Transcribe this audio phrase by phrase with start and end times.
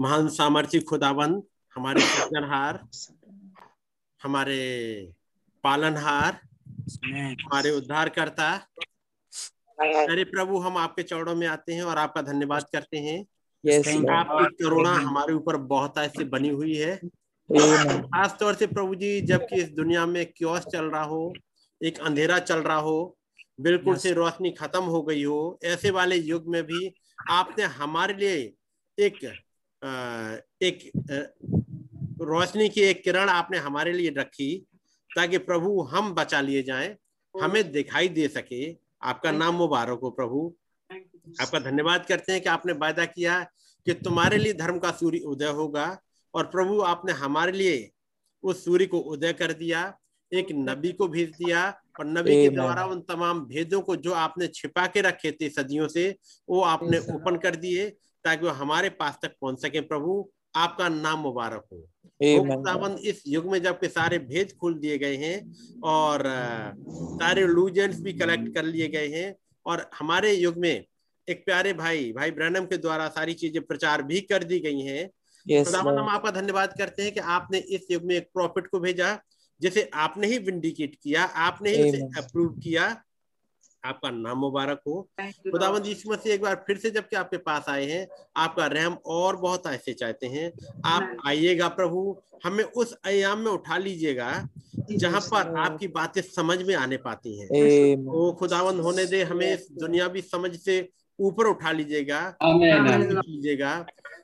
[0.01, 1.43] महान सामर्थ्य खुदाबंद
[1.75, 2.88] हमारे सृजनहार
[4.24, 4.59] हमारे
[5.63, 6.40] पालनहार
[7.42, 8.54] हमारे उद्धारकर्ता
[9.79, 13.25] अरे प्रभु हम आपके चौड़ों में आते हैं और आपका धन्यवाद करते हैं।
[13.65, 16.95] Yes, आपकी करुणा हमारे ऊपर बहुत ऐसे बनी हुई है.
[18.01, 21.33] खास तौर से प्रभु जी जबकि इस दुनिया में क्योस चल रहा हो
[21.83, 23.18] एक अंधेरा चल रहा हो
[23.59, 24.03] बिल्कुल Yes.
[24.03, 26.93] से रोशनी खत्म हो गई हो। ऐसे वाले युग में भी
[27.29, 28.54] आपने हमारे लिए
[28.97, 29.25] एक
[29.81, 29.87] अ,
[30.61, 30.79] एक
[32.22, 34.66] रोशनी की एक किरण आपने हमारे लिए रखी
[35.16, 36.95] ताकि प्रभु हम बचा लिए जाएँ
[37.36, 38.62] हमें दिखाई दे सके।
[39.03, 40.41] आपका नाम मुबारक हो प्रभु।
[41.41, 43.39] आपका धन्यवाद करते हैं कि आपने वायदा किया
[43.88, 45.86] कि तुम्हारे लिए धर्म का सूर्य उदय होगा
[46.34, 47.89] और प्रभु आपने हमारे लिए
[48.44, 49.98] उस सूर्य को उदय कर दिया
[50.31, 54.48] एक नबी को भेज दिया और नबी के द्वारा उन तमाम भेदों को जो आपने
[54.48, 56.16] छिपा के रखे थे सदियों से
[56.49, 57.89] वो आपने ओपन कर दिए
[58.23, 61.78] ताकि वो हमारे पास तक पहुँच सके प्रभु। आपका नाम मुबारक हो।
[62.23, 62.97] Amen.
[63.00, 65.38] इस युग में जबकि सारे भेद खोल दिए गए हैं
[65.83, 66.23] और
[66.89, 70.86] सारे लूजेंट्स भी कलेक्ट कर लिए गए हैं और हमारे युग में
[71.30, 75.09] एक प्यारे भाई भाई ब्रैनम के द्वारा सारी चीज़ें प्रचार भी कर दी गई हैं।
[75.75, 79.19] हम आपका धन्यवाद करते हैं कि आपने इस युग में एक प्रॉफिट को भेजा
[79.62, 82.86] जिसे आपने ही विंडिकेट किया आपने ही उसे अप्रूव किया
[83.84, 85.02] आपका नाम मुबारक हो।
[85.52, 89.36] खुदावंद यीशु मसीह एक बार फिर से जबकि आपके पास आए हैं आपका रहम और
[89.36, 90.52] बहुत ऐसे चाहते हैं।
[90.86, 94.32] आप आइएगा प्रभु हमें उस अयाम में उठा लीजिएगा
[94.92, 97.48] जहाँ पर आपकी बातें समझ में आने पाती हैं.
[98.06, 100.78] वो खुदावंद होने दे हमें इस दुनियावी समझ से
[101.20, 102.22] ऊपर उठा लीजिएगा
[103.22, 103.74] लीजिएगा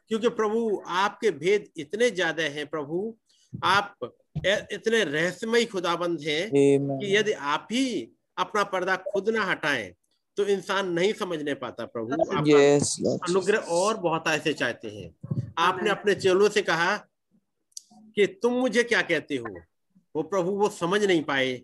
[0.09, 3.15] क्योंकि प्रभु आपके भेद इतने ज़्यादा हैं प्रभु।
[3.53, 9.93] आप इतने रहस्यमय खुदाबंद हैं कि यदि आप ही अपना पर्दा खुद ना हटाएँ
[10.37, 12.87] तो इंसान नहीं समझने पाता प्रभु। Yes,
[13.23, 16.95] अनुग्रह और बहुत ऐसे चाहते हैं। आपने अपने चेलों से कहा
[18.15, 19.55] कि तुम मुझे क्या कहते हो?
[20.15, 21.61] वो प्रभु वो समझ नहीं पाए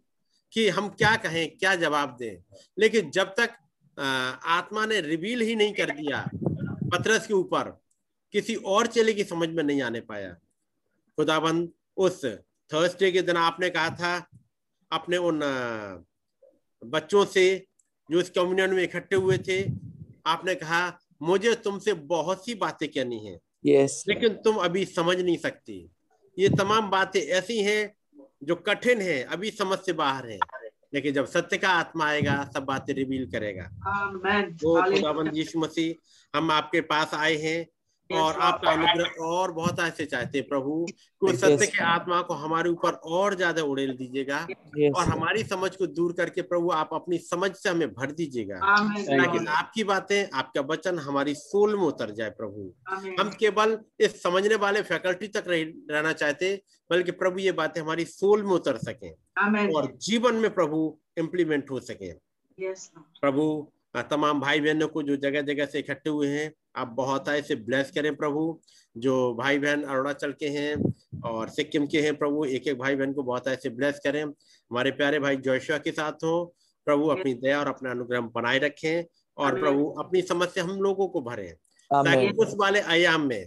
[0.53, 2.37] कि हम क्या कहें क्या जवाब दें।
[2.79, 3.49] लेकिन जब तक
[3.97, 6.29] आत्मा ने रिवील ही नहीं कर दिया
[6.93, 7.77] पत्रस के ऊपर
[8.33, 10.31] किसी और चेले की समझ में नहीं आने पाया।
[11.17, 12.21] खुदाबंद उस
[12.73, 14.27] थर्सडे के दिन आपने कहा था
[14.91, 15.39] अपने उन
[16.83, 17.65] बच्चों से
[18.11, 19.71] जो इस कम्युनियन में इकट्ठे हुए थे
[20.25, 23.91] आपने कहा मुझे तुमसे बहुत सी बातें कहनी है Yes.
[24.07, 25.91] लेकिन तुम अभी समझ नहीं सकती।
[26.39, 27.93] ये तमाम बातें ऐसी हैं
[28.43, 30.39] जो कठिन है अभी समझ से बाहर है।
[30.93, 33.69] लेकिन जब सत्य का आत्मा आएगा सब बातें रिवील करेगा।
[34.63, 37.67] वो खुदाबंद यीशु मसीह हम आपके पास आए हैं।
[38.13, 40.85] और आपका अनुग्रह और बहुत ऐसे चाहते हैं प्रभु।
[41.21, 44.37] कि सत्य के आत्मा को हमारे ऊपर और ज़्यादा उड़ेल दीजिएगा।
[44.89, 48.59] और हमारी समझ को दूर करके प्रभु आप अपनी समझ से हमें भर दीजिएगा।
[49.23, 52.71] ताकि आपकी बातें आपका वचन हमारी सोल में उतर जाए प्रभु।
[53.19, 56.55] हम केवल इस समझने वाले फैकल्टी तक रहना चाहते
[56.89, 59.09] बल्कि प्रभु ये बातें हमारी सोल में उतर सके।
[59.75, 62.11] और जीवन में प्रभु इम्प्लीमेंट हो सके।
[63.21, 63.71] प्रभु
[64.09, 67.91] तमाम भाई बहनों को जो जगह जगह से इकट्ठे हुए हैं आप बहुत ऐसे ब्लेस
[67.91, 68.59] करें प्रभु।
[68.97, 70.93] जो भाई बहन अरुणाचल के हैं
[71.25, 74.91] और सिक्किम के हैं प्रभु एक एक भाई बहन को बहुत ऐसे ब्लेस करें। हमारे
[74.91, 76.55] प्यारे भाई जोशुआ के साथ हो
[76.85, 79.03] प्रभु अपनी दया और अपना अनुग्रह बनाए रखें
[79.37, 81.55] और प्रभु अपनी समझ से हम लोगों को भरे
[81.93, 83.45] ताकि उस वाले आयाम में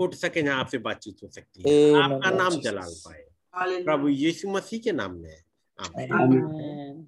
[0.00, 2.50] उठ सके जहाँ आपसे बातचीत हो सकती है। आपका नाम.
[2.50, 5.36] जलाल पाए। प्रभु यीशु मसीह के नाम में।
[5.80, 7.06] आमीन।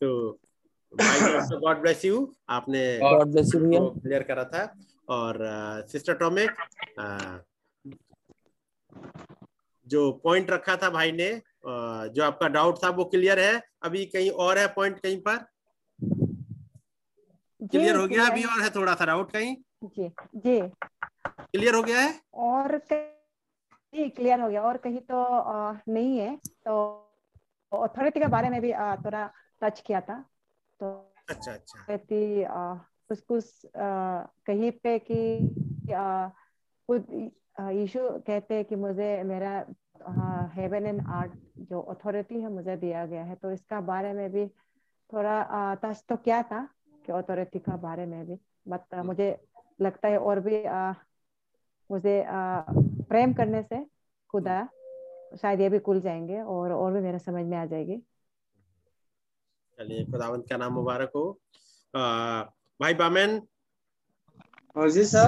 [0.00, 0.38] तो
[0.92, 3.80] गॉड ब्लेस यू आपने God bless you, भैया.
[4.00, 4.62] क्लियर करा था।
[5.08, 5.38] और
[5.90, 6.50] सिस्टर टॉमिक
[9.86, 11.30] जो पॉइंट रखा था भाई ने
[11.64, 15.36] जो आपका डाउट था वो क्लियर है। अभी कहीं और है पॉइंट कहीं पर?
[17.62, 19.54] क्लियर हो गया अभी और है थोड़ा सा डाउट कहीं?
[19.84, 20.60] जी जी।
[21.28, 22.20] क्लियर हो गया है?
[22.34, 26.74] और कहीं क्लियर हो गया। और कहीं तो नहीं है। तो
[27.72, 28.72] अथॉरिटी के बारे में भी
[29.04, 29.30] थोड़ा
[29.62, 30.24] टच किया था।
[31.28, 31.84] अच्छा अच्छा।
[34.46, 35.20] कहीं पे कि
[36.88, 37.06] खुद
[37.60, 39.52] यीशु कहते हैं कि मुझे मेरा
[40.54, 41.32] हेवन एंड आर्ट
[41.70, 44.46] जो अथॉरिटी है मुझे दिया गया है। तो इसका बारे में भी
[45.10, 46.62] थोड़ा टच तो क्या था
[47.04, 48.38] कि अथॉरिटी का बारे में भी?
[48.68, 49.36] बट मुझे
[49.80, 50.92] लगता है और भी अ,
[51.90, 52.64] मुझे अ,
[53.10, 53.84] प्रेम करने से
[54.30, 54.68] खुदा
[55.32, 58.02] शायद ये भी खुल जाएँगे और और भी मेरे समझ में आ जाएगी।
[59.78, 61.24] चलिए खुदावंत का नाम मुबारक हो।
[62.80, 63.40] भाई बामेन।
[64.76, 65.26] और जी सर।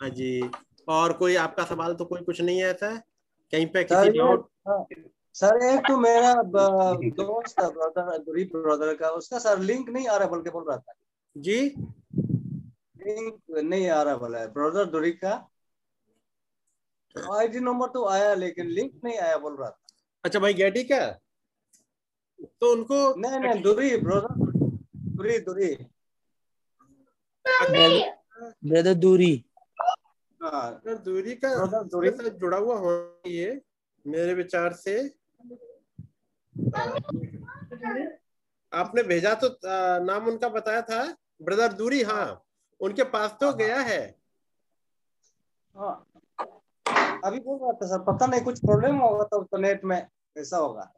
[0.00, 0.50] हाँ जी।
[0.88, 2.90] और कोई आपका सवाल तो कोई कुछ नहीं है ऐसा?
[3.52, 4.84] कहीं पे किसी डाउट हाँ,
[5.34, 10.16] सर एक तो मेरा दोस्त था ब्रदर गरीब ब्रदर का। उसका सर लिंक नहीं आ
[10.16, 10.92] रहा बल्कि बोल रहा था।
[11.36, 11.58] जी।
[13.06, 15.34] लिंक नहीं आ रहा बोला है ब्रदर दुरी का
[17.34, 19.82] आईडी नंबर तो आया लेकिन लिंक नहीं आया बोल रहा था।
[20.24, 20.98] अच्छा भाई गैटी का?
[22.40, 24.34] तो उनको नहीं नहीं दुरी ब्रदर
[24.94, 25.74] दुरी दुरी।
[28.64, 29.44] ब्रदर दूरी।
[30.42, 33.60] हाँ। दूरी का दूरी। साथ जुड़ा हुआ होना चाहिए
[34.06, 34.98] मेरे विचार से।
[38.72, 39.58] आपने भेजा तो
[40.04, 42.42] नाम उनका बताया था। ब्रदर दूरी हाँ।
[42.80, 44.16] उनके पास तो गया है।
[45.76, 46.06] हाँ।
[47.24, 50.06] अभी बोल रहा था सर पता नहीं कुछ प्रॉब्लम होगा तो, तो नेट में
[50.38, 50.92] ऐसा होगा।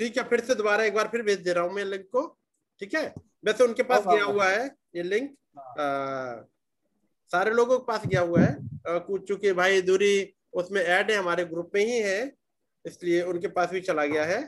[0.00, 2.26] ठीक है फिर से दोबारा एक बार फिर भेज दे रहा हूँ मैं लिंक को।
[2.80, 3.14] ठीक है?
[3.44, 4.66] वैसे उनके पास हाँ, गया हाँ। हुआ है
[4.96, 6.44] ये लिंक आ,
[7.30, 8.56] सारे लोगों के पास गया हुआ है।
[9.06, 12.36] कुछ चूँकि भाई दूरी उसमें ऐड है हमारे ग्रुप में ही है।
[12.84, 14.40] इसलिए उनके पास भी चला गया है।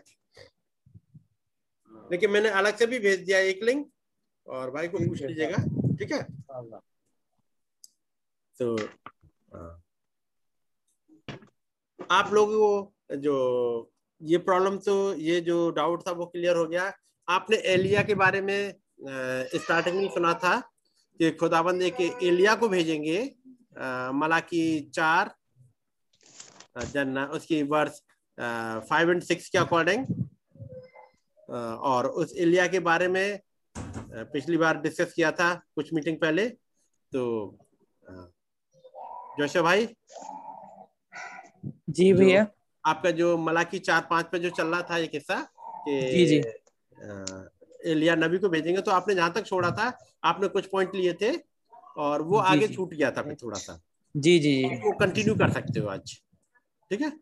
[2.11, 3.91] लेकिन मैंने अलग से भी भेज दिया एक लिंक
[4.47, 5.57] और भाई को पूछ है, लीजिएगा।
[5.97, 6.23] ठीक है।
[8.61, 8.77] तो
[9.55, 9.83] हाँ।
[12.11, 13.90] आप लोगों को जो
[14.21, 16.93] ये प्रॉब्लम तो ये जो डाउट था वो क्लियर हो गया।
[17.29, 20.59] आपने एलिया के बारे में स्टार्टिंग में सुना था
[21.21, 23.23] कि खुदाबंद एक एलिया को भेजेंगे
[24.15, 25.35] मलाकी चार
[26.93, 28.01] जन्ना उसकी वर्ष
[28.91, 30.07] फाइव एंड सिक्स के अकॉर्डिंग
[31.51, 33.41] और उस एलिया के बारे में
[33.77, 36.49] पिछली बार डिस्कस किया था कुछ मीटिंग पहले
[37.13, 37.25] तो
[39.39, 39.89] जोशा भाई?
[41.91, 42.47] जी भैया।
[42.91, 45.41] आपका जो मलाकी चार पाँच पे जो चल रहा था ये किस्सा
[45.89, 46.39] कि जी, जी।
[47.91, 49.93] एलिया नबी को भेजेंगे तो आपने जहाँ तक छोड़ा था
[50.25, 51.33] आपने कुछ पॉइंट लिए थे
[51.97, 53.81] और वो आगे छूट गया था फिर थोड़ा सा।
[54.15, 56.21] जी जी जी। वो कंटिन्यू कर सकते हो आज।
[56.91, 57.13] ठीक है?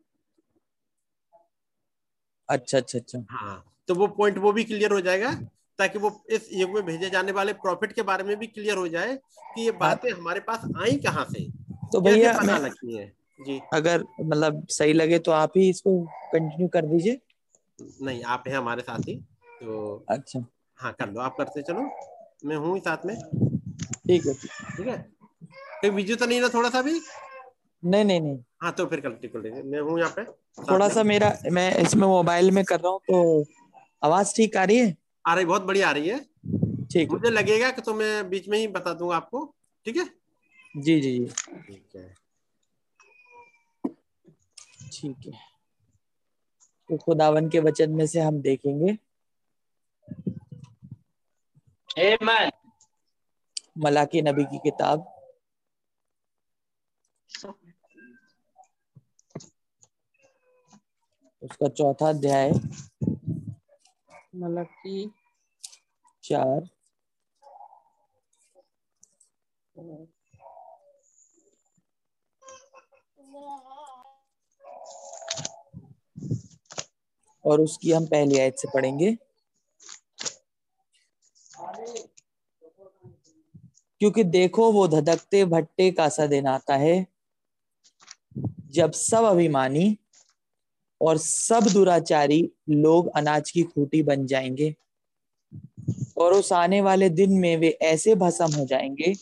[2.48, 5.32] अच्छा अच्छा अच्छा। हाँ तो वो पॉइंट वो भी क्लियर हो जाएगा
[5.78, 8.88] ताकि वो इस युग में भेजे जाने वाले प्रॉफिट के बारे में भी क्लियर हो
[8.88, 9.14] जाए
[9.54, 11.44] कि ये बातें हमारे पास आई कहाँ से?
[11.92, 13.12] तो भैया पता लगती है?
[13.46, 17.20] जी। अगर मतलब सही लगे तो आप ही इसको कंटिन्यू कर दीजिए।
[18.02, 19.14] नहीं आप हैं हमारे साथ ही
[19.62, 20.44] तो अच्छा।
[20.78, 21.90] हाँ कर लो आप करते चलो।
[22.44, 23.16] मैं हूँ ही साथ में।
[23.86, 25.10] ठीक है। ठीक है?
[25.82, 27.00] कहीं बिज़ी तो नहीं ना थोड़ा सा भी?
[27.84, 30.24] नहीं नहीं नहीं। हाँ तो फिर कल कर मैं हूँ यहाँ पे
[30.62, 33.44] थोड़ा सा मेरा मैं इसमें मोबाइल में कर रहा हूँ तो
[34.04, 34.96] आवाज़ ठीक आ रही है?
[35.26, 36.18] आ रही बहुत बढ़िया आ रही है।
[36.92, 40.04] ठीक। मुझे लगेगा कि तो मैं बीच में ही बता दूँगा आपको। ठीक है?
[40.76, 41.24] जी जी जी।
[41.66, 42.14] ठीक है।
[44.92, 45.32] ठीक है।
[46.88, 48.98] तो खुदावन के वचन में से हम देखेंगे।
[51.98, 52.52] Amen.
[53.78, 55.14] मलाकी नबी की किताब।
[61.42, 62.52] उसका चौथा अध्याय।
[64.34, 65.10] मलाकी।
[66.22, 66.68] चार।
[77.48, 79.16] और उसकी हम पहली आयत से पढ़ेंगे।
[84.00, 87.06] क्योंकि देखो वो धधकते, भट्टे का सा दिन आता है।
[88.70, 89.98] जब सब अभिमानी
[91.00, 94.74] और सब दुराचारी लोग अनाज की खूटी बन जाएँगे
[96.16, 99.14] और उस आने वाले दिन में वे ऐसे भस्म हो जाएँगे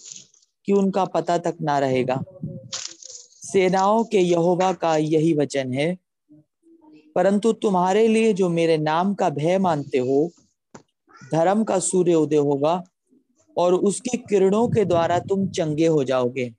[0.64, 2.25] कि उनका पता तक ना रहेगा।
[3.42, 6.06] सेनाओं के यहोवा का यही वचन है
[7.16, 10.32] परंतु तुम्हारे लिए जो मेरे नाम का भय मानते हो,
[11.32, 12.85] धर्म का सूर्य उदय होगा
[13.58, 16.54] और उसकी किरणों के द्वारा तुम चंगे हो जाओगे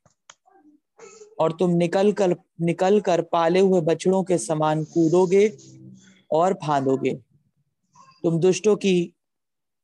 [1.39, 5.57] और तुम निकल कर निकल कर पाले हुए बछड़ों के समान कूदोगे
[6.31, 7.13] और फांदोगे।
[8.23, 9.13] तुम दुष्टों की,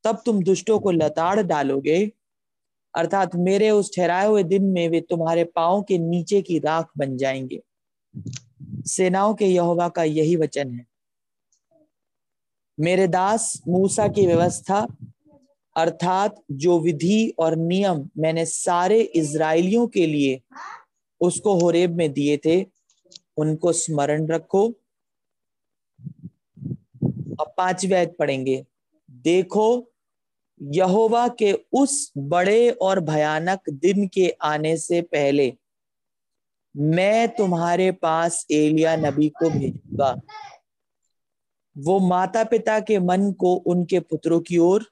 [0.04, 2.12] तब तुम दुष्टों को लताड़ डालोगे,
[2.96, 7.18] अर्थात मेरे उस ठहराए हुए दिन में वे तुम्हारे पाओ के नीचे की राख बन
[7.18, 7.62] जाएँगे।
[8.86, 10.86] सेनाओं के यहोवा का यही वचन है।
[12.80, 14.88] मेरे दास मूसा की व्यवस्था,
[15.78, 20.42] अर्थात जो विधि और नियम मैंने सारे इज़राइलियों के लिए
[21.22, 22.66] उसको होरेब में दिए थे,
[23.38, 24.68] उनको स्मरण रखो।
[27.42, 28.66] अब पांचवी आयत पढ़ेंगे।
[29.12, 29.92] देखो,
[30.62, 35.54] यहोवा के उस बड़े और भयानक दिन के आने से पहले
[36.78, 40.22] मैं तुम्हारे पास एलिया नबी को भेजूँगा।
[41.78, 44.92] वो माता पिता के मन को उनके पुत्रों की ओर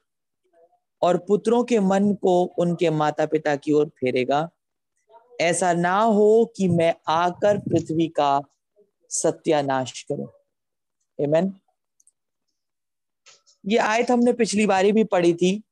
[1.02, 4.50] और पुत्रों के मन को उनके माता पिता की ओर फेरेगा।
[5.40, 8.42] ऐसा ना हो कि मैं आकर पृथ्वी का
[9.08, 10.28] सत्यानाश करूँ।
[11.20, 11.50] Amen?
[13.66, 15.62] ये आयत हमने पिछली बारी भी पढ़ी थी।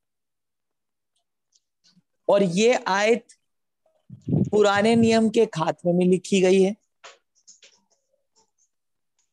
[2.29, 3.27] और ये आयत
[4.51, 6.77] पुराने नियम के खात्मे में लिखी गई है।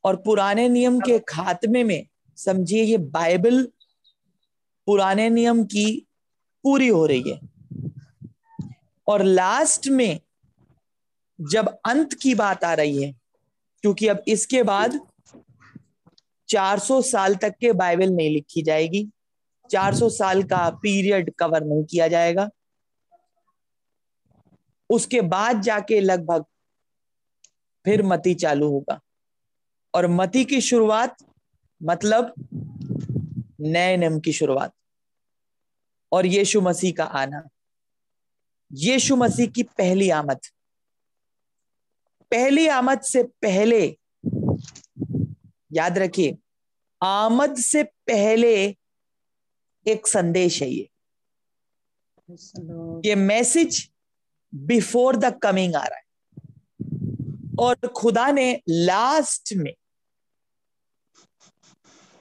[0.03, 2.07] और पुराने नियम के खात्मे में
[2.38, 3.67] समझिए ये बाइबल
[4.86, 6.07] पुराने नियम की
[6.63, 7.39] पूरी हो रही है।
[9.07, 10.19] और लास्ट में
[11.41, 13.12] जब अंत की बात आ रही है,
[13.81, 15.00] क्योंकि अब इसके बाद
[16.50, 19.10] 400 साल तक के बाइबल नहीं लिखी जाएगी
[19.69, 22.50] 400 साल का पीरियड कवर नहीं किया जाएगा।
[24.89, 26.46] उसके बाद जाके लगभग
[27.86, 29.00] फिर मती चालू होगा।
[29.94, 31.17] और मती की शुरुआत
[31.84, 32.34] मतलब
[33.60, 34.74] नए नियम की शुरुआत।
[36.12, 37.48] और यीशु मसीह का आना।
[38.74, 40.39] यीशु मसीह की पहली आमद।
[42.32, 43.98] पहली आमद से पहले
[45.72, 46.38] याद रखिए
[47.03, 48.77] आमद से पहले
[49.88, 50.89] एक संदेश है ये।
[53.10, 53.91] ये मैसेज
[54.66, 56.06] बिफोर द कमिंग आ रहा है
[57.60, 59.74] और खुदा ने लास्ट में,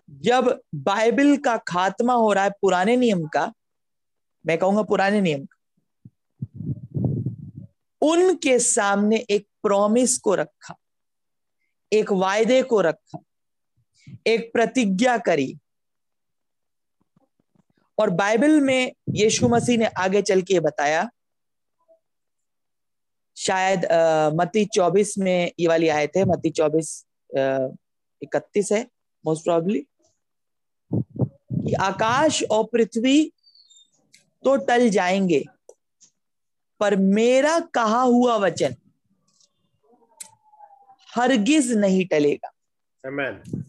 [0.08, 3.52] जब बाइबल का खात्मा हो रहा है पुराने नियम का,
[4.44, 5.56] मैं कहूँगा पुराने नियम का,
[8.02, 10.74] उनके सामने एक प्रॉमिस को रखा,
[11.92, 13.18] एक वायदे को रखा,
[14.26, 15.56] एक प्रतिज्ञा करी।
[17.98, 21.08] और बाइबल में यीशु मसीह ने आगे चल के बताया
[23.36, 27.06] शायद आ, मती चौबीस में ये वाली आयत है मती चौबीस
[28.22, 28.86] इकतीस है
[29.26, 29.86] मोस्ट प्रॉब्ली
[30.90, 33.32] कि आकाश और पृथ्वी
[34.44, 35.44] तो टल जाएँगे
[36.80, 38.74] पर मेरा कहा हुआ वचन
[41.14, 42.50] हरगिज नहीं टलेगा।
[43.04, 43.62] Amen.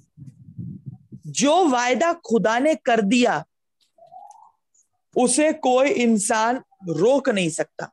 [1.28, 3.44] जो वायदा खुदा ने कर दिया
[5.18, 7.92] उसे कोई इंसान रोक नहीं सकता।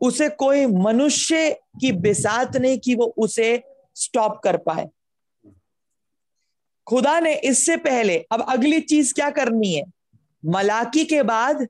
[0.00, 3.62] उसे कोई मनुष्य की बिसात नहीं कि वो उसे
[3.94, 4.88] स्टॉप कर पाए।
[6.86, 9.84] खुदा ने इससे पहले, अब अगली चीज़ क्या करनी है?
[10.44, 11.68] मलाकी के बाद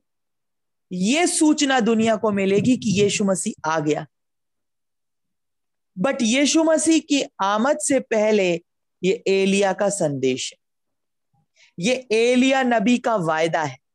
[0.93, 4.07] ये सूचना दुनिया को मिलेगी कि यीशु मसीह आ गया।
[5.99, 8.63] बट यीशु मसीह की आमद से पहले
[9.05, 10.59] ये एलिया का संदेश है।
[11.79, 13.88] ये एलिया नबी का वायदा है।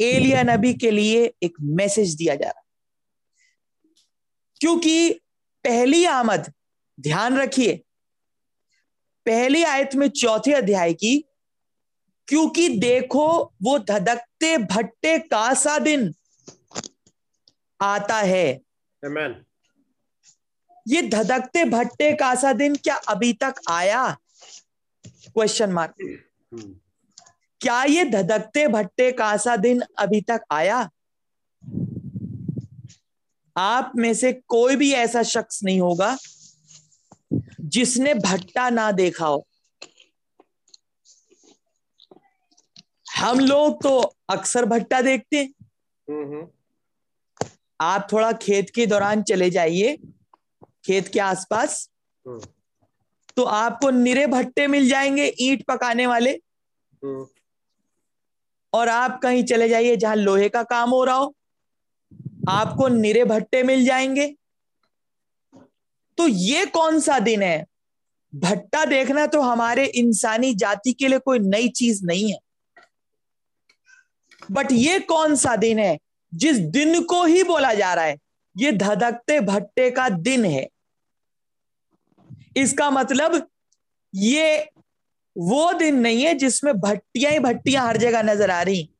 [0.00, 2.62] एलिया नबी के लिए एक मैसेज दिया जा रहा
[4.60, 5.12] क्योंकि
[5.64, 6.52] पहली आमद
[7.00, 7.82] ध्यान रखिए
[9.26, 11.24] पहली आयत में चौथे अध्याय की
[12.28, 16.14] क्योंकि देखो वो धधकते भट्टे का सा दिन
[17.80, 18.60] आता है।
[19.04, 19.34] Amen.
[20.88, 24.18] ये धधकते भट्टे का सा दिन क्या अभी तक आया?
[25.06, 25.94] क्वेश्चन मार्क
[27.60, 30.88] क्या ये धधकते भट्टे का सा दिन अभी तक आया?
[33.56, 36.16] आप में से कोई भी ऐसा शख्स नहीं होगा
[37.60, 39.46] जिसने भट्टा ना देखा हो।
[43.16, 43.98] हम लोग तो
[44.30, 45.52] अक्सर भट्टा देखते हैं।
[46.08, 46.46] हम्म, हम्म,
[47.80, 49.96] आप थोड़ा खेत के दौरान चले जाइए
[50.86, 51.88] खेत के आसपास।
[52.26, 52.40] हम्म,
[53.36, 56.32] तो आपको निरे भट्टे मिल जाएँगे ईट पकाने वाले।
[58.76, 61.34] और आप कहीं चले जाइए जहाँ लोहे का काम हो रहा हो,
[62.48, 64.36] आपको निरे भट्टे मिल जाएँगे।
[66.18, 67.66] तो ये कौन सा दिन है?
[68.34, 72.38] भट्टा देखना तो हमारे इंसानी जाति के लिए कोई नई चीज़ नहीं है।
[74.50, 75.98] बट ये कौन सा दिन है?
[76.34, 78.16] जिस दिन को ही बोला जा रहा है,
[78.56, 80.68] ये धधकते भट्टे का दिन है।
[82.56, 83.48] इसका मतलब
[84.14, 84.70] ये
[85.36, 88.90] वो दिन नहीं है जिसमें भट्टियाँ ही भट्टियाँ हर जगह नज़र आ रही।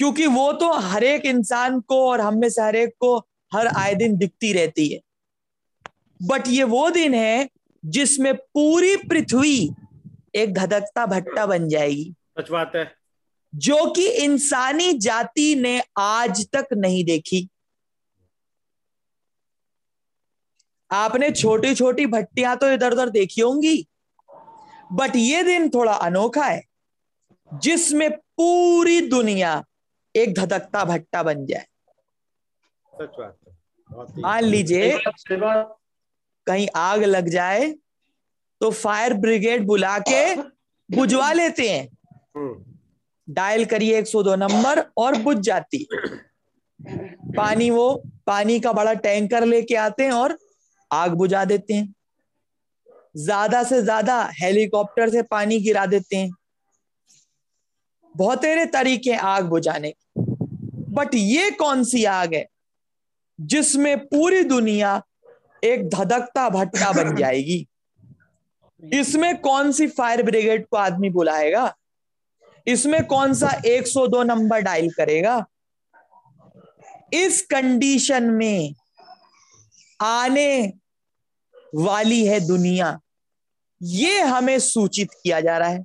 [0.00, 3.16] क्योंकि वो तो हर एक इंसान को और हम में से हर एक को
[3.52, 5.00] हर आए दिन दिखती रहती है।
[6.22, 7.48] बट ये वो दिन है
[7.84, 9.70] जिसमें पूरी पृथ्वी
[10.34, 12.90] एक धधकता भट्टा बन जाएगी। सच बात है।
[13.54, 17.48] जो कि इंसानी जाति ने आज तक नहीं देखी।
[20.90, 23.86] आपने छोटी छोटी भट्टियाँ तो इधर उधर देखी होंगी।
[24.92, 26.62] बट ये दिन थोड़ा अनोखा है
[27.50, 29.64] जिसमें पूरी दुनिया
[30.14, 31.66] एक धधकता भट्टा बन जाए।
[32.92, 33.36] सच बात
[33.90, 34.98] बहुत मान लीजिए
[36.46, 37.70] कहीं आग लग जाए
[38.60, 40.34] तो फायर ब्रिगेड बुला के
[40.88, 41.86] बुझवा लेते हैं।
[42.36, 42.64] हम्म,
[43.28, 45.86] डायल करिए 102 नंबर और बुझ जाती
[47.36, 50.36] पानी वो पानी का बड़ा टैंकर लेके आते हैं और
[50.90, 51.94] आग बुझा देते हैं।
[53.14, 56.30] ज़्यादा से ज़्यादा हेलीकॉप्टर से पानी गिरा देते हैं।
[58.14, 59.92] बहुतेरे तरीके आग बुझाने।
[60.90, 62.46] बट ये कौन सी आग है
[63.38, 65.02] जिसमें पूरी दुनिया
[65.64, 67.66] एक धधकता भट्टा बन जाएगी?
[68.82, 71.74] इसमें कौन सी फायर ब्रिगेड को आदमी बुलाएगा?
[72.66, 75.44] इसमें कौन सा 102 नंबर डायल करेगा?
[77.14, 78.74] इस कंडीशन में
[80.00, 80.72] आने
[81.74, 83.00] वाली है दुनिया।
[83.82, 85.84] ये हमें सूचित किया जा रहा है।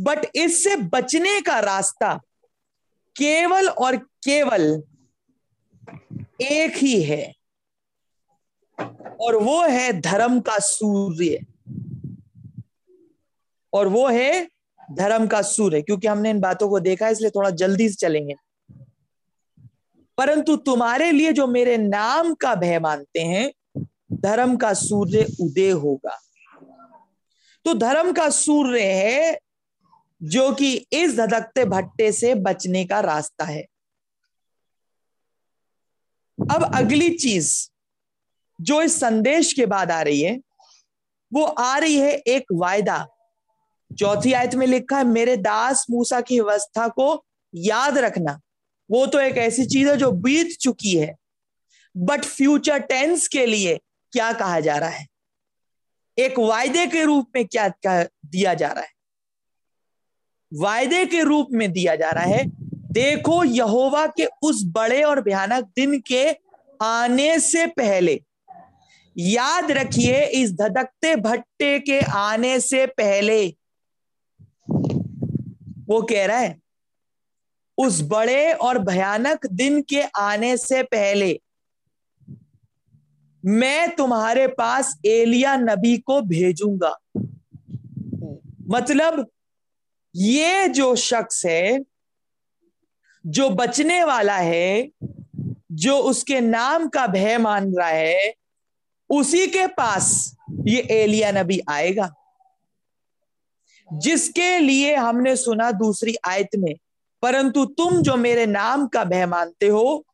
[0.00, 2.14] बट इससे बचने का रास्ता
[3.16, 4.82] केवल और केवल
[6.42, 7.34] एक ही है।
[9.20, 11.46] और वो है धर्म का सूर्य।
[13.72, 14.48] और वो है
[14.92, 18.34] धर्म का सूर्य। क्योंकि हमने इन बातों को देखा है, इसलिए थोड़ा जल्दी से चलेंगे।
[20.18, 23.52] परंतु तुम्हारे लिए जो मेरे नाम का भय मानते हैं
[24.20, 26.18] धर्म का सूर्य उदय होगा।
[27.64, 29.38] तो धर्म का सूर्य है
[30.22, 33.62] जो कि इस धधकते भट्टे से बचने का रास्ता है।
[36.38, 37.70] अब अगली चीज़
[38.60, 40.40] जो इस संदेश के बाद आ रही है,
[41.32, 43.06] वो आ रही है एक वायदा।
[43.90, 47.24] चौथी आयत में लिखा है, मेरे दास मूसा की व्यवस्था को
[47.54, 48.40] याद रखना।
[48.90, 51.14] वो तो एक ऐसी चीज़ है जो बीत चुकी है
[51.94, 53.78] बट फ्यूचर टेंस के लिए
[54.12, 55.06] क्या कहा जा रहा है?
[56.18, 58.90] एक वायदे के रूप में क्या, क्या दिया जा रहा है?
[60.54, 62.44] वायदे के रूप में दिया जा रहा है
[62.92, 66.36] देखो यहोवा के उस बड़े और भयानक दिन के
[66.82, 68.20] आने से पहले।
[69.16, 73.56] याद रखिए इस धधकते भट्टे के आने से पहले।
[75.88, 76.58] वो कह रहा है
[77.78, 81.40] उस बड़े और भयानक दिन के आने से पहले।
[83.44, 86.96] मैं तुम्हारे पास एलिया नबी को भेजूँगा।
[88.70, 89.26] मतलब
[90.16, 91.80] ये जो शख्स है,
[93.26, 94.90] जो बचने वाला है,
[95.72, 98.34] जो उसके नाम का भय मान रहा है,
[99.10, 100.36] उसी के पास
[100.66, 102.10] ये एलिया नबी आएगा।
[103.88, 106.74] जिसके लिए हमने सुना दूसरी आयत में,
[107.22, 110.04] परंतु तुम जो मेरे नाम का भय मानते हो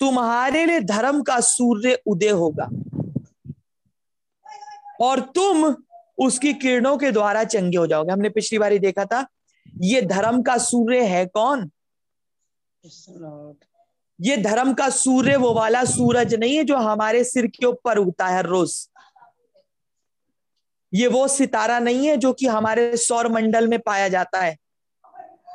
[0.00, 2.68] तुम्हारे लिए धर्म का सूर्य उदय होगा।
[5.00, 5.76] और तुम
[6.18, 9.26] उसकी किरणों के द्वारा चंगे हो जाओगे। हमने पिछली बार देखा था,
[9.80, 11.70] ये धर्म का सूर्य है कौन?
[14.20, 18.26] ये धर्म का सूर्य वो वाला सूरज नहीं है जो हमारे सिर के ऊपर उगता
[18.26, 18.88] है हर रोज।
[20.92, 24.56] ये वो सितारा नहीं है जो कि हमारे सौर मंडल में पाया जाता है।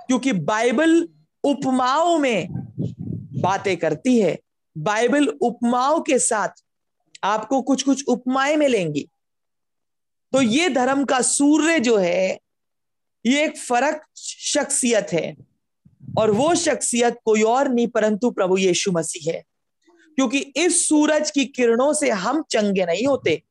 [0.08, 1.08] क्योंकि बाइबल
[1.44, 2.59] उपमाओं में
[3.40, 4.40] बातें करती है।
[4.78, 6.50] बाइबल उपमाओं के साथ
[7.24, 9.10] आपको कुछ कुछ उपमाएँ मिलेंगी।
[10.34, 12.40] तो ये धर्म का सूर्य जो है,
[13.26, 15.36] ये एक फ़र्क शख्सियत है।
[16.18, 19.44] और वो शख्सियत कोई और नहीं, परंतु प्रभु यीशु मसीह है।
[20.16, 23.44] क्योंकि इस सूरज की किरणों से हम चंगे नहीं होते।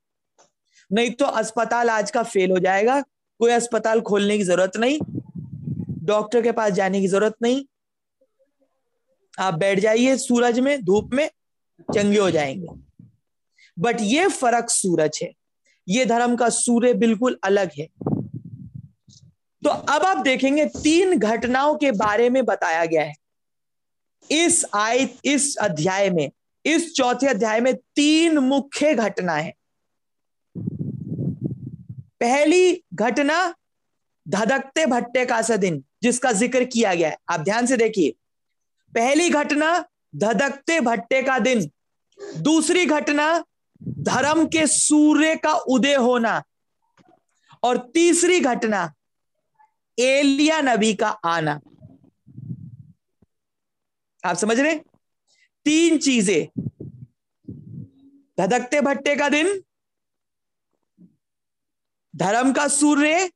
[0.92, 3.00] नहीं तो अस्पताल आज का फेल हो जाएगा।
[3.38, 4.98] कोई अस्पताल खोलने की ज़रूरत नहीं।
[6.04, 7.64] डॉक्टर के पास जाने की ज़रूरत नहीं।
[9.38, 11.30] आप बैठ जाइए सूरज में, धूप में,
[11.94, 12.68] चंगे हो जाएँगे।
[13.78, 15.32] बट ये फ़र्क सूरज है।
[15.88, 17.86] ये धर्म का सूर्य बिल्कुल अलग है।
[19.64, 23.14] तो अब आप देखेंगे तीन घटनाओं के बारे में बताया गया है।
[24.30, 26.30] इस आय, इस अध्याय में,
[26.64, 29.54] इस चौथे अध्याय में तीन मुख्य घटना है।
[32.20, 33.54] पहली घटना
[34.28, 38.14] धधकते भट्टे का सा दिन, जिसका ज़िक्र किया गया है। आप ध्यान से देखिए।
[38.94, 39.84] पहली घटना
[40.16, 41.70] धधकते भट्टे का दिन।
[42.36, 43.44] दूसरी घटना
[43.82, 46.42] धर्म के सूर्य का उदय होना।
[47.62, 48.94] और तीसरी घटना
[49.98, 51.60] एलिया नबी का आना।
[54.24, 54.78] आप समझ रहे?
[55.64, 56.60] तीन चीज़ें।
[58.40, 59.62] धधकते भट्टे का दिन,
[62.16, 63.30] धर्म का सूर्य,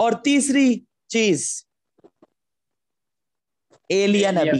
[0.00, 1.64] और तीसरी चीज़
[3.92, 4.58] एलिया नबी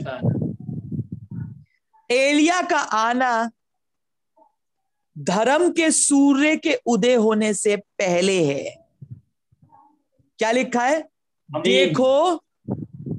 [2.11, 3.51] एलिया का आना।
[5.18, 8.77] धर्म के सूर्य के उदय होने से पहले है।
[10.38, 11.01] क्या लिखा है?
[11.51, 12.42] देखो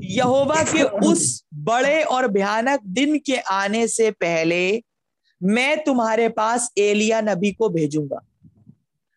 [0.03, 4.83] यहोवा के उस बड़े और भयानक दिन के आने से पहले
[5.41, 8.19] मैं तुम्हारे पास एलिया नबी को भेजूँगा।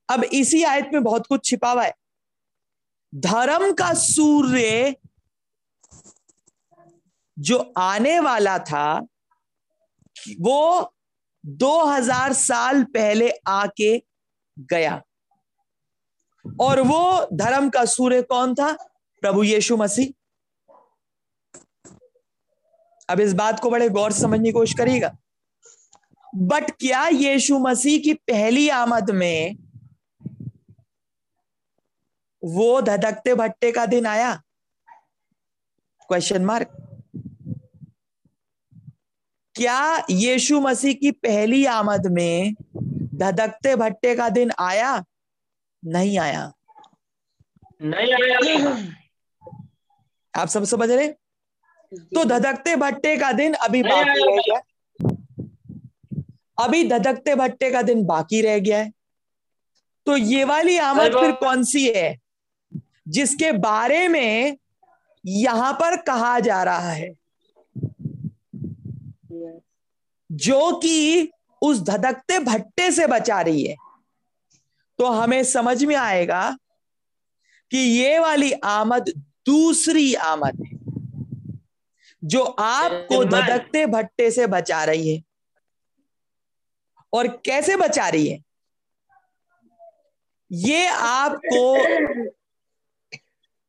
[0.09, 1.95] अब इसी आयत में बहुत कुछ छिपा हुआ है।
[3.15, 4.95] धर्म का सूर्य
[7.39, 9.01] जो आने वाला था,
[10.41, 10.95] वो
[11.47, 14.03] 2000 साल पहले आके
[14.59, 15.03] गया।
[16.61, 18.73] और वो धर्म का सूर्य कौन था?
[19.21, 20.13] प्रभु यीशु मसीह।
[23.09, 25.17] अब इस बात को बड़े गौर समझने की कोशिश करिएगा।
[26.35, 29.57] बट क्या यीशु मसीह की पहली आमद में
[32.45, 34.43] वो धधकते भट्टे का दिन आया?
[36.09, 36.86] क्वेश्चन मार्क
[39.57, 42.55] क्या यीशु मसीह की पहली आमद में
[43.15, 45.05] धधकते भट्टे का दिन आया?
[45.85, 46.53] नहीं आया।
[47.83, 48.93] नहीं आया।
[50.43, 51.09] आप सब समझ रहे?
[51.95, 54.61] तो धधकते भट्टे का दिन अभी बाकी रह गया
[56.65, 58.93] अभी धधकते भट्टे का दिन बाकी रह गया है।
[60.07, 62.19] तो ये वाली आमद फिर कौन सी है?
[63.09, 64.57] जिसके बारे में
[65.27, 67.26] यहाँ पर कहा जा रहा है।
[70.31, 71.31] जो कि
[71.63, 73.77] उस धधकते भट्टे से बचा रही है।
[74.99, 76.51] तो हमें समझ में आएगा
[77.73, 79.13] कि ये वाली आमद
[79.47, 80.75] दूसरी आमद है
[82.23, 85.23] जो आपको धधकते भट्टे से बचा रही है।
[87.13, 88.39] और कैसे बचा रही है?
[90.51, 91.75] ये आपको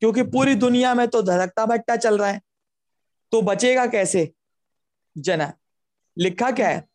[0.02, 2.42] क्योंकि पूरी दुनिया में तो धधकता भट्टा चल रहा है
[3.32, 4.32] तो बचेगा कैसे?
[5.16, 5.52] जना
[6.18, 6.86] लिखा क्या है?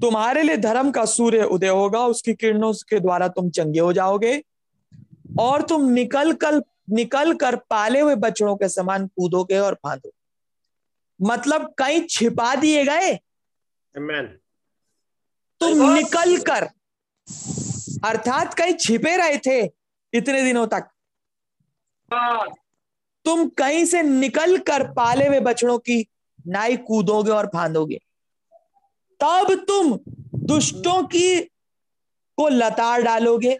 [0.00, 4.42] तुम्हारे लिए धर्म का सूर्य उदय होगा उसकी किरणों के द्वारा तुम चंगे हो जाओगे
[5.40, 10.10] और तुम निकल कर निकल कर पाले हुए बच्चों के समान कूदोगे और फांदो
[11.20, 13.14] मतलब कहीं छिपा दिए गए?
[15.60, 16.68] तुम निकल कर
[18.04, 19.60] अर्थात कहीं छिपे रहे थे
[20.12, 20.88] इतने दिनों तक।
[23.24, 26.06] तुम कहीं से निकल कर पाले हुए बछड़ों की
[26.46, 27.98] नाई कूदोगे और फांदोगे
[29.20, 29.98] तब तुम
[30.34, 31.40] दुष्टों की
[32.38, 33.58] को लताड़ डालोगे।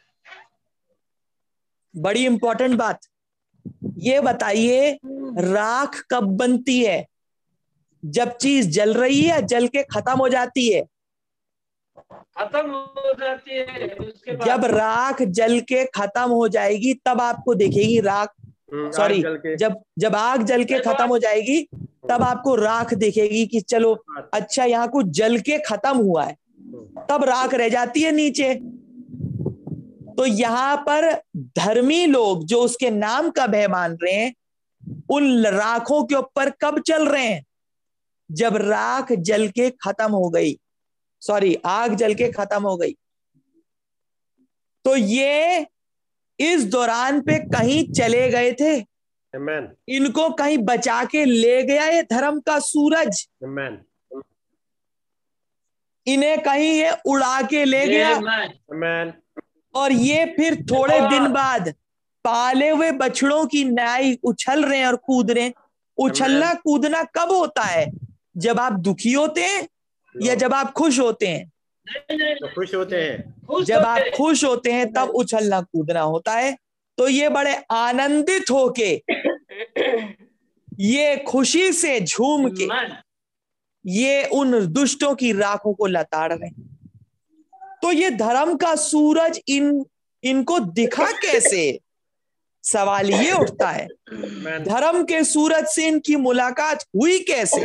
[1.97, 3.01] बड़ी इंपॉर्टेंट बात।
[3.99, 4.99] ये बताइए
[5.39, 7.07] राख कब बनती है?
[8.05, 10.83] जब चीज़ जल रही है जल के खत्म हो जाती है।
[12.13, 17.55] खत्म हो जाती है उसके बाद जब राख जल के खत्म हो जाएगी तब आपको
[17.55, 18.35] दिखेगी राख
[18.73, 19.23] सॉरी
[19.57, 21.61] जब जब आग जल के खत्म हो जाएगी
[22.11, 23.95] तब आपको राख दिखेगी कि चलो
[24.35, 26.37] अच्छा यहाँ कुछ जल के खत्म हुआ है।
[27.09, 28.55] तब राख रह जाती है नीचे।
[30.15, 34.35] तो यहाँ पर धर्मी लोग जो उसके नाम का भय मान रहे हैं
[35.11, 37.45] उन राखों के ऊपर कब चल रहे हैं?
[38.31, 40.57] जब राख जल के खत्म हो गई।
[41.23, 42.95] सॉरी आग जल के खत्म हो गई।
[44.85, 45.67] तो ये
[46.41, 48.81] इस दौरान पे कहीं चले गए थे?
[49.37, 49.67] Amen.
[49.89, 53.29] इनको कहीं बचा के ले गया ये धर्म का सूरज?
[53.45, 53.77] Amen.
[56.07, 58.15] इन्हें कहीं ये उड़ा के ले गया?
[58.15, 59.13] Amen.
[59.75, 61.75] और ये फिर थोड़े दिन बाद
[62.25, 65.55] पाले हुए बछड़ों की नाई उछल रहे हैं और कूद रहे हैं।
[65.99, 67.87] उछलना कूदना कब होता है?
[68.37, 69.69] जब आप दुखी होते हैं
[70.23, 71.53] या जब आप खुश होते हैं?
[71.91, 76.57] तो खुश होते हैं। जब आप खुश होते हैं तब उछलना कूदना होता है।
[76.99, 78.91] तो ये बड़े आनंदित होके
[80.81, 82.69] ये खुशी से झूम के
[83.85, 86.51] ये उन दुष्टों की राखों को लताड़ रहे
[87.83, 89.85] तो ये धर्म का सूरज इन
[90.25, 91.79] इनको दिखा कैसे?
[92.65, 93.87] सवाल ये उठता है।
[94.65, 97.61] धर्म के सूरज से इनकी मुलाकात हुई कैसे?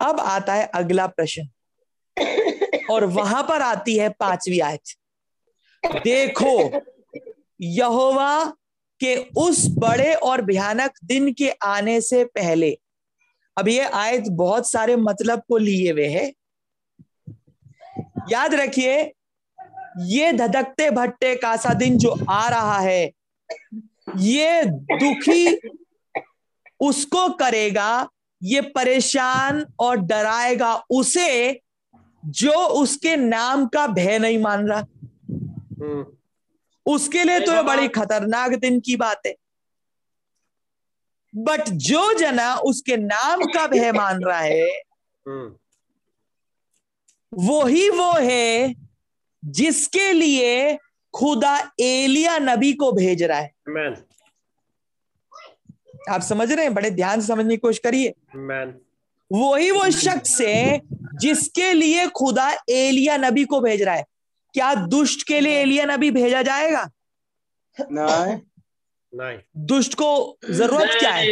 [0.00, 1.48] अब आता है अगला प्रश्न।
[2.90, 4.80] और वहाँ पर आती है पांचवी आयत।
[6.04, 6.82] देखो,
[7.60, 8.44] यहोवा
[9.00, 12.78] के उस बड़े और भयानक दिन के आने से पहले,
[13.56, 16.32] अब ये आयत बहुत सारे मतलब को लिए हुए है।
[18.32, 19.14] याद रखिए,
[20.00, 23.12] ये धधकते भट्टे का सा दिन जो आ रहा है,
[24.16, 25.58] ये दुखी
[26.80, 28.08] उसको करेगा
[28.42, 31.60] ये परेशान और डराएगा उसे
[32.24, 36.04] जो उसके नाम का भय नहीं मान रहा। हम्म,
[36.86, 39.34] उसके लिए तो ये बड़ी खतरनाक दिन की बात है।
[41.34, 45.54] बट जो जना उसके नाम का भय मान रहा है हम्म,
[47.32, 48.74] वो ही वो है
[49.42, 50.78] जिसके लिए
[51.14, 53.96] खुदा एलिया नबी को भेज रहा है। Amen.
[56.10, 56.74] आप समझ रहे हैं?
[56.74, 58.72] बड़े ध्यान से समझने की कोशिश करिए। Amen.
[59.32, 60.80] वही वो शख्स है
[61.20, 64.04] जिसके लिए खुदा एलिया नबी को भेज रहा है।
[64.54, 66.90] क्या दुष्ट के लिए एलिया नबी भेजा जाएगा?
[67.80, 68.40] नहीं।
[69.12, 71.28] नहीं। दुष्ट को ज़रूरत क्या है?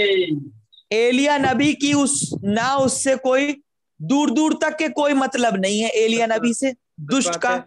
[0.92, 3.62] एलिया नबी की उस ना उससे कोई
[4.02, 7.62] दूर दूर तक के कोई मतलब नहीं है एलिया नबी से दुष्ट का।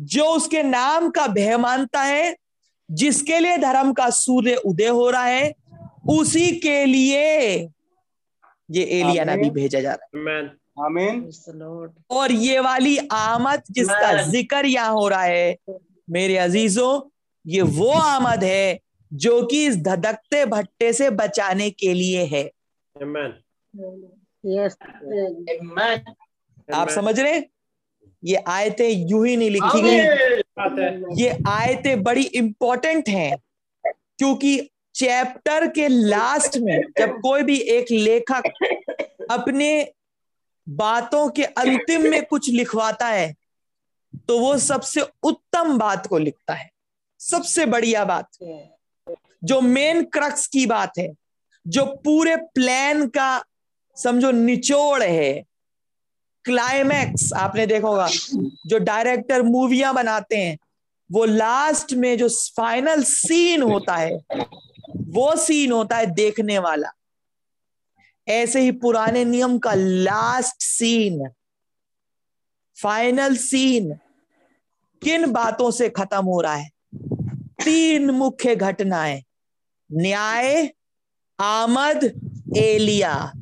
[0.00, 2.36] जो उसके नाम का भय मानता है
[2.90, 5.54] जिसके लिए धर्म का सूर्य उदय हो रहा है
[6.10, 7.26] उसी के लिए
[8.68, 11.30] ये एलिया नबी भेजा जा रहा है। आमीन।
[12.10, 15.56] और ये वाली आमद जिसका ज़िक्र यहाँ हो रहा है
[16.08, 17.00] मेरे अजीजों
[17.44, 18.78] ये वो आमद है
[19.12, 22.42] जो कि इस धधकते भट्टे से बचाने के लिए है।
[24.46, 24.76] यस
[26.74, 27.42] आप समझ रहे
[28.22, 33.36] ये आयतें यूँ ही नहीं लिखी गई। ये आयतें बड़ी इंपॉर्टेंट हैं
[33.84, 34.58] क्योंकि
[34.94, 38.42] चैप्टर के लास्ट में जब कोई भी एक लेखक
[39.30, 39.92] अपने
[40.68, 43.34] बातों के अंतिम में कुछ लिखवाता है
[44.28, 46.70] तो वो सबसे उत्तम बात को लिखता है।
[47.18, 48.28] सबसे बढ़िया बात।
[49.44, 51.14] जो मेन क्रक्स की बात है,
[51.66, 53.44] जो पूरे प्लान का
[53.96, 55.44] समझो निचोड़ है।
[56.44, 58.08] क्लाइमैक्स, आपने देखा होगा,
[58.66, 60.58] जो डायरेक्टर मूवियाँ बनाते हैं,
[61.12, 64.18] वो लास्ट में जो फाइनल सीन होता है
[64.96, 66.90] वो सीन होता है देखने वाला।
[68.28, 71.28] ऐसे ही पुराने नियम का लास्ट सीन
[72.82, 73.92] फाइनल सीन
[75.02, 76.70] किन बातों से खत्म हो रहा है?
[77.64, 79.22] तीन मुख्य घटनाएँ
[79.92, 80.70] न्याय
[81.40, 82.04] आमद
[82.56, 83.32] एलिया।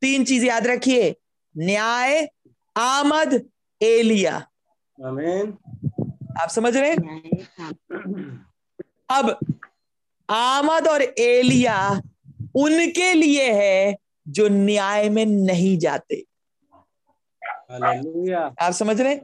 [0.00, 1.14] तीन चीज़ याद रखिए
[1.56, 2.28] न्याय
[2.76, 3.50] आमद
[3.82, 4.36] एलिया।
[5.06, 5.56] आमीन
[6.40, 6.96] आप समझ रहे हैं?
[9.10, 9.38] अब
[10.30, 12.00] आमद और एलिया
[12.54, 13.96] उनके लिए है
[14.28, 16.24] जो न्याय में नहीं जाते।
[18.60, 19.14] आप समझ रहे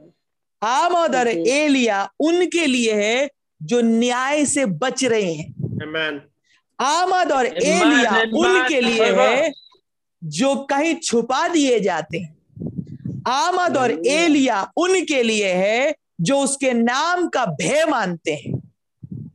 [0.63, 3.29] आमद और एलिया उनके लिए है
[3.63, 5.53] जो न्याय से बच रहे हैं।
[6.79, 9.51] आमद और एलिया उनके लिए है।
[10.23, 12.35] जो कहीं छुपा दिए जाते हैं।
[13.27, 18.57] आमद और एलिया उनके लिए है जो उसके नाम का भय मानते हैं।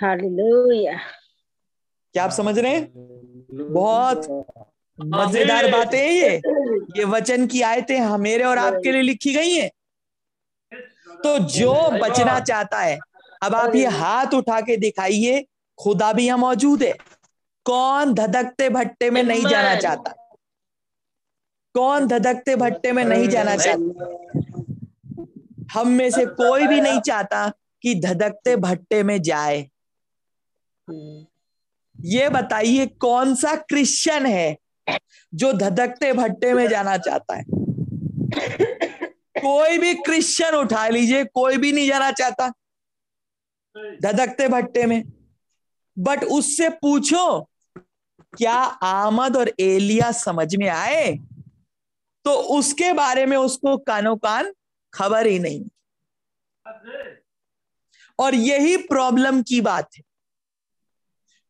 [0.03, 0.99] हालेलुया।
[2.17, 2.89] क्या आप समझ रहे हैं?
[3.73, 4.27] बहुत
[4.99, 6.37] मज़ेदार बातें हैं ये।
[6.99, 9.71] ये वचन की आयतें हमेरे और आपके लिए लिखी गई हैं।
[11.25, 12.99] तो जो बचना चाहता है
[13.43, 15.45] अब आप ये हाथ उठा के दिखाइए
[15.79, 16.93] खुदा भी यहाँ मौजूद है।
[17.67, 20.15] कौन धधकते भट्टे में नहीं जाना चाहता?
[21.75, 24.09] कौन धधकते भट्टे में नहीं जाना चाहता?
[25.73, 27.49] हम में से कोई भी नहीं चाहता
[27.83, 29.67] कि धधकते भट्टे में जाए।
[32.01, 34.57] ये बताइए कौन सा क्रिश्चियन है
[35.35, 37.45] जो धधकते भट्टे में जाना चाहता है?
[39.37, 42.49] कोई भी क्रिश्चियन उठा लीजिए, कोई भी नहीं जाना चाहता।
[44.03, 45.05] धधकते भट्टे में।
[45.99, 47.51] बट उससे पूछो,
[48.39, 51.19] क्या आमद और एलिया समझ में आए?
[52.25, 54.53] तो उसके बारे में उसको कानो कान
[54.95, 55.65] खबर ही नहीं।
[58.19, 60.06] और यही प्रॉब्लम की बात है।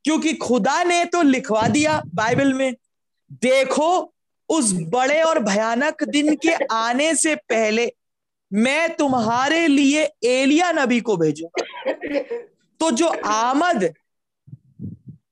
[0.07, 2.75] क्योंकि खुदा ने तो लिखवा दिया बाइबल में,
[3.33, 4.13] देखो
[4.49, 7.91] उस बड़े और भयानक दिन के आने से पहले
[8.53, 11.93] मैं तुम्हारे लिए एलिया नबी को भेजूँगा।
[12.81, 13.93] तो जो आमद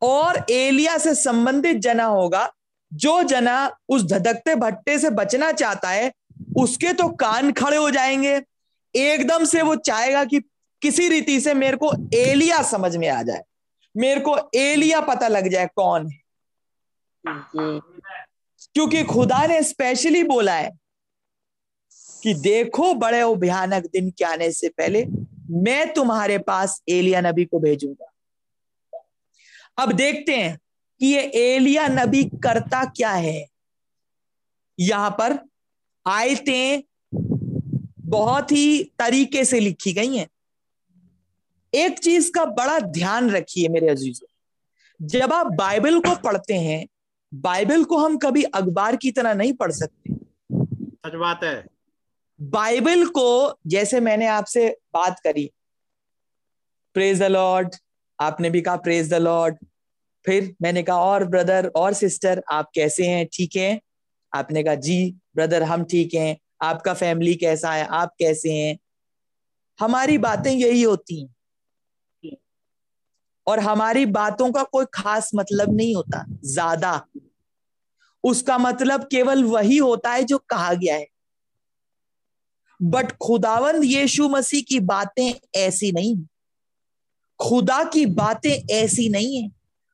[0.02, 2.52] और एलिया से संबंधित जना होगा,
[2.92, 6.12] जो जना उस धधकते भट्टे से बचना चाहता है,
[6.56, 8.40] उसके तो कान खड़े हो जाएँगे।
[8.94, 10.40] एकदम से वो चाहेगा कि
[10.82, 13.42] किसी रीति से मेरे को एलिया समझ में आ जाए।
[13.96, 16.20] मेरे को एलिया पता लग जाए कौन है।
[18.74, 20.70] क्योंकि खुदा ने स्पेशली बोला है
[22.22, 25.04] कि देखो बड़े और भयानक दिन के आने से पहले
[25.50, 28.10] मैं तुम्हारे पास एलिया नबी को भेजूँगा।
[29.78, 30.58] अब देखते हैं
[31.00, 33.46] कि ये एलिया नबी करता क्या है।
[34.80, 35.38] यहाँ पर
[36.06, 36.82] आयतें
[38.00, 40.26] बहुत ही तरीके से लिखी गई हैं।
[41.74, 46.86] एक चीज़ का बड़ा ध्यान रखिए मेरे अजीजों। जब आप बाइबल को पढ़ते हैं
[47.34, 50.14] बाइबल को हम कभी अखबार की तरह नहीं पढ़ सकते।
[50.84, 51.66] सच बात है।
[52.40, 55.50] बाइबल को जैसे मैंने आपसे बात करी
[56.94, 57.74] प्रेज द लॉर्ड
[58.20, 59.56] आपने भी कहा प्रेज द लॉर्ड
[60.26, 63.28] फिर मैंने कहा और ब्रदर और सिस्टर आप कैसे हैं?
[63.32, 63.80] ठीक हैं?
[64.34, 67.86] आपने कहा जी ब्रदर हम ठीक हैं। आपका फैमिली कैसा है?
[67.86, 68.78] आप कैसे हैं?
[69.80, 71.33] हमारी बातें यही होती हैं।
[73.46, 77.00] और हमारी बातों का कोई खास मतलब नहीं होता ज़्यादा।
[78.24, 81.06] उसका मतलब केवल वही होता है जो कहा गया है।
[82.80, 86.16] बट खुदावंद यीशु मसीह की बातें ऐसी नहीं
[87.40, 89.48] खुदा की बातें ऐसी नहीं है।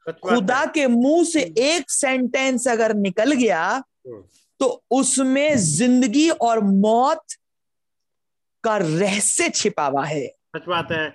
[0.07, 4.23] खुदा के मुँह से एक सेंटेंस अगर निकल गया हम्म,
[4.61, 7.35] तो उसमें ज़िंदगी और मौत
[8.65, 11.09] का रहस्य छिपा हुआ है। सच बात है।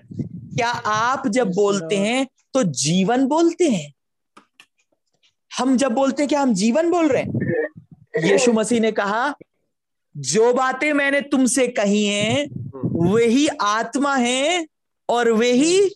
[0.55, 3.93] क्या आप जब बोलते हैं तो जीवन बोलते हैं?
[5.57, 7.63] हम जब बोलते हैं क्या हम जीवन बोल रहे हैं?
[8.23, 9.33] यीशु मसीह ने कहा
[10.15, 14.67] जो बातें मैंने तुमसे कही हैं हम्म, वही आत्मा है
[15.09, 15.89] और वही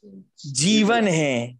[0.45, 1.57] जीवन है।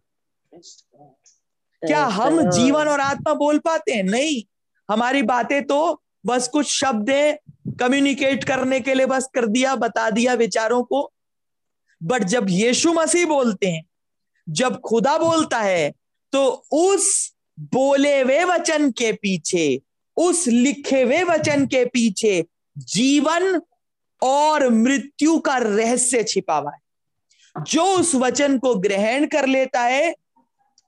[1.82, 4.02] क्या हम जीवन और आत्मा बोल पाते हैं?
[4.02, 4.42] नहीं।
[4.88, 7.38] हमारी बातें तो बस कुछ शब्द है
[7.80, 11.10] कम्युनिकेट करने के लिए बस कर दिया बता दिया विचारों को।
[12.02, 13.82] बट जब यीशु मसीह बोलते हैं
[14.46, 15.92] जब खुदा बोलता है
[16.32, 19.80] तो उस बोले हुए वचन के पीछे
[20.16, 22.44] उस लिखे हुए वचन के पीछे
[22.78, 23.60] जीवन
[24.22, 30.14] और मृत्यु का रहस्य छिपा हुआ है। जो उस वचन को ग्रहण कर लेता है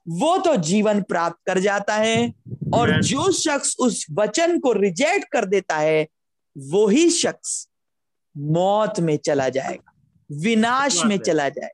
[0.07, 2.33] वो तो जीवन प्राप्त कर जाता है
[2.73, 6.07] और जो शख्स उस वचन को रिजेक्ट कर देता है
[6.55, 7.67] वो ही शख्स
[8.37, 9.92] मौत में चला जाएगा।
[10.41, 11.69] विनाश में चला जाए।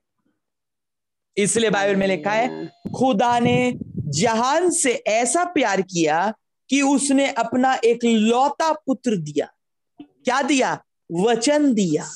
[1.36, 3.74] इसलिए बाइबल में लिखा है खुदा ने
[4.08, 6.34] जहान से ऐसा प्यार किया
[6.70, 9.46] कि उसने अपना एक लौता पुत्र दिया।
[10.00, 10.84] क्या दिया?
[11.12, 12.10] वचन दिया।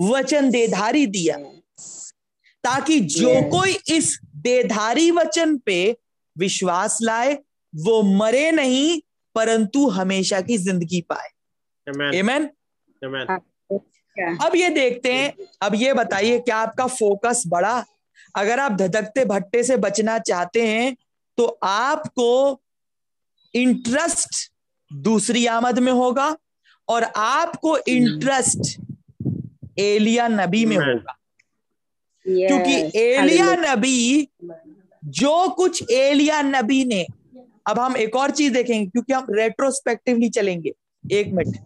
[0.00, 1.36] वचन देधारी दिया।
[2.64, 5.96] ताकि जो कोई इस देधारी वचन पे
[6.38, 7.38] विश्वास लाए
[7.74, 9.00] वो मरे नहीं
[9.34, 11.28] परंतु हमेशा की ज़िंदगी पाए।
[11.86, 12.48] Amen, amen
[13.02, 13.40] amen.
[14.16, 17.84] अब ये देखते हैं अब ये बताइए क्या आपका फोकस बढ़ा?
[18.36, 20.96] अगर आप धधकते भट्टे से बचना चाहते हैं
[21.38, 22.60] तो आपको
[23.54, 24.50] इंटरेस्ट
[24.90, 26.36] दूसरी आमद में होगा
[26.88, 28.80] और आपको इंटरेस्ट
[29.78, 31.16] एलिया नबी में होगा।
[32.26, 34.28] क्योंकि एलिया नबी
[35.04, 37.06] जो कुछ एलिया नबी ने
[37.66, 40.72] अब हम एक और चीज़ देखेंगे क्योंकि हम रेट्रोस्पेक्टिवली चलेंगे
[41.04, 41.56] एक मिनट।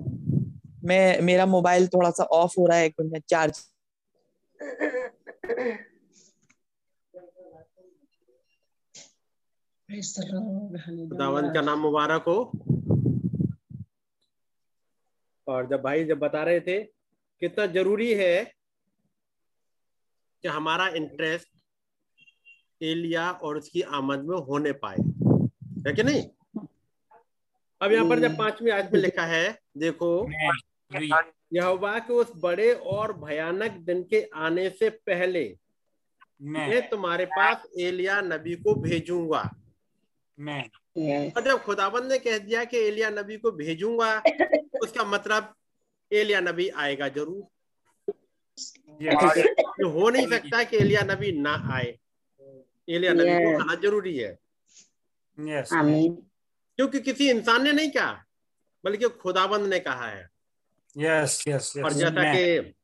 [0.87, 3.65] मैं मेरा मोबाइल थोड़ा सा ऑफ़ हो रहा है एक मिनट चार्ज
[11.11, 12.37] खुदावंत का नाम मुबारक हो।
[15.47, 16.79] और जब भाई जब बता रहे थे
[17.43, 18.45] कितना ज़रूरी है
[20.45, 21.49] कि हमारा इंटरेस्ट
[22.83, 24.97] एलिया और उसकी आमद में होने पाए।
[25.87, 26.23] है कि नहीं?
[27.81, 30.11] अब यहाँ पर जब पांचवी आज में लिखा है देखो
[31.55, 35.57] यहोवा के उस बड़े और भयानक दिन के आने से पहले
[36.43, 39.43] मैं तुम्हारे पास एलिया नबी को भेजूँगा।
[41.37, 44.23] और जब खुदाबंद ने कह दिया कि एलिया नबी को भेजूँगा
[44.83, 45.55] उसका मतलब
[46.13, 47.47] एलिया नबी आएगा ज़रूर।
[49.03, 49.11] ये
[49.85, 51.99] हो नहीं सकता कि एलिया नबी ना आए।
[52.89, 54.39] एलिया नबी को आना ज़रूरी है।
[55.73, 56.15] आमीन
[56.79, 58.25] क्योंकि किसी इंसान ने नहीं कहा
[58.85, 60.29] बल्कि खुदाबंद ने कहा है।
[60.97, 61.85] Yes, yes, yes.
[61.85, 62.33] और जैसा.
[62.35, 62.75] कि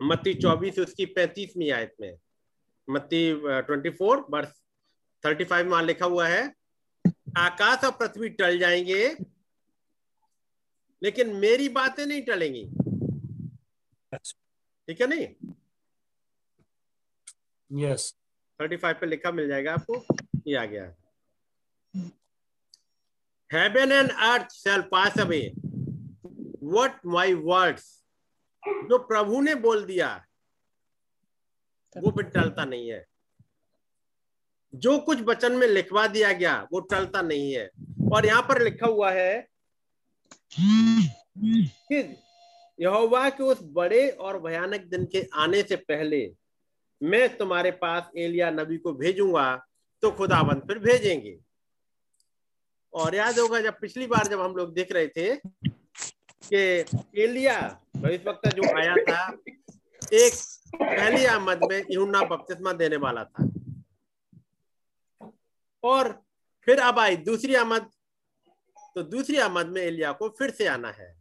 [0.00, 2.12] मत्ती चौबीस उसकी पैंतीसवीं आयत में
[2.88, 3.22] मत्ती
[3.66, 4.52] twenty four verse
[5.24, 6.42] thirty five में लिखा हुआ है
[7.38, 9.04] आकाश और पृथ्वी टल जाएँगे
[11.02, 12.64] लेकिन मेरी बातें नहीं टलेंगी
[14.12, 14.32] Yes.
[14.88, 15.26] ठीक है नहीं
[17.70, 18.12] Yes.
[18.60, 20.04] थर्टी फाइव पे लिखा मिल जाएगा आपको
[20.46, 20.84] ये आ गया
[23.50, 25.40] heaven and earth shall pass away
[26.62, 27.84] what my words
[28.62, 30.08] जो प्रभु ने बोल दिया,
[31.96, 33.04] वो फिर टलता नहीं है।
[34.72, 37.68] जो कुछ वचन में लिखवा दिया गया, वो टलता नहीं है।
[38.12, 39.46] और यहाँ पर लिखा हुआ है
[40.52, 41.98] कि
[42.78, 46.20] यहोवा के उस बड़े और भयानक दिन के आने से पहले
[47.00, 49.54] मैं तुम्हारे पास एलिया नबी को भेजूँगा
[50.02, 51.38] तो खुदाबंद फिर भेजेंगे।
[52.92, 55.34] और याद होगा जब पिछली बार जब हम लोग देख रहे थे
[56.52, 56.84] कि
[57.22, 59.38] एलिया इस वक्त जो आया था
[60.12, 60.32] एक
[60.74, 63.48] पहली आमद में यूना बपतिस्मा देने वाला था।
[65.84, 66.22] और
[66.64, 67.90] फिर अब आई दूसरी आमद
[68.94, 71.16] तो दूसरी आमद में एलिया को फिर से आना है।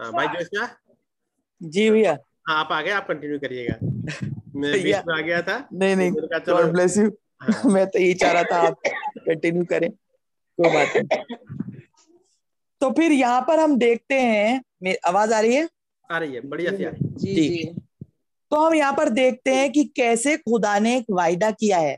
[0.00, 0.76] हाँ, भाई जोशना?
[1.62, 2.18] जी भैया।
[2.48, 3.78] हाँ आप आ गए आप कंटिन्यू करिएगा।
[4.54, 7.10] मैं बीच में आ गया था। नहीं नहीं गॉड ब्लेस यू
[7.42, 8.80] हाँ, मैं तो यही चाह रहा था आप
[9.18, 9.90] कंटिन्यू करें।
[10.60, 11.67] कोई बात नहीं।
[12.80, 15.68] तो फिर यहाँ पर हम देखते हैं आवाज़ आ रही है?
[16.10, 17.64] आ रही है बढ़िया सी आ रही है। जी जी। जी।
[18.50, 21.96] तो हम यहाँ पर देखते हैं कि कैसे खुदा ने एक वायदा किया है।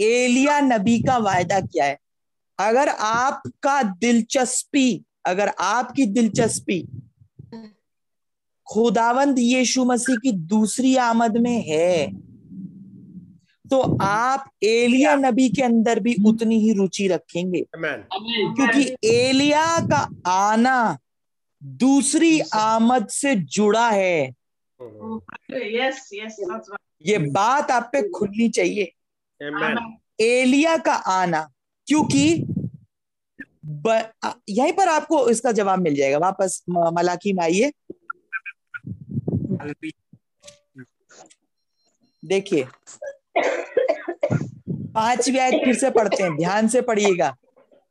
[0.00, 1.98] एलिया नबी का वायदा किया है।
[2.58, 6.80] अगर आपका दिलचस्पी अगर आपकी दिलचस्पी
[8.66, 12.06] खुदावंद यीशु मसीह की दूसरी आमद में है
[13.72, 20.00] तो आप एलिया नबी के अंदर भी उतनी ही रुचि रखेंगे। क्योंकि एलिया का
[20.30, 20.98] आना
[21.62, 24.32] दूसरी आमद से जुड़ा है।
[25.52, 26.80] Yes, yes, that's right.
[27.06, 28.92] ये बात आप पे खुलनी चाहिए।
[30.20, 31.40] एलिया का आना
[31.86, 32.24] क्योंकि
[34.48, 37.72] यहीं पर आपको इसका जवाब मिल जाएगा। वापस मलाकी में आइए।
[42.22, 42.66] देखिए
[44.94, 47.36] पांचवी आयत फिर से पढ़ते हैं ध्यान से पढ़िएगा।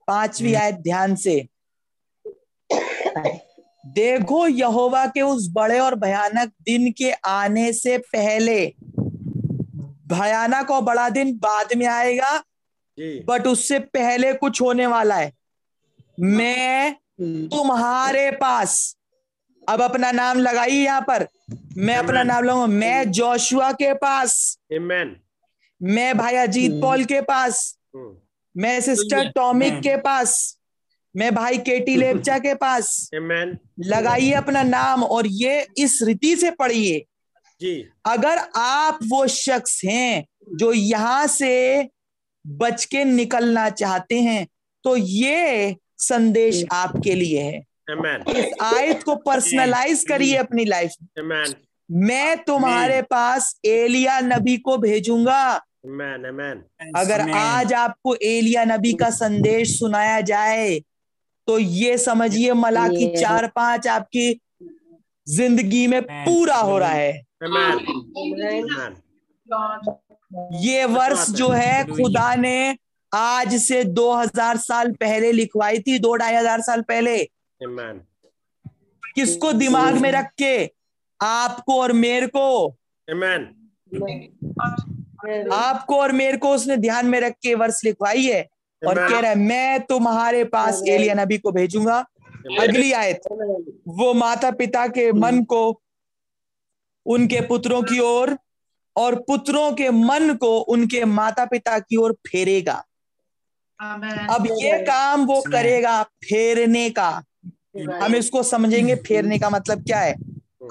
[0.08, 1.48] पांचवी आयत ध्यान से।
[3.86, 8.74] देखो यहोवा के उस बड़े और भयानक दिन के आने से पहले।
[10.08, 12.38] भयानक और बड़ा दिन बाद में आएगा
[12.98, 15.34] जी। बट उससे पहले कुछ होने वाला है।
[16.20, 18.98] मैं तुम्हारे पास
[19.70, 21.28] अब अपना नाम लगाइए यहाँ पर।
[21.78, 25.08] मैं अपना नाम लगाऊँगा मैं जोशुआ के पास। Amen.
[25.82, 28.16] मैं भाई अजीत पॉल के पास। हम्म,
[28.56, 30.58] मैं सिस्टर टॉमिक के पास।
[31.16, 33.10] मैं भाई केटी लेपचा के पास।
[33.80, 37.06] लगाइए अपना नाम और ये इस रीति से पढ़िए।
[37.62, 40.26] जी। अगर आप वो शख्स हैं
[40.56, 41.90] जो यहाँ से
[42.48, 44.48] बच के निकलना चाहते हैं
[44.84, 47.62] तो ये संदेश आपके लिए है।
[47.92, 48.36] Amen.
[48.36, 51.44] इस आयत को पर्सनलाइज करिए अपनी लाइफ में।
[51.90, 56.26] मैं तुम्हारे पास एलिया नबी को भेजूँगा। Amen.
[56.26, 56.58] Amen.
[56.96, 57.36] अगर amen.
[57.36, 60.80] आज आपको एलिया नबी का संदेश सुनाया जाए
[61.48, 64.40] तो ये समझिए मलाकी ये- चार पाँच आपकी
[65.28, 67.80] ज़िंदगी में पूरा हो रहा है Amen.
[68.18, 68.96] Amen.
[69.48, 69.90] God.
[70.62, 72.78] ये वर्ष जो है खुदा ने
[73.12, 77.18] आज से 2000 साल पहले लिखवाई थी दो ढाई हज़ार साल पहले
[77.62, 78.00] Amen.
[79.16, 80.54] किसको दिमाग में रख के
[81.20, 82.46] आपको और मेरे को
[83.08, 83.50] Amen.
[85.54, 88.42] आपको और मेरे को उसने ध्यान में रख के वर्ष लिखवाई है
[88.82, 91.98] और कह रहा है मैं तुम्हारे पास एलिया नबी को भेजूँगा।
[92.60, 93.22] अगली आयत।
[93.88, 95.82] वो माता पिता के मन को
[97.06, 98.38] उनके पुत्रों की ओर
[98.96, 102.84] और पुत्रों के मन को उनके माता पिता की ओर फेरेगा।
[104.30, 107.10] अब ये काम वो करेगा फेरने का।
[107.94, 110.16] हम इसको समझेंगे फेरने का मतलब क्या है?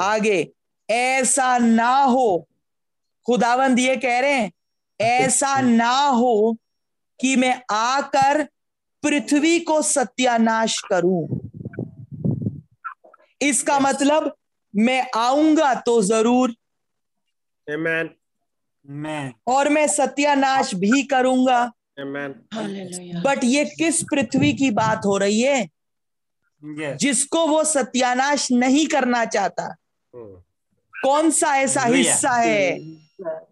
[0.01, 0.49] आगे
[0.91, 2.49] ऐसा ना हो
[3.27, 4.53] खुदावंद ये कह रहे हैं
[5.01, 6.57] ऐसा ना हो
[7.21, 8.43] कि मैं आकर
[9.03, 11.41] पृथ्वी को सत्यानाश करूँ।
[13.43, 14.37] इसका मतलब
[14.77, 16.55] मैं आऊँगा तो ज़रूर।
[17.67, 18.09] Amen.
[19.47, 22.31] और मैं सत्यानाश भी करूँगा। Amen.
[23.25, 25.69] बट ये किस पृथ्वी की बात हो रही है?
[26.63, 26.97] Yes.
[26.97, 29.77] जिसको वो सत्यानाश नहीं करना चाहता।
[30.15, 30.43] हम्म,
[31.03, 32.79] कौन सा ऐसा हिस्सा है?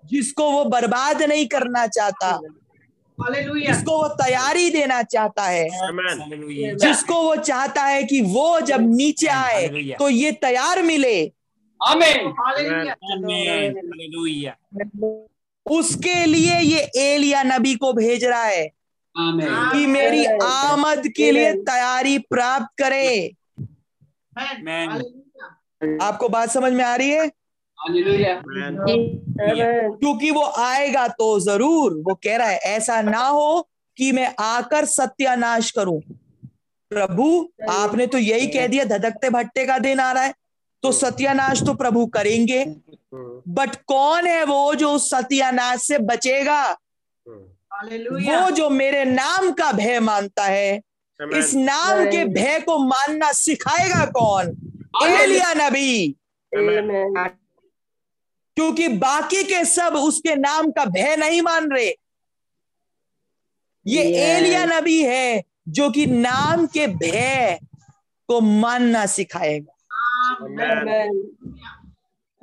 [0.04, 2.38] जिसको वो बर्बाद नहीं करना चाहता
[3.18, 5.68] जिसको वो तैयारी देना चाहता है
[6.76, 11.32] जिसको वो चाहता है कि वो जब नीचे आए तो ये तैयार मिले।
[11.80, 12.94] Hallelujah.
[13.14, 13.74] Amen.
[15.66, 18.64] उसके लिए ये एलिया नबी को भेज रहा है
[19.14, 23.36] कि मेरी आमद के लिए तैयारी प्राप्त करे.
[26.02, 27.30] आपको बात समझ में आ रही है.
[30.00, 34.84] क्योंकि वो आएगा तो ज़रूर वो कह रहा है ऐसा ना हो कि मैं आकर
[34.84, 36.00] सत्यानाश करूँ।
[36.90, 40.34] प्रभु आपने तो यही कह दिया धधकते भट्टे का दिन आ रहा है
[40.82, 42.64] तो सत्यानाश तो प्रभु करेंगे।
[43.48, 46.62] बट कौन है वो जो उस सत्यानाश से बचेगा?
[47.72, 50.80] वो जो मेरे नाम का भय मानता है
[51.20, 54.56] इस नाम के भय को मानना सिखाएगा कौन?
[55.04, 56.16] एलिया नबी.
[58.58, 61.90] क्योंकि बाकी के सब उसके नाम का भय नहीं मान रहे।
[63.86, 64.02] ये.
[64.16, 67.58] एलिया नबी है जो कि नाम के भय
[68.28, 69.74] को मानना सिखाएगा।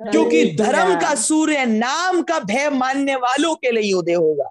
[0.00, 4.48] क्योंकि धर्म का सूर्य नाम का भय मानने वालों के लिए उदय होगा।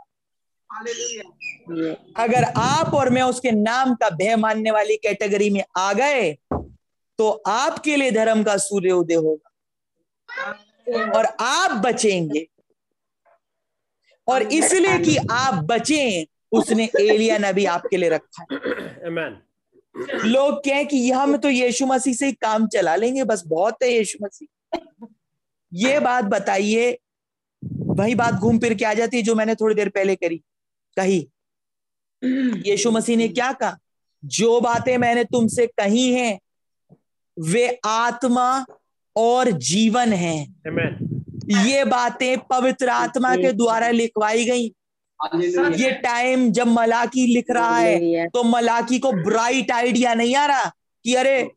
[2.18, 6.32] अगर आप और मैं उसके नाम का भय मानने वाली कैटेगरी में आ गए
[7.20, 9.49] तो आपके लिए धर्म का सूर्य उदय होगा।
[10.88, 12.48] और आप बचेंगे।
[14.28, 18.58] और इसलिए कि आप बचें उसने एलिया नबी आपके लिए रखा है।
[20.26, 23.84] लोग कहें कि यह हम तो यीशु मसीह से ही काम चला लेंगे बस बहुत
[23.84, 25.08] है यीशु मसीह।
[25.72, 26.98] ये बात बताइए
[27.64, 30.38] वही बात घूम फिर के आ जाती है जो मैंने थोड़ी देर पहले करी।
[30.98, 31.28] कही
[32.66, 33.78] यीशु मसीह ने क्या कहा?
[34.24, 36.40] जो बातें मैंने तुमसे कही हैं
[37.38, 38.66] वे आत्मा
[39.16, 41.03] और जीवन है। Amen.
[41.66, 44.74] ये बातें पवित्र आत्मा के द्वारा लिखवाई गई।
[45.76, 50.72] ये टाइम जब मलाकी लिख रहा है तो मलाकी को ब्राइट आइडिया नहीं आ रहा
[51.05, 51.47] कि अरे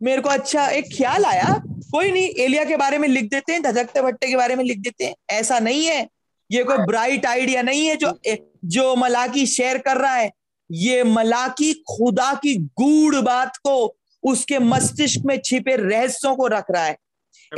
[0.00, 3.62] मेरे को अच्छा एक ख्याल आया। कोई नहीं एलिया के बारे में लिख देते हैं
[3.62, 6.06] धजकते भट्टे के बारे में लिख देते हैं। ऐसा नहीं है।
[6.50, 8.18] ये कोई ब्राइट आइडिया नहीं है जो
[8.66, 10.30] जो मलाकी शेयर कर रहा है।
[10.70, 16.84] ये मलाकी खुदा की गूढ़ बात को उसके मस्तिष्क में छिपे रहस्यों को रख रहा
[16.84, 16.96] है।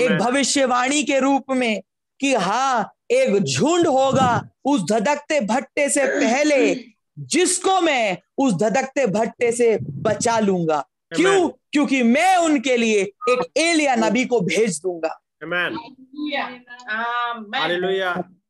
[0.00, 1.82] एक भविष्यवाणी के रूप में
[2.20, 6.74] कि हाँ एक झुंड होगा उस धधकते भट्टे से पहले
[7.18, 10.80] जिसको मैं उस धधकते भट्टे से बचा लूँगा।
[11.14, 11.48] क्यों?
[11.72, 15.20] क्योंकि मैं उनके लिए एक एलिया नबी को भेज दूँगा।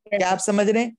[0.08, 0.96] क्या आप समझ रहे हैं?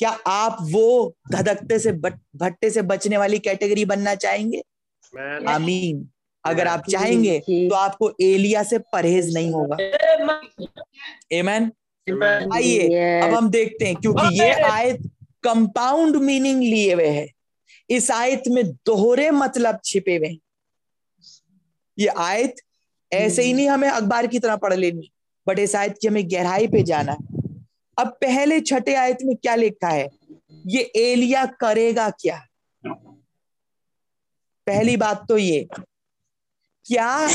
[0.00, 4.62] क्या आप वो धधकते से भट्टे से बचने वाली कैटेगरी बनना चाहेंगे?
[5.48, 6.08] आमीन।
[6.44, 9.76] अगर आप चाहेंगे तो आपको एलिया से परहेज नहीं होगा।
[11.32, 11.70] एमैन
[12.54, 15.02] आइए अब हम देखते हैं क्योंकि ये आयत
[15.44, 17.28] कंपाउंड मीनिंग लिए हुए है।
[17.90, 20.38] इस आयत में दोहरे मतलब छिपे हुए हैं।
[21.98, 22.54] ये आयत
[23.12, 25.10] ऐसे ही नहीं हमें अखबार की तरह पढ़ लेनी
[25.46, 27.18] बट इस आयत की हमें गहराई पे जाना है।
[27.98, 30.08] अब पहले छठे आयत में क्या लिखा है?
[30.66, 32.36] ये एलिया करेगा क्या?
[34.66, 35.66] पहली बात तो ये
[36.90, 37.28] क्या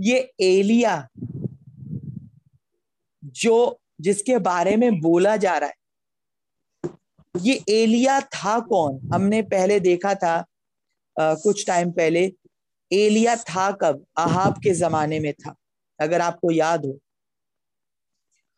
[0.00, 1.08] ये एलिया
[3.22, 5.74] जो जिसके बारे में बोला जा रहा है
[7.34, 9.00] ये एलिया था कौन?
[9.14, 10.34] हमने पहले देखा था
[11.16, 12.32] आ, कुछ टाइम पहले
[12.90, 14.04] एलिया था कब?
[14.18, 15.54] अहाब के जमाने में था
[16.00, 16.92] अगर आपको याद हो।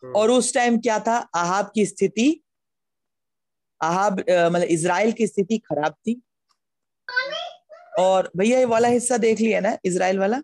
[0.03, 1.19] हम्म। और उस टाइम क्या था?
[1.19, 2.31] अहाब की स्थिति
[3.81, 6.21] अहाब मतलब इसराइल की स्थिति खराब थी।
[7.99, 10.41] और भैया ये वाला हिस्सा देख लिया ना इसराइल वाला?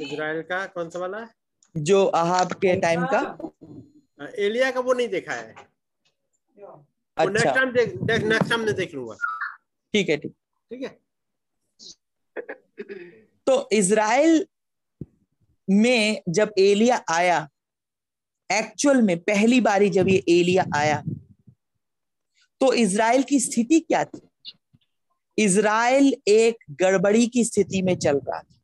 [0.00, 1.26] इसराइल का कौन सा वाला?
[1.74, 3.20] जो अहाब के टाइम का।
[4.38, 5.54] एलिया का वो नहीं देखा है।
[7.16, 9.16] अच्छा। नेक्स्ट टाइम देख नेक्स्ट टाइम देख लूँगा।
[9.94, 10.34] ठीक है ठीक।
[10.70, 10.98] ठीक है?
[13.46, 14.46] तो इसराइल
[15.68, 17.48] में जब एलिया आया
[18.50, 21.02] एक्चुअल में पहली बारी जब ये एलिया आया
[22.60, 24.20] तो इसराइल की स्थिति क्या थी?
[25.38, 28.60] इसराइल एक गड़बड़ी की स्थिति में चल रहा था।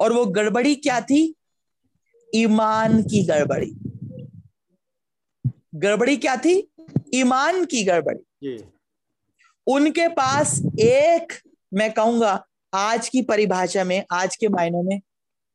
[0.00, 1.34] और वो गड़बड़ी क्या थी?
[2.34, 3.74] ईमान की गड़बड़ी।
[5.74, 6.68] गड़बड़ी क्या थी?
[7.14, 8.56] ईमान की गड़बड़ी।
[9.66, 11.32] उनके पास एक
[11.74, 15.00] मैं कहूँगा आज की परिभाषा में आज के मायनों में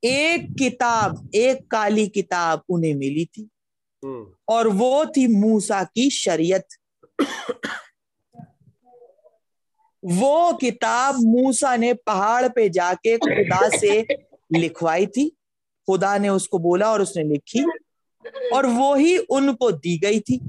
[0.03, 3.49] एक किताब एक काली किताब उन्हें मिली थी।
[4.05, 6.67] हम्म। और वो थी मूसा की शरीयत।
[10.03, 14.01] वो किताब मूसा ने पहाड़ पे जाके खुदा से
[14.53, 15.29] लिखवाई थी।
[15.87, 17.63] खुदा ने उसको बोला और उसने लिखी
[18.53, 20.39] और वो ही उनको दी गई थी।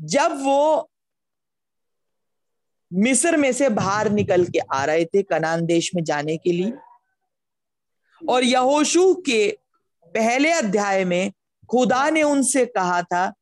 [0.00, 0.90] जब वो
[2.92, 6.72] मिस्र में से बाहर निकल के आ रहे थे कनान देश में जाने के लिए
[8.28, 9.58] और यहोशू के
[10.14, 11.32] पहले अध्याय में
[11.68, 13.32] खुदा ने उनसे कहा था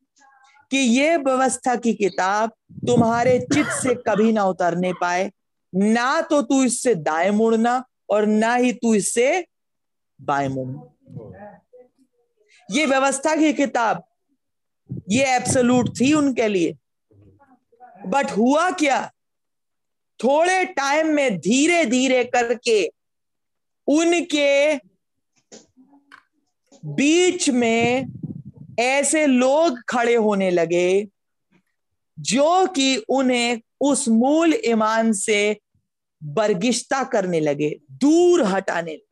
[0.70, 2.50] कि ये व्यवस्था की किताब
[2.86, 5.30] तुम्हारे चित से कभी ना उतरने पाए।
[5.72, 9.44] ना तो तू इससे दाएँ मुड़ना और ना ही तू इससे
[10.20, 11.60] बाएँ मुड़ना।
[12.68, 14.02] ये व्यवस्था की किताब,
[15.10, 16.76] ये एब्सोलूट थी उनके लिए।
[18.06, 19.10] बट हुआ क्या?
[20.20, 22.86] थोड़े टाइम में धीरे धीरे करके
[23.88, 24.76] उनके
[26.82, 28.06] बीच में
[28.78, 31.08] ऐसे लोग खड़े होने लगे,
[32.18, 35.60] जो कि उन्हें उस मूल ईमान से
[36.24, 39.04] बरगिश्ता करने लगे, दूर हटाने लगे।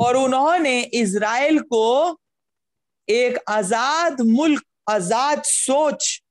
[0.00, 2.18] और उन्होंने इज़राइल को
[3.08, 6.22] एक आज़ाद मुल्क, आज़ाद सोच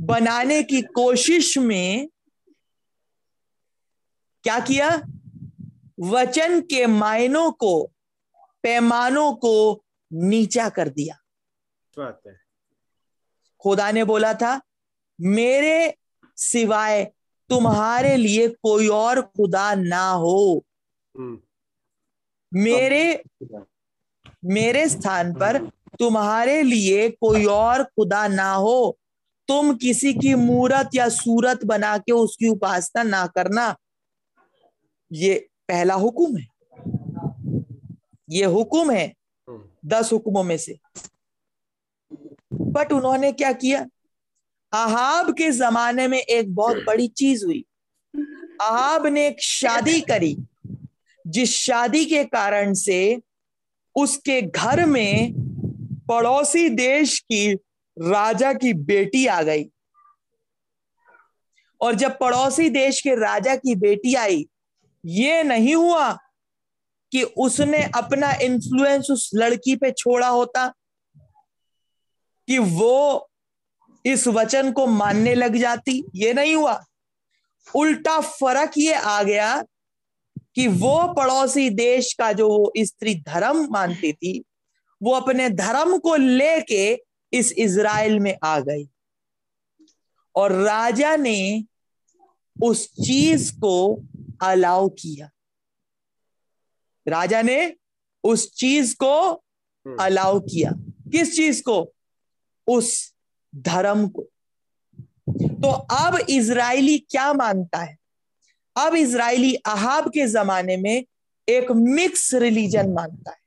[0.00, 2.08] बनाने की कोशिश में
[4.44, 4.88] क्या किया?
[6.00, 7.90] वचन के मायनों को,
[8.62, 9.81] पैमानों को
[10.12, 11.18] नीचा कर दिया।
[13.60, 14.60] खुदा ने बोला था
[15.20, 15.96] मेरे
[16.36, 17.04] सिवाय
[17.48, 20.64] तुम्हारे लिए कोई और खुदा ना हो।
[21.16, 21.40] हम्म।
[22.54, 23.22] मेरे
[24.44, 25.66] मेरे स्थान पर
[25.98, 28.98] तुम्हारे लिए कोई और खुदा ना हो।
[29.48, 33.76] तुम किसी की मूरत या सूरत बना के उसकी उपासना ना करना।
[35.12, 36.46] ये पहला हुक्म है।
[38.30, 39.14] ये हुक्म है
[39.86, 40.78] दस हुक्मों में से।
[42.52, 43.80] बट उन्होंने क्या किया?
[44.72, 47.64] अहाब के जमाने में एक बहुत बड़ी चीज़ हुई।
[48.60, 50.38] अहाब ने एक शादी करी,
[51.26, 53.22] जिस शादी के कारण से
[53.96, 55.32] उसके घर में
[56.08, 57.52] पड़ोसी देश की
[57.98, 59.64] राजा की बेटी आ गई।
[61.80, 64.48] और जब पड़ोसी देश के राजा की बेटी आई,
[65.06, 66.18] ये नहीं हुआ
[67.12, 70.74] कि उसने अपना इन्फ्लुएंस उस लड़की पे छोड़ा होता
[72.46, 73.30] कि वो
[74.06, 76.84] इस वचन को मानने लग जाती। ये नहीं हुआ।
[77.76, 79.64] उल्टा फ़र्क ये आ गया
[80.54, 84.44] कि वो पड़ोसी देश का जो स्त्री धर्म मानती थी,
[85.02, 87.02] वो अपने धर्म को लेके
[87.32, 88.88] इस इज़राइल में आ गई।
[90.36, 91.64] और राजा ने
[92.62, 94.02] उस चीज़ को
[94.42, 95.30] अलाउ किया।
[97.08, 97.74] राजा ने
[98.24, 99.42] उस चीज़ को
[100.00, 100.70] अलाउ किया।
[101.12, 101.92] किस चीज़ को?
[102.66, 103.14] उस
[103.56, 104.22] धर्म को।
[105.38, 107.96] तो अब इज़राइली क्या मानता है?
[108.76, 111.04] अब इज़राइली अहाब के जमाने में
[111.48, 113.38] एक मिक्स रिलीजन मानता है।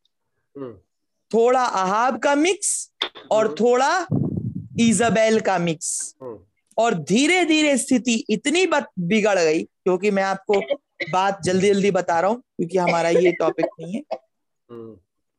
[1.33, 2.91] थोड़ा अहाब का मिक्स
[3.31, 4.07] और थोड़ा
[4.79, 6.15] इजबेल का मिक्स
[6.77, 8.65] और धीरे धीरे स्थिति इतनी
[8.99, 10.61] बिगड़ गई क्योंकि मैं आपको
[10.99, 14.01] बात जल्दी जल्दी बता रहा हूँ क्योंकि हमारा ये टॉपिक नहीं है।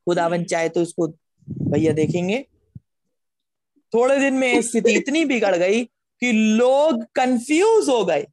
[0.07, 1.07] खुदावन चाहे तो इसको
[1.47, 2.45] भैया देखेंगे।
[3.93, 8.25] थोड़े दिन में स्थिति इतनी बिगड़ गई कि लोग कंफ्यूज हो गए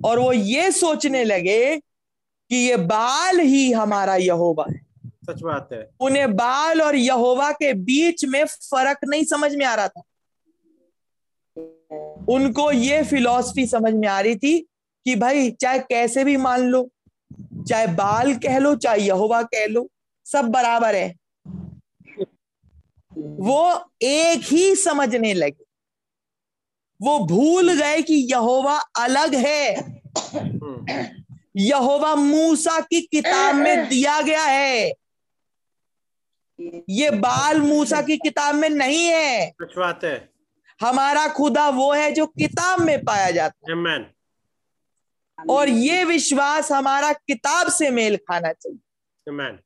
[0.00, 4.80] और वो ये सोचने लगे कि ये बाल ही हमारा यहोवा है।
[5.26, 9.74] सच बात है। उन्हें बाल और यहोवा के बीच में फ़र्क नहीं समझ में आ
[9.74, 10.02] रहा था।
[12.28, 14.66] उनको ये फिलॉसफी समझ में आ रही थी
[15.04, 16.90] कि भाई चाहे कैसे भी मान लो
[17.68, 19.90] चाहे बाल कह लो चाहे यहोवा कह लो
[20.24, 21.14] सब बराबर है।
[23.18, 25.64] वो एक ही समझने लगे।
[27.02, 29.74] वो भूल गए कि यहोवा अलग है।
[31.56, 34.92] यहोवा मूसा की किताब में दिया गया है।
[36.88, 40.30] ये बाल मूसा की किताब में नहीं है। बात है।
[40.80, 43.72] हमारा खुदा वो है जो किताब में पाया जाता है.
[45.50, 48.78] और ये विश्वास हमारा किताब से मेल खाना चाहिए
[49.26, 49.58] Amen.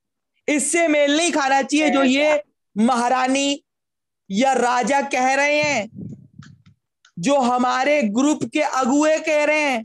[0.49, 2.43] इससे मेल नहीं खाना चाहिए जो ये
[2.77, 3.63] महारानी
[4.31, 5.89] या राजा कह रहे हैं
[7.19, 9.85] जो हमारे ग्रुप के अगुए कह रहे हैं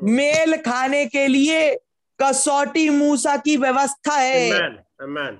[0.00, 1.70] मेल खाने के लिए
[2.18, 4.76] कसौटी मूसा की व्यवस्था है Amen.
[5.02, 5.38] Amen.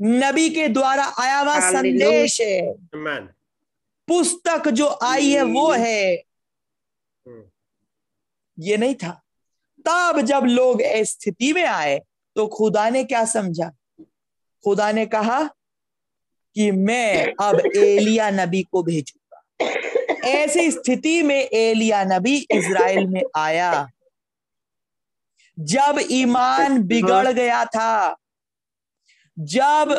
[0.00, 2.60] नबी के द्वारा आया हुआ संदेश है
[2.96, 3.26] Amen.
[4.08, 6.27] पुस्तक जो आई है वो है
[8.58, 9.10] ये नहीं था।
[9.86, 11.98] तब जब लोग इस स्थिति में आए
[12.36, 13.70] तो खुदा ने क्या समझा?
[14.64, 15.42] खुदा ने कहा
[16.56, 23.88] कि मैं अब एलिया नबी को भेजूँगा। ऐसी स्थिति में एलिया नबी इज़राइल में आया।
[25.58, 28.16] जब ईमान बिगड़ गया था
[29.36, 29.90] जब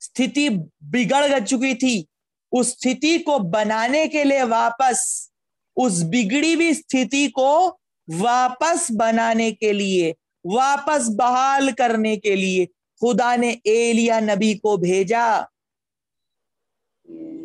[0.00, 0.48] स्थिति
[0.84, 2.06] बिगड़ चुकी थी
[2.52, 5.30] उस स्थिति को बनाने के लिए वापस
[5.76, 7.66] उस बिगड़ी हुई स्थिति को
[8.08, 10.14] वापस बनाने के लिए
[10.46, 12.66] वापस बहाल करने के लिए
[13.02, 15.26] खुदा ने एलिया नबी को भेजा।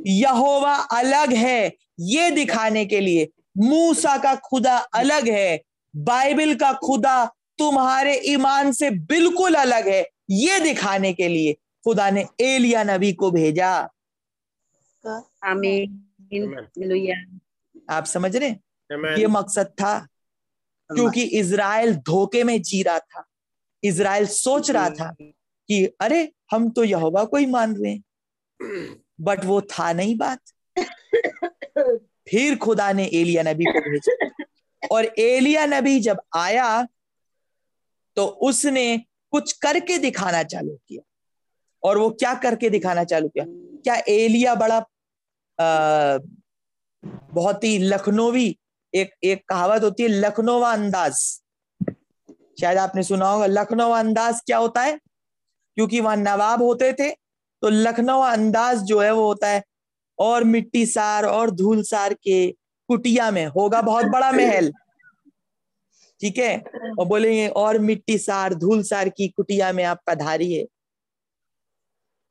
[0.07, 5.61] यहोवा अलग है ये दिखाने के लिए मूसा का खुदा अलग है
[5.95, 7.25] बाइबल का खुदा
[7.57, 11.53] तुम्हारे ईमान से बिल्कुल अलग है ये दिखाने के लिए
[11.83, 13.89] खुदा ने एलिया नबी को भेजा।
[17.91, 18.59] आप समझ रहे हैं?
[19.17, 20.07] ये मकसद था।
[20.95, 23.23] क्योंकि इसराइल धोखे में जी रहा था।
[23.83, 25.15] इसराइल सोच रहा था
[25.67, 28.03] कि अरे हम तो यहोवा को ही मान रहे हैं।
[29.21, 30.39] बट वो था नहीं बात।
[32.31, 34.29] फिर खुदा ने एलिया नबी को भेजा।
[34.91, 36.87] और एलिया नबी जब आया
[38.15, 38.97] तो उसने
[39.31, 41.01] कुछ करके दिखाना चालू किया।
[41.83, 43.45] और वो क्या करके दिखाना चालू किया?
[43.83, 44.77] क्या एलिया बड़ा
[45.59, 46.17] आ,
[47.03, 48.57] बहुत ही लखनवी
[48.93, 51.13] एक एक कहावत होती है, लखनवा अंदाज।
[52.61, 54.99] शायद आपने सुना होगा लखनऊ अंदाज क्या होता है?
[55.77, 59.63] क्योंकि वहाँ नवाब होते थे तो लखनऊ अंदाज जो है वो होता है,
[60.19, 62.51] और मिट्टी सार और धूल सार के
[62.89, 64.71] कुटिया में, होगा बहुत बड़ा महल।
[66.21, 66.57] ठीक है?
[66.99, 70.67] और बोलेंगे, और मिट्टी सार धूल सार की कुटिया में आप पधारिए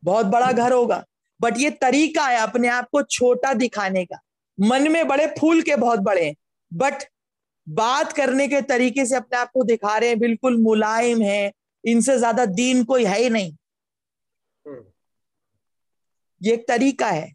[0.02, 1.04] बहुत बड़ा घर होगा।
[1.40, 4.20] बट ये तरीका है अपने आप को छोटा दिखाने का।
[4.60, 6.34] मन में बड़े फूल के बहुत बड़े हैं।
[6.72, 7.02] बट
[7.66, 11.52] बात करने के तरीके से अपने आप को दिखा रहे हैं बिल्कुल मुलायम है।
[11.84, 13.56] इनसे ज़्यादा दीन कोई है ही नहीं।
[16.40, 17.32] ये एक तरीका है।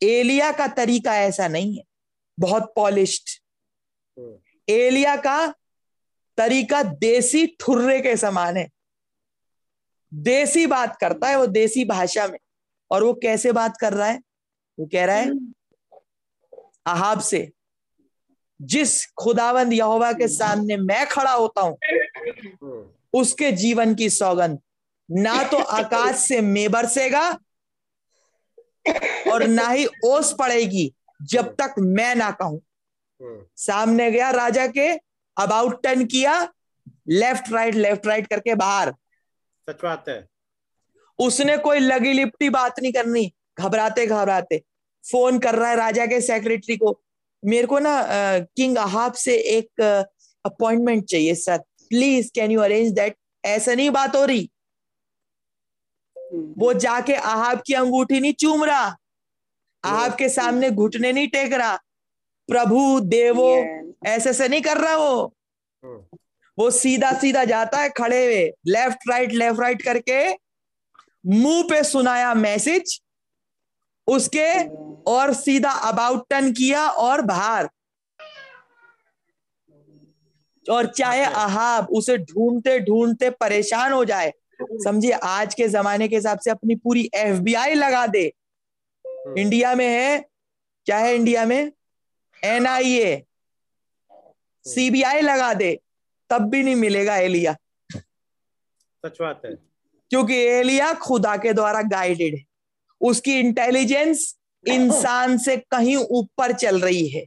[0.00, 1.82] एलिया का तरीका ऐसा नहीं है।
[2.38, 3.38] बहुत पॉलिश्ड
[4.68, 5.46] एलिया का
[6.38, 8.68] तरीका देसी ठुर्रे के समान है।
[10.12, 12.38] देसी बात करता है वो देसी भाषा में।
[12.90, 14.20] और वो कैसे बात कर रहा है?
[14.82, 15.30] वो कह रहा है
[16.86, 17.48] अहाब से
[18.60, 24.58] जिस खुदावंद यहोवा के सामने मैं खड़ा होता हूँ हम्म, उसके जीवन की सौगंध।
[25.08, 27.28] ना तो आकाश से मे बरसेगा
[29.32, 34.88] और ना ही ओस पड़ेगी जब तक मैं ना कहूँ। हम्म, सामने गया राजा के
[35.36, 36.34] अबाउट टर्न किया
[37.08, 38.92] लेफ़्ट राइट लेफ़्ट राइट करके बाहर।
[39.68, 40.26] सच बात है।
[41.18, 44.62] उसने कोई लगी लिपटी बात नहीं करनी। घबराते घबराते।
[45.04, 46.98] फ़ोन कर रहा है राजा के सेक्रेटरी को।
[47.42, 47.94] मेरे को ना
[48.56, 49.80] किंग अहाब से एक
[50.44, 51.58] अपॉइंटमेंट चाहिए sir
[51.90, 54.48] please can you arrange that ऐसा नहीं बात हो रही।
[56.58, 58.86] वो जाके अहाब की अंगूठी नहीं चूम रहा।
[59.84, 61.76] अहाब के सामने घुटने नहीं टेक रहा।
[62.48, 63.48] प्रभु देवो
[64.06, 65.34] ऐसे ऐसे नहीं कर रहा वो।
[66.58, 70.28] वो सीधा सीधा जाता है खड़े हुए। लेफ़्ट राइट लेफ़्ट राइट करके
[71.24, 73.00] मुँह पे सुनाया मैसेज
[74.06, 74.68] उसके
[75.10, 77.68] और सीधा अबाउट टर्न किया और बाहर।
[80.70, 84.32] और चाहे अहाब उसे ढूंढते ढूंढते परेशान हो जाए।
[84.62, 88.32] समझिए आज के जमाने के हिसाब से अपनी पूरी एफबीआई लगा दे।
[89.06, 90.18] हम्म, इंडिया में है
[90.84, 91.72] क्या है इंडिया में?
[92.44, 93.24] एनआईए
[94.66, 95.80] सीबीआई लगा दे
[96.30, 97.56] तब भी नहीं मिलेगा एलिया।
[99.06, 99.52] सच बात है।
[100.10, 102.51] क्योंकि एलिया खुदा के द्वारा गाइडेड है।
[103.02, 104.34] उसकी इंटेलिजेंस
[104.64, 107.24] इंसान से कहीं ऊपर चल रही है।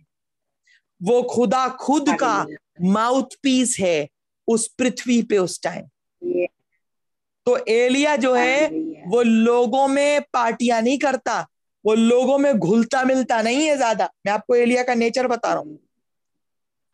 [1.01, 2.45] वो खुदा खुद का
[2.84, 4.07] माउथ पीस है
[4.47, 5.88] उस पृथ्वी पे उस टाइम
[7.47, 8.67] तो एलिया जो है,
[9.07, 11.39] वो लोगों में पार्टियाँ नहीं करता,
[11.86, 15.59] वो लोगों में घुलता मिलता नहीं है ज़्यादा। मैं आपको एलिया का नेचर बता रहा
[15.59, 15.78] हूँ।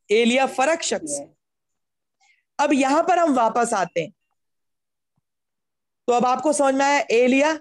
[0.09, 1.19] एलिया फ़र्क शख्स।
[2.59, 4.11] अब यहाँ पर हम वापस आते हैं।
[6.07, 7.59] तो अब आपको समझ में आया, एलिया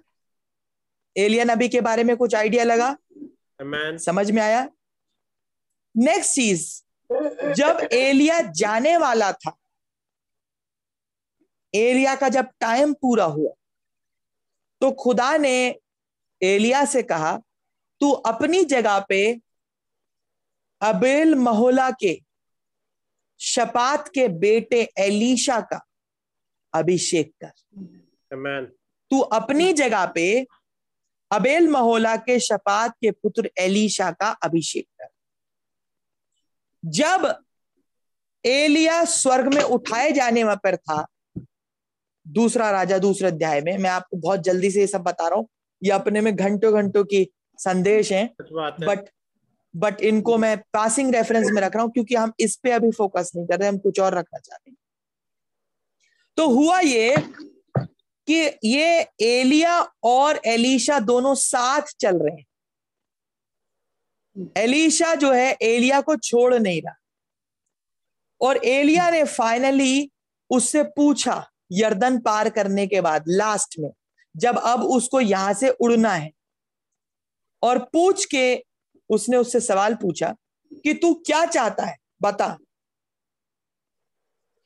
[1.16, 2.96] एलिया नबी के बारे में कुछ आइडिया लगा
[3.60, 3.98] Amen.
[3.98, 4.68] समझ में आया
[5.94, 6.66] नेक्स्ट चीज़
[7.56, 9.56] जब एलिया जाने वाला था
[11.74, 13.52] एलिया का जब टाइम पूरा हुआ
[14.80, 15.54] तो खुदा ने
[16.40, 17.36] एलिया से कहा
[18.00, 19.20] तू अपनी जगह पे
[20.80, 22.18] अबेल महोला के
[23.40, 25.80] शपात के बेटे एलिशा का
[26.74, 27.52] अभिषेक कर
[28.30, 28.66] Amen.
[29.10, 30.26] तू अपनी जगह पे
[31.30, 35.08] अबेल महोला के शपात के पुत्र एलीशा का अभिषेक कर।
[36.84, 37.34] जब
[38.44, 41.06] एलिया स्वर्ग में उठाए जाने पर था
[42.26, 45.48] दूसरा राजा दूसरे अध्याय में मैं आपको बहुत जल्दी से ये सब बता रहा हूँ
[45.82, 47.26] ये अपने में घंटों घंटों की
[47.58, 49.08] संदेश हैं है। बट
[49.74, 53.30] बट इनको मैं पासिंग रेफरेंस में रख रहा हूँ क्योंकि हम इस पे अभी फोकस
[53.36, 54.76] नहीं कर रहे हम कुछ और रखना चाहते हैं।
[56.36, 57.16] तो हुआ ये
[58.26, 62.44] कि ये एलिया और एलिशा दोनों साथ चल रहे हैं।
[64.56, 66.94] एलिशा जो है एलिया को छोड़ नहीं रहा।
[68.40, 70.10] और एलिया ने फाइनली
[70.50, 73.90] उससे पूछा यर्दन पार करने के बाद लास्ट में
[74.36, 76.30] जब अब उसको यहाँ से उड़ना है।
[77.62, 78.64] और पूछ के
[79.10, 80.34] उसने उससे सवाल पूछा
[80.72, 81.96] कि तू क्या चाहता है?
[82.22, 82.58] बता।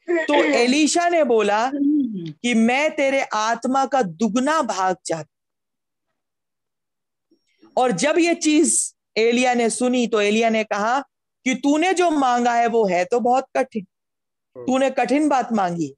[0.09, 1.71] तो एलिशा ने बोला
[2.27, 5.31] कि मैं तेरे आत्मा का दुगना भाग चाहता
[7.77, 8.79] और जब ये चीज़
[9.17, 11.01] एलिया ने सुनी तो एलिया ने कहा
[11.47, 13.85] कि तूने जो मांगा है वो है तो बहुत कठिन।
[14.57, 15.89] तूने कठिन बात मांगी।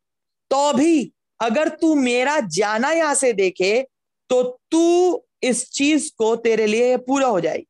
[0.51, 3.87] तो भी अगर तू मेरा जाना यहाँ से देखे
[4.31, 7.67] तो तू इस चीज़ को तेरे लिए पूरा हो जाएगी।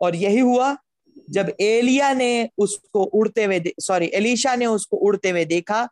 [0.00, 0.76] और यही हुआ
[1.30, 5.88] जब एलिया ने उसको उड़ते हुए सॉरी एलिशा ने उसको उड़ते हुए देखा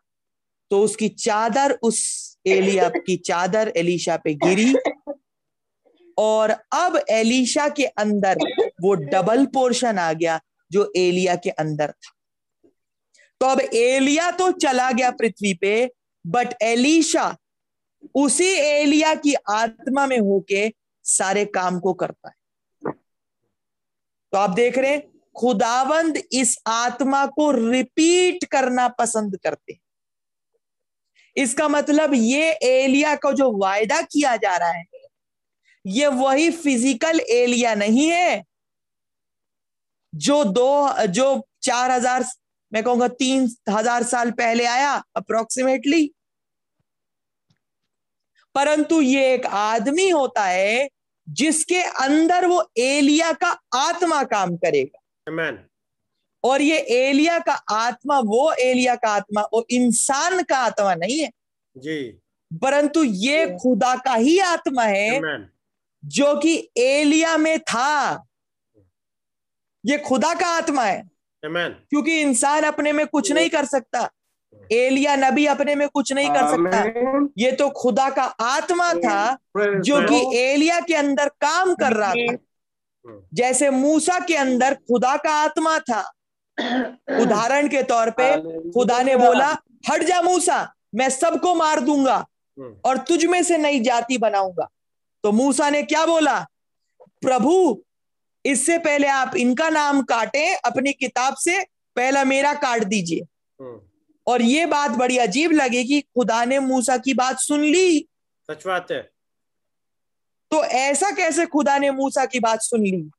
[0.71, 1.99] तो उसकी चादर उस
[2.47, 4.75] एलिया की चादर एलिशा पे गिरी
[6.17, 8.37] और अब एलिशा के अंदर
[8.81, 10.39] वो डबल पोर्शन आ गया
[10.71, 12.13] जो एलिया के अंदर था।
[13.41, 15.91] तो अब एलिया तो चला गया पृथ्वी पे
[16.27, 17.37] बट एलिशा
[18.15, 22.35] उसी एलिया की आत्मा में होके सारे काम को करता है।
[24.31, 29.80] तो आप देख रहे हैं खुदावंद इस आत्मा को रिपीट करना पसंद करते हैं।
[31.35, 34.85] इसका मतलब ये एलिया का जो वायदा किया जा रहा है,
[35.85, 38.43] ये वही फ़िज़िकल एलिया नहीं है
[40.13, 42.25] जो दो, जो चार हज़ार,
[42.71, 46.09] मैं कहूँगा तीन हज़ार साल पहले आया अप्रोक्सीमेटली
[48.55, 50.87] परंतु ये एक आदमी होता है
[51.27, 55.70] जिसके अंदर वो एलिया का आत्मा काम करेगा Amen.
[56.43, 61.31] और ये एलिया का आत्मा वो एलिया का आत्मा वो इंसान का आत्मा नहीं है।
[61.77, 62.19] जी।
[62.61, 65.19] परंतु ये खुदा का ही आत्मा है
[66.05, 68.23] जो कि एलिया में था।
[69.85, 71.09] ये खुदा का आत्मा है।
[71.89, 74.09] क्योंकि इंसान अपने में कुछ नहीं कर सकता।
[74.71, 76.83] एलिया नबी अपने में कुछ नहीं कर सकता।
[77.37, 82.37] ये तो खुदा का आत्मा था जो कि एलिया के अंदर काम कर रहा था।
[83.33, 86.11] जैसे मूसा के अंदर खुदा का आत्मा था।
[86.57, 88.35] उदाहरण के तौर पे
[88.71, 89.47] खुदा ने बोला
[89.89, 92.15] हट जा मूसा मैं सबको मार दूँगा
[92.57, 94.67] हम्म, और तुझ में से नई जाति बनाऊँगा।
[95.23, 96.39] तो मूसा ने क्या बोला
[97.21, 97.83] प्रभु
[98.45, 101.59] इससे पहले आप इनका नाम काटे अपनी किताब से
[101.95, 103.21] पहला मेरा काट दीजिए।
[103.59, 103.79] हम्म,
[104.27, 108.07] और ये बात बड़ी अजीब लगी कि खुदा ने मूसा की बात सुन ली।
[108.49, 109.01] सच बात है।
[110.51, 113.09] तो ऐसा कैसे खुदा ने मूसा की बात सुन ली?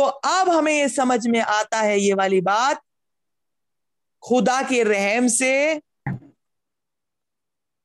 [0.00, 2.82] तो अब हमें ये समझ में आता है ये वाली बात
[4.22, 5.80] खुदा के रहम से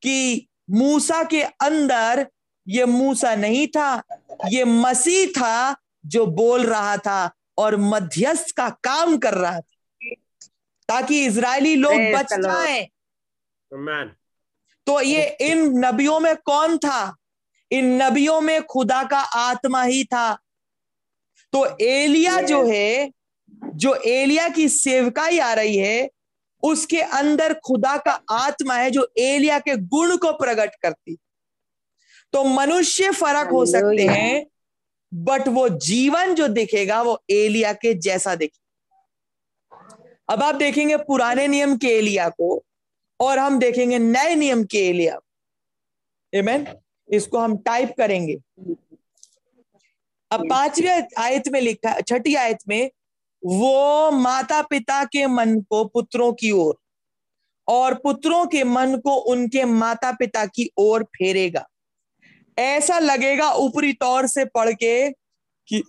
[0.02, 2.28] कि मूसा के अंदर
[2.68, 4.04] ये मूसा नहीं था
[4.50, 10.10] ये मसीह था जो बोल रहा था और मध्यस्थ का काम कर रहा था
[10.88, 12.34] ताकि इजरायली लोग बच.
[12.34, 12.84] जाएँ।
[14.88, 17.16] तो ये इन नबियों में कौन था?
[17.72, 20.38] इन नबियों में खुदा का आत्मा ही था।
[21.56, 23.12] तो एलिया जो है
[23.76, 26.10] जो एलिया की सेवकाई आ रही है
[26.64, 31.18] उसके अंदर खुदा का आत्मा है जो एलिया के गुण को प्रकट करती।
[32.32, 34.46] तो मनुष्य फ़र्क हो सकते हैं
[35.14, 38.60] बट वो जीवन जो दिखेगा वो एलिया के जैसा दिखे
[40.30, 42.64] अब आप देखेंगे पुराने नियम के एलिया को
[43.20, 45.20] और हम देखेंगे नए नियम के एलिया
[46.36, 46.66] Amen?
[47.10, 48.38] इसको हम टाइप करेंगे।
[50.36, 52.90] अब पांचवी आयत में लिखा छठी आयत में
[53.44, 56.76] वो माता पिता के मन को पुत्रों की ओर
[57.68, 61.66] और पुत्रों के मन को उनके माता पिता की ओर फेरेगा।
[62.58, 65.10] ऐसा लगेगा ऊपरी तौर से पढ़ के
[65.68, 65.84] कि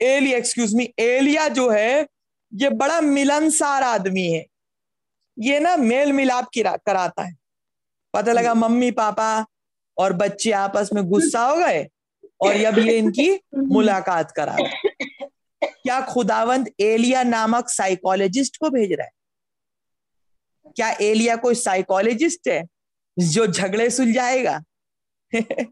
[0.00, 2.06] एलिया एक्सक्यूज मी एलिया जो है
[2.52, 4.44] ये बड़ा मिलनसार आदमी है।
[5.38, 7.34] ये ना मेल मिलाप किरा कराता है।
[8.14, 9.46] पता लगा मम्मी पापा
[9.96, 11.86] और बच्चे आपस में गुस्सा हो गए?
[12.42, 14.82] और अब ये इनकी मुलाकात करा रहा है।
[15.64, 19.10] क्या खुदावंत एलिया नामक साइकोलॉजिस्ट को भेज रहा है?
[20.76, 22.66] क्या एलिया कोई साइकोलॉजिस्ट है
[23.18, 24.62] जो झगड़े सुलझाएगा?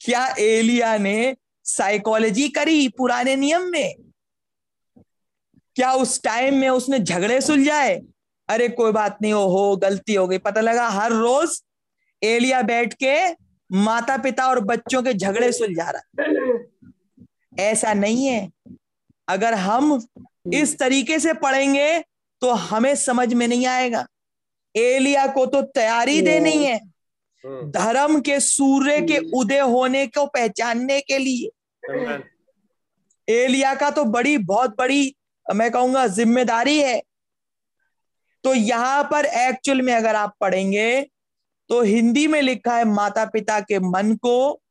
[0.00, 3.94] क्या एलिया ने साइकोलॉजी करी पुराने नियम में?
[5.76, 8.02] क्या उस टाइम में उसने झगड़े सुलझाए?
[8.48, 11.62] अरे कोई बात नहीं हो हो गलती हो गई। पता लगा हर रोज
[12.22, 16.64] एलिया बैठ के माता पिता और बच्चों के झगड़े सुलझा रहा है।
[17.62, 18.50] ऐसा नहीं है।
[19.28, 20.00] अगर हम
[20.54, 21.98] इस तरीके से पढ़ेंगे
[22.42, 24.06] तो हमें समझ में नहीं आएगा।
[24.74, 31.00] एलिया को तो तैयारी देनी है। हम्म, धर्म के सूर्य के उदय होने को पहचानने
[31.00, 31.50] के लिए।
[33.28, 35.14] एलिया का तो बड़ी बहुत बड़ी
[35.46, 37.00] मैं कहूँगा ज़िम्मेदारी है।
[38.44, 41.06] तो यहाँ पर एक्चुअल में अगर आप पढ़ेंगे
[41.70, 44.62] तो हिंदी में लिखा है माता पिता के मन को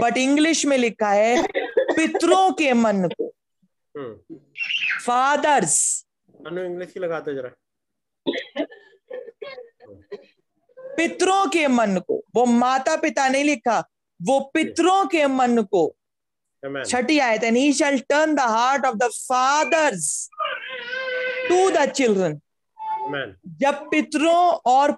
[0.00, 1.42] बट इंग्लिश में लिखा है
[1.96, 3.26] पितरों के मन को।
[3.94, 4.36] हम्म,
[5.04, 6.06] फादर्स
[6.46, 7.50] इंग्लिश की लगा दो जरा।
[10.96, 13.78] पितरों के मन को वो माता पिता नहीं लिखा
[14.20, 15.94] वो पितरों के मन को।
[16.86, 20.28] छठी आयत and he shall turn the heart of the fathers
[21.48, 22.40] to the children
[23.60, 24.36] जब पितरों
[24.66, 24.92] और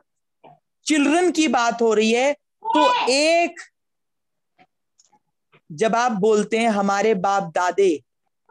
[0.86, 2.32] चिल्ड्रन की बात हो रही है
[2.64, 3.60] तो एक
[5.72, 8.02] जब आप बोलते हैं हमारे बाप दादे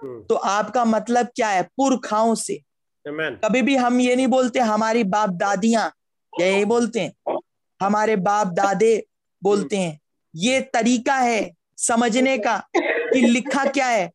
[0.01, 1.63] हम्म, तो आपका मतलब क्या है?
[1.63, 2.61] पुरखाओं से।
[3.07, 3.45] Amen.
[3.45, 5.93] कभी भी हम ये नहीं बोलते हमारी बाप दादियाँ
[6.41, 7.37] या यही बोलते हैं
[7.81, 9.07] हमारे बाप दादे
[9.43, 9.99] बोलते हैं।
[10.35, 14.07] ये तरीका है समझने का कि लिखा क्या है?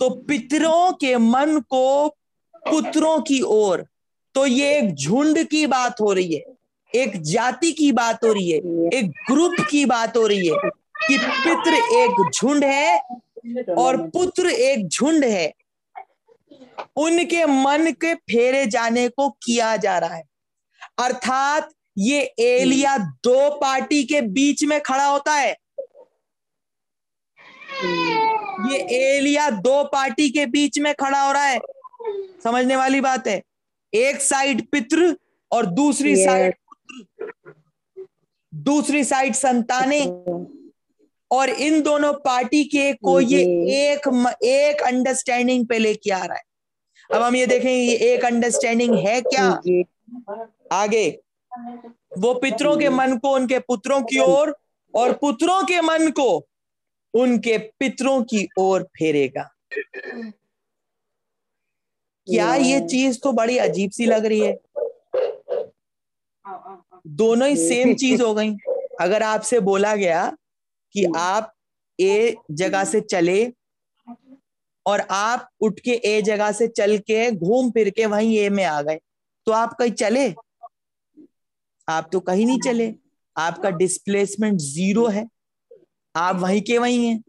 [0.00, 2.08] तो पितरों के मन को
[2.54, 3.86] पुत्रों की ओर।
[4.34, 6.57] तो ये एक झुंड की बात हो रही है।
[6.94, 8.58] एक जाति की बात हो रही है
[8.98, 10.70] एक ग्रुप की बात हो रही है
[11.08, 12.98] कि पितृ एक झुंड है
[13.78, 15.52] और पुत्र एक झुंड है।
[16.96, 20.22] उनके मन के फेरे जाने को किया जा रहा है।
[20.98, 25.56] अर्थात ये एलिया दो पार्टी के बीच में खड़ा होता है।
[28.70, 31.58] ये एलिया दो पार्टी के बीच में खड़ा हो रहा है।
[32.44, 33.42] समझने वाली बात है।
[33.92, 35.12] एक साइड पितृ
[35.52, 36.67] और दूसरी साइड पुत्र
[38.52, 40.00] दूसरी साइड संताने।
[41.30, 43.40] और इन दोनों पार्टी के को ये
[43.76, 44.06] एक
[44.44, 46.42] एक अंडरस्टैंडिंग पे लेके आ रहा है।
[47.14, 49.44] अब हम ये देखें ये एक अंडरस्टैंडिंग है क्या?
[50.72, 51.08] आगे।
[52.18, 54.56] वो पितरों के मन को उनके पुत्रों की ओर
[54.94, 56.46] और पुत्रों के मन को
[57.14, 59.48] उनके पितरों की ओर फेरेगा।
[62.26, 64.56] क्या ये चीज़ तो बड़ी अजीब सी लग रही है?
[67.08, 68.56] दोनों ही सेम चीज़ हो गई।
[69.00, 70.36] अगर आपसे बोला गया
[70.92, 71.52] कि आप
[72.00, 73.52] ए जगह से चले
[74.86, 78.64] और आप उठ के ए जगह से चल के घूम फिर के वहीं ए में
[78.64, 79.00] आ गए
[79.46, 80.34] तो आप कहीं चले?
[81.88, 82.94] आप तो कहीं नहीं चले।
[83.36, 85.26] आपका डिस्प्लेसमेंट ज़ीरो है।
[86.16, 87.20] आप वहीं के वहीं हैं।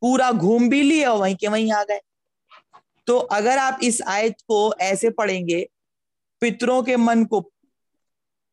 [0.00, 2.00] पूरा घूम भी लिए और वहीं के वहीं आ गए।
[3.06, 5.68] तो अगर आप इस आयत को ऐसे पढ़ेंगे
[6.40, 7.40] पितरों के मन को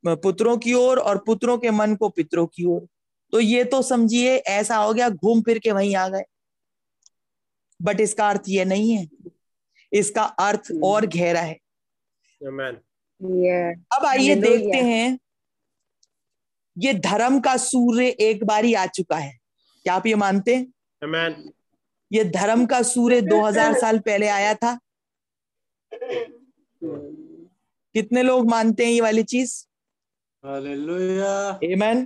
[0.08, 2.88] पुत्रों की ओर और, और पुत्रों के मन को पितरों की ओर।
[3.32, 6.24] तो ये तो समझिए ऐसा हो गया घूम फिर के वहीं आ गए।
[7.82, 9.08] बट इसका अर्थ ये नहीं है।
[9.94, 11.60] इसका अर्थ हम्म। और गहरा है।
[13.92, 15.20] अब आइए देखते हैं
[16.78, 19.40] ये धर्म का सूर्य एक बार ही आ चुका है।
[19.84, 20.74] क्या आप ये मानते हैं?
[22.12, 24.80] ये धर्म का सूर्य 2000 साल पहले आया था।
[27.94, 29.68] कितने लोग मानते हैं ये वाली चीज़?
[30.44, 32.06] Amen.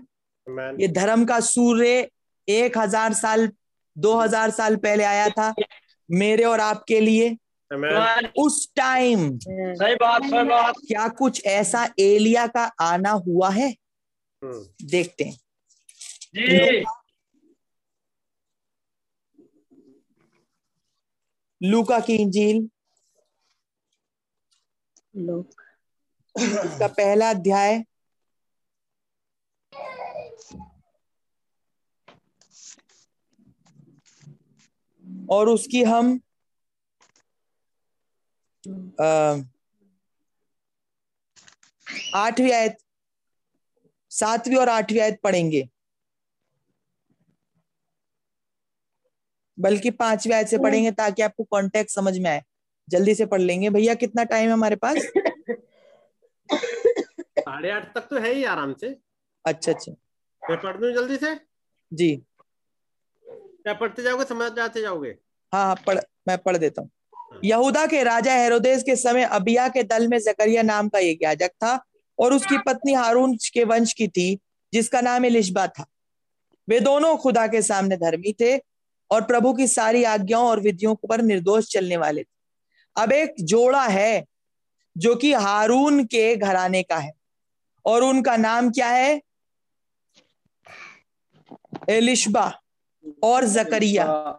[0.80, 2.10] ये धर्म का सूर्य
[2.48, 3.50] एक हज़ार साल
[3.96, 5.54] दो हज़ार साल पहले आया था
[6.10, 7.30] मेरे और आपके लिए।
[7.72, 8.28] Amen.
[8.40, 13.70] उस टाइम सही बात सही बात। क्या कुछ ऐसा एलिया का आना हुआ है?
[14.42, 15.38] हम्म। देखते हैं।
[16.36, 16.84] जी।
[21.62, 22.68] लूका। की इंजील।
[26.36, 27.84] इसका पहला अध्याय।
[35.30, 36.20] और उसकी हम
[42.16, 42.78] आठवीं आयत
[44.12, 45.70] सातवीं और आठवीं आयत पढ़ेंगे।
[49.60, 52.44] बल्कि पांचवी आयत से पढ़ेंगे ताकि आपको कॉन्टेक्ट समझ में आए।
[52.90, 54.98] जल्दी से पढ़ लेंगे। भैया कितना टाइम है हमारे पास?
[57.40, 58.96] साढ़े आठ तक तो है ही आराम से।
[59.46, 59.92] अच्छा अच्छा।
[60.50, 61.36] मैं पढ़ दू जल्दी से?
[61.94, 62.27] जी।
[63.68, 65.10] क्या पढ़ते जाओगे समझ जाते जाओगे?
[65.54, 65.98] हाँ हाँ पढ़
[66.28, 70.18] मैं पढ़ देता हूँ। हाँ। यहूदा के राजा हेरोदेस के समय अबिया के दल में
[70.20, 71.74] जकरिया नाम का एक याजक था
[72.20, 74.28] और उसकी पत्नी हारून के वंश की थी
[74.74, 75.86] जिसका नाम इलिशबा था।
[76.68, 78.56] वे दोनों खुदा के सामने धर्मी थे
[79.12, 83.84] और प्रभु की सारी आज्ञाओं और विधियों पर निर्दोष चलने वाले थे। अब एक जोड़ा
[83.86, 84.24] है
[84.96, 87.12] जो कि हारून के घराने का है
[87.86, 89.22] और उनका नाम क्या है?
[91.90, 92.48] एलिशबा।
[93.24, 94.34] और जकरिया।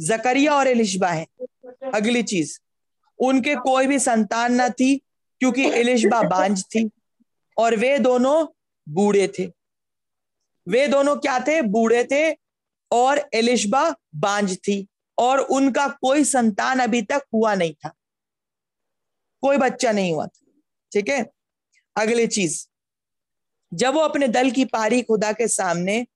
[0.00, 1.26] जकरिया और एलिशबा है।
[1.94, 2.58] अगली चीज़।
[3.18, 4.96] उनके कोई भी संतान न थी,
[5.38, 6.90] क्योंकि एलिशबा बांझ थी
[7.58, 8.46] और वे दोनों
[8.88, 9.52] बूढ़े थे।
[10.68, 11.62] वे दोनों क्या थे?
[11.62, 12.36] बूढ़े थे
[12.90, 14.86] और एलिशबा बांझ थी
[15.18, 17.88] और उनका कोई संतान अभी तक हुआ नहीं था।
[19.40, 20.60] कोई बच्चा नहीं हुआ था।
[20.92, 21.30] ठीक है?
[21.96, 22.66] अगली चीज़।
[23.74, 26.06] जब वो अपने दल की पारी खुदा के सामने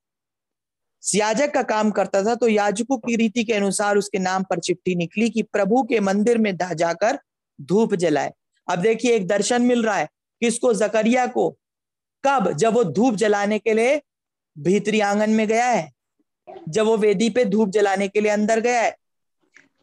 [1.05, 4.95] याजक का काम करता था तो याजकों की रीति के अनुसार उसके नाम पर चिट्ठी
[4.95, 7.19] निकली कि प्रभु के मंदिर में जाकर
[7.59, 8.33] धूप जलाए।
[8.69, 10.09] अब देखिए, एक दर्शन मिल रहा है
[10.43, 11.51] किसको जकरिया को
[12.25, 14.01] कब, जब वो धूप जलाने के लिए
[14.57, 15.91] भीतरी आँगन में गया है,
[16.69, 18.97] जब वो वेदी पे धूप जलाने के लिए अंदर गया है,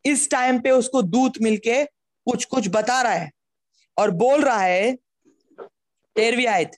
[0.06, 1.84] इस टाइम पे उसको दूत मिलके
[2.28, 3.30] कुछ कुछ बता रहा है
[3.98, 4.96] और बोल रहा है
[6.16, 6.72] तेरवी आयत,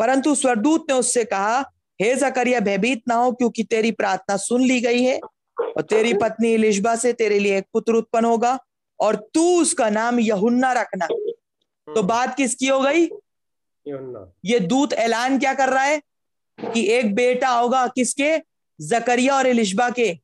[0.00, 1.62] परंतु स्वरदूत ने उससे कहा
[2.02, 5.20] हे जकरिया भयभीत ना हो क्योंकि तेरी प्रार्थना सुन ली गई है
[5.60, 8.58] और तेरी पत्नी लिशबा से तेरे लिए एक पुत्र उत्पन्न होगा
[9.00, 11.34] और तू उसका नाम यहुन्ना रखना। तो
[11.90, 13.04] हम्म। बात किसकी हो गई?
[14.44, 16.02] ये दूत ऐलान क्या कर रहा है
[16.60, 18.38] कि एक बेटा होगा किसके?
[18.80, 20.18] जकरिया और इलिशबा के।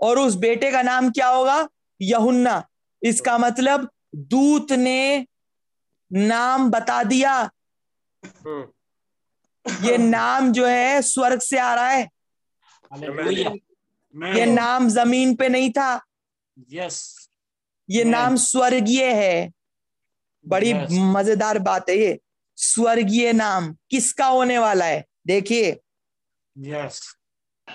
[0.00, 1.68] और उस बेटे का नाम क्या होगा?
[2.00, 2.68] यहुन्ना।
[3.02, 5.26] इसका मतलब दूत ने
[6.12, 7.50] नाम बता दिया।
[8.24, 8.66] हम्म।
[9.82, 12.08] ये नाम जो है स्वर्ग से आ रहा है।
[14.36, 16.00] ये नाम ज़मीन पे नहीं था।
[16.72, 17.28] यस
[17.90, 19.52] ये नाम स्वर्गीय है।
[20.48, 22.18] बड़ी मज़ेदार बात है ये।
[22.56, 25.04] स्वर्गीय नाम किसका होने वाला है?
[25.26, 25.80] देखिए।
[26.58, 27.16] यस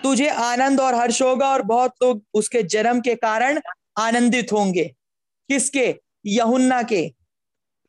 [0.04, 3.62] तुझे आनंद और हर्ष होगा और बहुत लोग उसके जन्म के कारण
[3.98, 4.86] आनंदित होंगे।
[5.50, 6.02] किसके?
[6.26, 7.10] यहुन्ना के।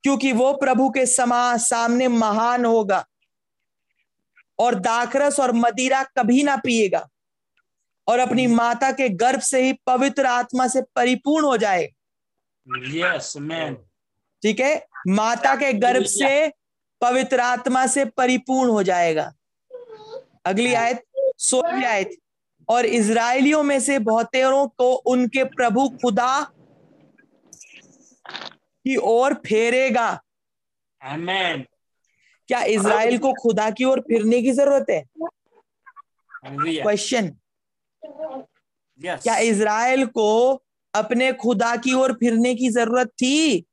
[0.03, 3.07] क्योंकि वो प्रभु के समा सामने महान होगा।
[4.59, 7.09] और दाखरस और मदिरा कभी ना पिएगा।
[8.09, 11.85] और अपनी माता के गर्भ से ही पवित्र आत्मा से परिपूर्ण हो जाए।
[12.89, 13.75] यस मैन
[14.43, 14.87] ठीक है?
[15.09, 16.53] माता के गर्भ से
[17.01, 19.33] पवित्र आत्मा से परिपूर्ण हो जाएगा।
[20.45, 21.05] अगली आयत
[21.39, 22.11] सोलहवीं आयत।
[22.69, 26.53] और इसराइलियों में से बहुतेरों को उनके प्रभु खुदा
[28.87, 30.23] की ओर फेरेगा।
[31.09, 31.76] Amen.
[32.49, 35.05] क्या इसराइल को खुदा की ओर फिरने की ज़रूरत है?
[36.47, 37.33] Question
[39.05, 39.23] Yes.
[39.23, 40.63] क्या इसराइल को
[40.95, 43.65] अपने खुदा की ओर फिरने की ज़रूरत थी?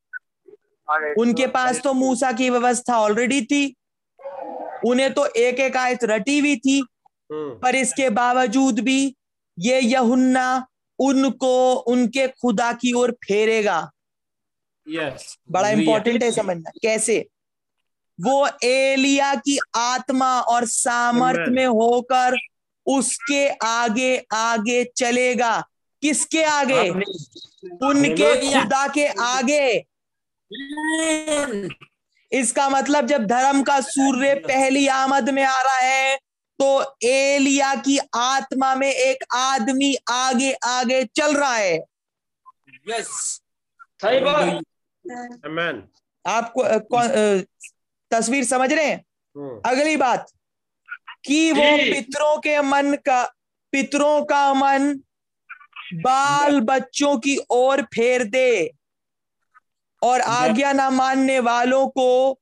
[1.17, 3.75] उनके पास तो मूसा की व्यवस्था ऑलरेडी थी।
[4.85, 6.79] उन्हें तो एक एक आयत रटी हुई थी।
[7.31, 9.15] हम्म, पर इसके बावजूद भी
[9.59, 10.67] ये यहुन्ना
[10.99, 13.91] उनको उनके खुदा की ओर फेरेगा।
[14.89, 15.21] Yes.
[15.51, 17.29] बड़ा इंपॉर्टेंट है समझना। कैसे?
[18.21, 22.37] वो एलिया की आत्मा और सामर्थ में होकर
[22.85, 25.63] उसके आगे आगे चलेगा।
[26.01, 26.89] किसके आगे?
[26.89, 28.51] उनके.
[28.53, 29.85] खुदा के आगे।
[32.31, 36.15] इसका मतलब जब धर्म का सूर्य पहली आमद में आ रहा है
[36.59, 41.79] तो एलिया की आत्मा में एक आदमी आगे आगे चल रहा है।
[42.89, 43.05] Yes.
[44.01, 45.89] सही बात।
[46.27, 46.63] आपको
[48.13, 49.05] तस्वीर समझ रहे हैं?
[49.37, 50.31] हम्म, अगली बात
[51.25, 53.23] कि वो पितरों के मन का
[53.71, 54.93] पितरों का मन
[55.93, 58.71] बाल बच्चों की ओर फेर दे
[60.01, 62.39] और आज्ञा न मानने वालों को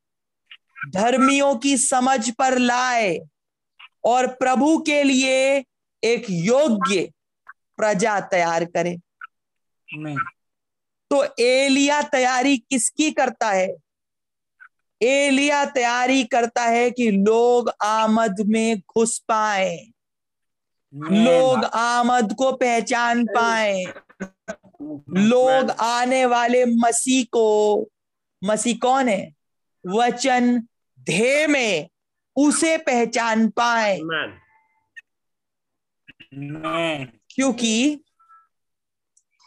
[0.93, 3.19] धर्मियों की समझ पर लाए
[4.03, 5.65] और प्रभु के लिए
[6.03, 7.11] एक योग्य
[7.77, 8.97] प्रजा तैयार करे।
[11.11, 13.67] तो एलिया तैयारी किसकी करता है?
[15.03, 19.87] एलिया तैयारी करता है कि लोग आमद में घुस पाए।
[20.95, 23.83] लोग आमद को पहचान पाए।
[25.09, 27.89] लोग आने वाले मसीह को
[28.43, 29.33] मसीह कौन है?
[29.87, 30.67] वचन
[30.99, 31.89] धे में
[32.35, 33.99] उसे पहचान पाए.
[37.35, 38.03] क्योंकि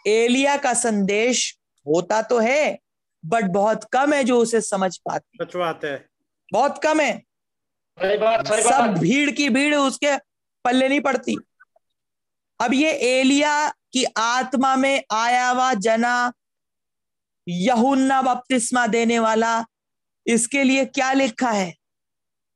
[0.06, 2.78] एलिया का संदेश होता तो है
[3.24, 6.06] बट बहुत कम है जो उसे समझ पाते। सच बात है।
[6.52, 7.18] बहुत कम है।
[7.98, 10.16] सही बात सही सब भीड़ की भीड़ उसके
[10.64, 11.36] पल्ले नहीं पड़ती।
[12.60, 16.32] अब ये एलिया की आत्मा में आया हुआ जना
[17.48, 19.64] यहुन्ना बपतिस्मा देने वाला
[20.26, 21.74] इसके लिए क्या लिखा है?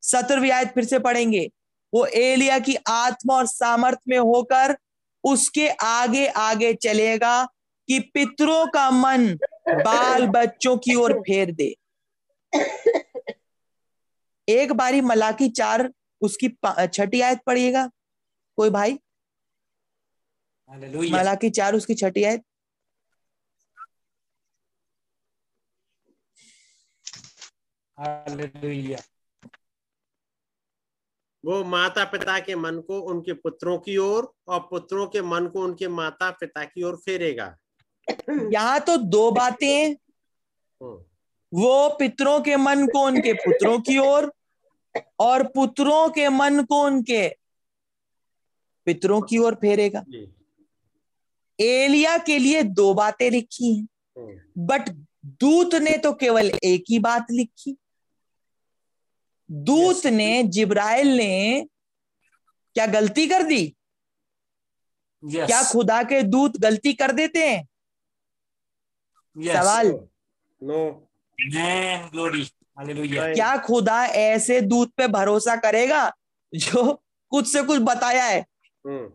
[0.02, 1.50] सत्रहवीं आयत फिर से पढ़ेंगे।
[1.94, 4.76] वो एलिया की आत्मा और सामर्थ में होकर
[5.24, 7.44] उसके आगे आगे चलेगा
[7.88, 9.38] कि पितरों का मन
[9.74, 11.76] बाल बच्चों की ओर फेर दे।
[14.48, 16.48] एक बारी मलाकी चार उसकी
[16.92, 17.90] छठी आयत पढ़िएगा।
[18.56, 18.98] कोई भाई?
[20.70, 22.42] मलाकी चार उसकी छठी आयत.
[31.44, 35.62] वो माता पिता के मन को उनके पुत्रों की ओर और पुत्रों के मन को
[35.62, 37.56] उनके माता पिता की ओर फेरेगा।
[38.52, 40.96] यहाँ तो दो बातें हम्म,
[41.52, 44.32] वो पितरों के मन को उनके पुत्रों की ओर
[45.20, 47.28] और पुत्रों के मन को उनके
[48.86, 50.04] पितरों की ओर फेरेगा।
[51.58, 53.86] एलिया के लिए दो बातें लिखी हैं
[54.16, 54.88] हम्म, बट
[55.40, 57.76] दूत ने तो केवल एक ही बात लिखी।
[59.50, 61.66] दूत ने जिब्राइल ने
[62.76, 63.74] क्या गलती कर दी?
[65.22, 65.46] Yes.
[65.46, 67.67] क्या खुदा के दूत गलती कर देते हैं?
[69.36, 69.56] Yes.
[69.56, 69.90] सवाल?
[70.62, 71.08] नो.
[72.12, 72.46] Glory.
[73.34, 76.12] क्या खुदा ऐसे दूध पे भरोसा करेगा
[76.52, 76.92] जो
[77.32, 78.40] कुछ से कुछ बताया है?
[78.86, 79.06] हम्म,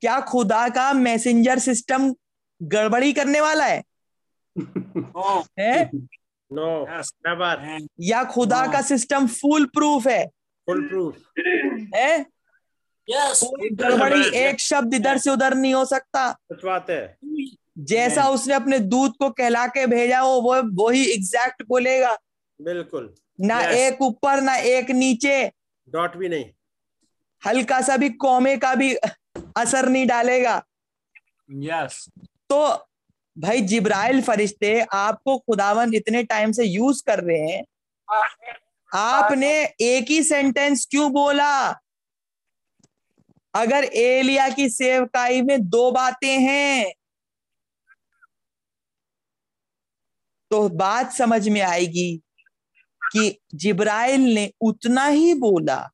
[0.00, 2.14] क्या खुदा का मैसेंजर सिस्टम
[2.62, 3.82] गड़बड़ी करने वाला है?
[5.16, 5.42] Oh.
[5.58, 5.90] है?
[6.50, 7.12] No Yes.
[7.26, 10.26] नेवर या खुदा का सिस्टम फुल प्रूफ है?
[10.68, 11.16] फुल प्रूफ
[11.94, 12.26] है?
[13.08, 13.44] Yes.
[13.72, 17.16] गड़बड़ी एक शब्द इधर से उधर नहीं हो सकता। सच बात है।
[17.80, 22.18] जैसा उसने अपने दूत को कहला के भेजा वो वो वही एग्जैक्ट बोलेगा।
[22.60, 25.52] बिल्कुल। ना एक ऊपर ना एक नीचे।
[25.88, 26.44] डॉट भी नहीं।
[27.46, 28.94] हल्का सा भी कौमे का भी
[29.56, 30.62] असर नहीं डालेगा।
[31.62, 31.92] Yes.
[32.48, 32.86] तो
[33.38, 37.64] भाई जिब्राइल फरिश्ते आपको खुदावन इतने टाइम से यूज़ कर रहे हैं।
[38.94, 41.70] आपने एक ही सेंटेंस क्यों बोला?
[43.54, 46.92] अगर एलिया की सेवकाई में दो बातें हैं
[50.50, 52.22] तो बात समझ में आएगी
[53.12, 55.90] कि जिब्राइल ने उतना ही बोला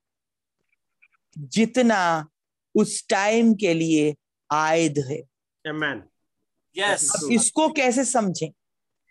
[1.38, 2.28] जितना
[2.74, 4.14] उस टाइम के लिए
[4.52, 5.22] आयद है।
[5.64, 6.00] Amen.
[6.76, 7.10] Yes.
[7.10, 8.50] अब इसको कैसे समझें?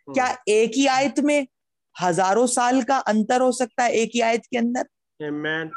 [0.08, 1.48] क्या एक ही आयत में
[2.02, 4.82] हज़ारों साल का अंतर हो सकता है एक ही आयत के अंदर?
[5.20, 5.72] Amen.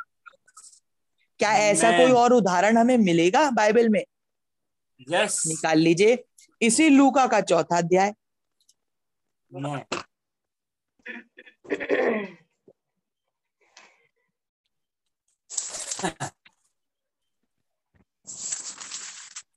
[1.38, 1.62] क्या Amen.
[1.62, 4.04] ऐसा कोई और उदाहरण हमें मिलेगा बाइबल में?
[5.10, 5.46] Yes.
[5.46, 6.24] निकाल लीजिए।
[6.62, 8.14] इसी लूका का चौथा अध्याय।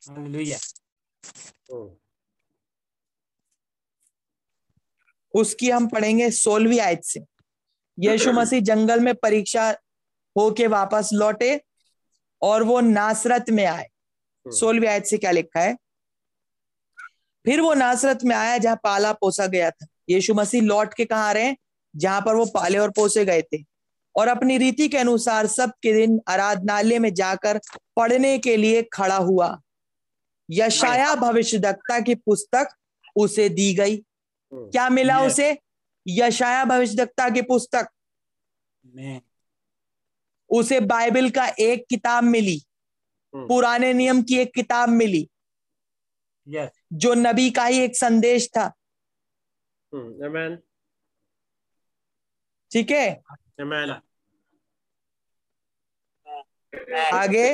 [0.10, 1.96] हम्म,
[5.34, 7.20] उसकी हम पढ़ेंगे सोलहवीं आयत से।
[8.00, 9.70] यीशु मसीह जंगल में परीक्षा
[10.38, 11.62] होके वापस लौटे
[12.42, 13.88] और वो नासरत में आए।
[14.46, 15.78] सोलहवीं आयत से क्या लिखा है?
[17.46, 21.32] फिर वो नासरत में आया जहाँ पाला पोसा गया था। यीशु मसीह लौट के कहा
[21.32, 21.56] रहे
[21.96, 23.64] जहाँ पर वो पाले और पोसे गए थे।
[24.16, 27.60] और अपनी रीति के अनुसार सबके दिन आराधनालय में जाकर
[27.96, 29.62] पढ़ने के लिए खड़ा हुआ।
[30.52, 32.70] यशाया भविष्यवक्ता की पुस्तक
[33.16, 33.96] उसे दी गई।
[34.54, 35.58] हम्म, क्या मिला उसे?
[36.08, 37.88] यशाया भविष्यवक्ता की पुस्तक।
[40.50, 42.62] उसे बाइबल का एक किताब मिली।
[43.36, 45.30] हम्म, पुराने नियम की एक किताब मिली।
[46.50, 46.70] Yes.
[46.94, 48.74] जो नबी का ही एक संदेश था।
[49.94, 50.56] हम्म,
[52.72, 53.24] ठीक है?
[57.14, 57.54] आगे।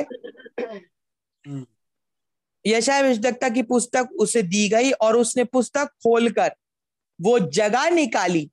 [2.66, 6.56] यशा यशाया की पुस्तक उसे दी गई और उसने पुस्तक खोलकर
[7.20, 8.50] वो जगह निकाली.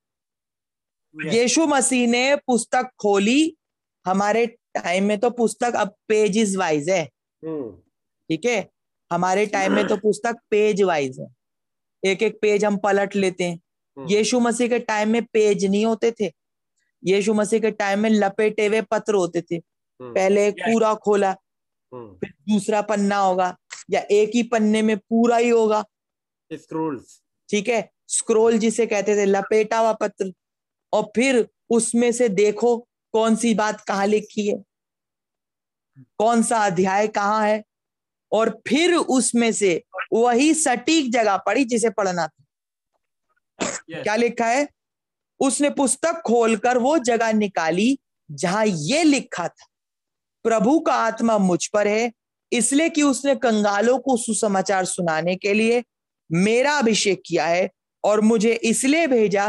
[1.15, 3.57] यीशु मसीह ने पुस्तक खोली।
[4.07, 7.03] हमारे टाइम में तो पुस्तक अब पेजेस वाइज है।
[7.45, 7.71] हम्म,
[8.29, 8.74] ठीक है?
[9.11, 11.27] हमारे टाइम में तो पुस्तक पेज वाइज है।
[12.05, 13.59] एक एक पेज हम पलट लेते हैं।
[13.97, 16.33] हम्म, यीशु मसीह के टाइम में पेज नहीं होते थे।
[17.05, 21.35] यीशु मसीह के टाइम में लपेटे हुए पत्र होते थे। हम्म, पहले पूरा खोला
[21.93, 23.57] हम्म, फिर दूसरा पन्ना होगा
[23.89, 25.85] या एक ही पन्ने में पूरा ही होगा।
[26.53, 27.05] Scrolls,
[27.49, 27.91] ठीक है?
[28.07, 30.33] स्क्रोल जिसे कहते थे लपेटा हुआ पत्र।
[30.93, 34.63] और फिर उसमें से देखो कौन सी बात कहाँ लिखी है।
[35.99, 37.63] कौन सा अध्याय कहाँ है।
[38.35, 39.81] और फिर उसमें से
[40.13, 42.43] वही सटीक जगह पड़ी जिसे पढ़ना था।
[43.59, 44.03] Yes.
[44.03, 44.67] क्या लिखा है?
[45.39, 47.97] उसने पुस्तक खोलकर वो जगह निकाली
[48.29, 49.67] जहाँ ये लिखा था
[50.45, 52.11] प्रभु का आत्मा मुझ पर है
[52.51, 55.83] इसलिए कि उसने कंगालों को सुसमाचार सुनाने के लिए
[56.29, 57.69] मेरा अभिषेक किया है
[58.03, 59.47] और मुझे इसलिए भेजा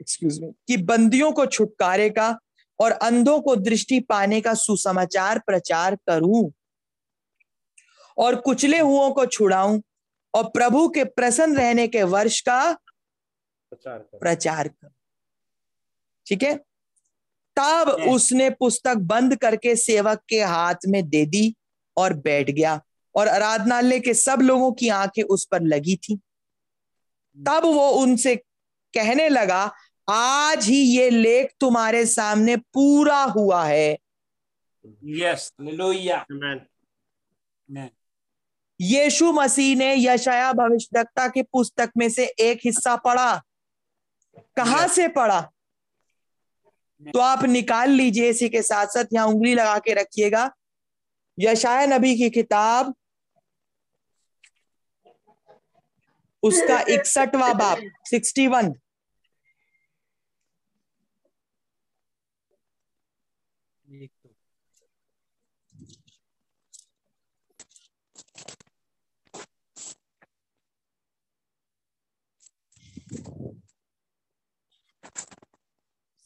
[0.00, 2.36] एक्सक्यूज मी कि बंदियों को छुटकारे का
[2.78, 6.50] और अंधों को दृष्टि पाने का सुसमाचार प्रचार करूँ।
[8.18, 9.80] और कुचले हुओं को छुड़ाऊं
[10.34, 12.72] और प्रभु के प्रसन्न रहने के वर्ष का
[13.70, 14.90] प्रचार करो। प्रचार करूँ।
[16.26, 16.54] ठीक है?
[17.58, 21.56] तब उसने पुस्तक बंद करके सेवक के हाथ में दे दी
[21.96, 22.80] और बैठ गया
[23.14, 26.16] और आराधनालय के सब लोगों की आँखें उस पर लगी थी।
[27.46, 28.36] तब वो उनसे
[28.94, 29.72] कहने लगा
[30.08, 33.98] आज ही ये लेख तुम्हारे सामने पूरा हुआ है।
[35.04, 35.52] Yes
[37.72, 37.88] Yes.
[38.82, 43.42] यीशु मसीह ने यशाया भविष्यवक्ता की पुस्तक में से एक हिस्सा पढ़ा।
[44.56, 44.88] कहाँ.
[44.88, 45.40] से पढ़ा?
[47.02, 50.50] तो आप निकाल लीजिए इसी के साथ साथ यहाँ उंगली लगा के रखिएगा।
[51.38, 52.94] यशाया नबी की किताब
[56.42, 58.81] उसका इकसठवा बाप sixty one.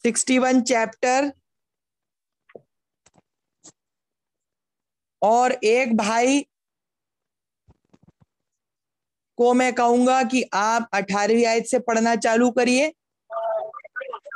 [0.07, 1.31] Sixty one chapter
[5.21, 6.47] और एक भाई
[9.37, 12.93] को मैं कहूँगा कि आप अठारहवीं आयत से पढ़ना चालू करिए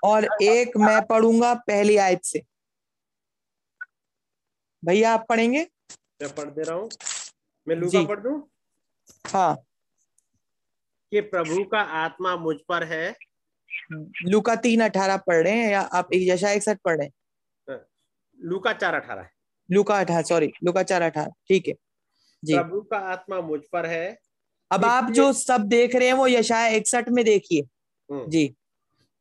[0.04, 2.44] और एक मैं पढ़ूँगा पहली आयत से।
[4.86, 5.68] भैया आप पढ़ेंगे?
[6.22, 6.90] मैं पढ़ दे रहा हूँ।
[7.68, 8.50] मैं लूका पढ़ दू?
[9.28, 9.56] हाँ।
[11.12, 13.31] कि प्रभु का आत्मा मुझ पर है
[14.24, 17.80] लुका तीन अठारह पढ़ रहे हैं या आप यशा इकसठ पढ़ रहे हैं?
[18.42, 19.30] लूका चार अठारह
[19.72, 21.74] लुका अठारह सॉरी लुका चार अठारह ठीक है।
[22.44, 24.18] जी। प्रभु का आत्मा मुझ पर है।
[24.72, 27.62] अब आप जो सब देख रहे हैं वो यशाया इकसठ में देखिए।
[28.12, 28.56] हम्म, जी।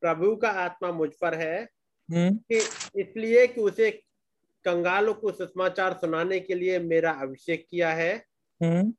[0.00, 1.68] प्रभु का आत्मा मुझ पर है।
[2.10, 2.56] हम्म। कि
[3.00, 3.90] इसलिए कि उसे
[4.64, 8.24] कंगालों को सुषमाचार सुनाने के लिए मेरा अभिषेक किया है।
[8.62, 8.94] हम्म।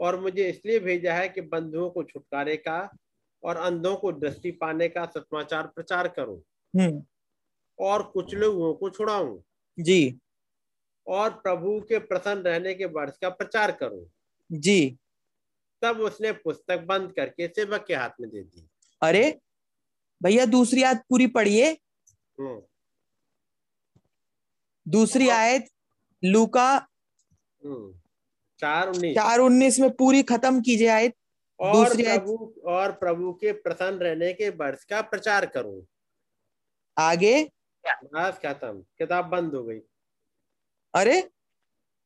[0.00, 2.96] और मुझे इसलिए भेजा है कि बंधुओं को छुटकारे का
[3.46, 6.38] और अंधों को दृष्टि पाने का सत्माचार प्रचार करूँ।
[6.80, 7.04] हम्म।
[7.78, 9.40] और कुछ लोगों को छुड़ाऊं।
[9.80, 10.18] जी।
[11.06, 14.10] और प्रभु के प्रसन्न रहने के वर्ष का प्रचार करूँ।
[14.52, 14.98] जी।
[15.82, 18.68] तब उसने पुस्तक बंद करके सेवक के हाथ में दे दी।
[19.02, 19.40] अरे
[20.22, 21.72] भैया दूसरी आयत पूरी पढ़िए।
[22.40, 22.62] हम्म,
[24.88, 25.68] दूसरी आयत
[26.24, 26.88] लूका
[27.64, 27.94] हम्म,
[28.58, 31.14] चार उन्नीस। चार उन्नीस में पूरी खत्म कीजिए आयत।
[31.60, 35.86] और प्रभु और प्रभु के प्रसन्न रहने के वर्ष का प्रचार करूँ।
[36.98, 37.50] आगे?
[37.86, 39.78] बस खत्म। किताब बंद हो गई।
[40.94, 41.30] अरे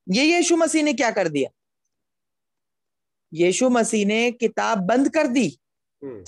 [0.09, 1.51] ये यीशु मसीह ने क्या कर दिया?
[3.35, 5.59] यीशु मसीह ने किताब बंद कर दी।
[6.05, 6.25] हम्म।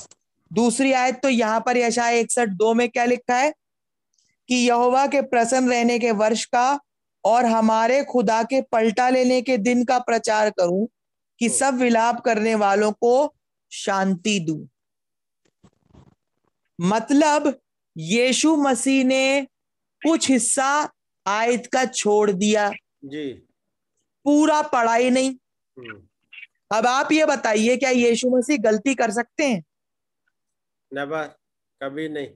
[0.52, 3.54] दूसरी आयत तो यहाँ पर यशाया इकसठ दो में क्या लिखा है?
[4.48, 6.80] कि यहोवा के प्रसन्न रहने के वर्ष का
[7.24, 10.88] और हमारे खुदा के पलटा लेने के दिन का प्रचार करूँ।
[11.42, 13.34] कि हम्म। सब विलाप करने वालों को
[13.72, 14.68] शांति दू।
[16.80, 17.60] मतलब
[17.96, 19.46] यीशु मसीह ने
[20.06, 20.92] कुछ हिस्सा
[21.26, 22.70] आयत का छोड़ दिया।
[23.04, 23.32] जी।
[24.24, 25.30] पूरा पढ़ाई नहीं।
[25.78, 26.02] हम्म।
[26.76, 29.64] अब आप ये बताइए क्या यीशु मसीह गलती कर सकते हैं?
[30.94, 31.24] नेवर
[31.82, 32.26] कभी नहीं।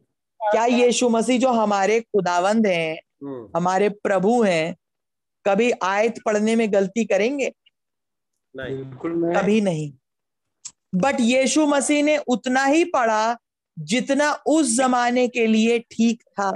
[0.50, 4.76] क्या यीशु मसीह जो हमारे खुदावंद हैं हम्म। हमारे प्रभु हैं
[5.46, 7.52] कभी आयत पढ़ने में गलती करेंगे?
[8.56, 8.84] नहीं।
[9.34, 9.92] कभी नहीं।
[10.94, 13.38] बट यीशु मसीह ने उतना ही पढ़ा
[13.78, 16.52] जितना उस जमाने के लिए ठीक था।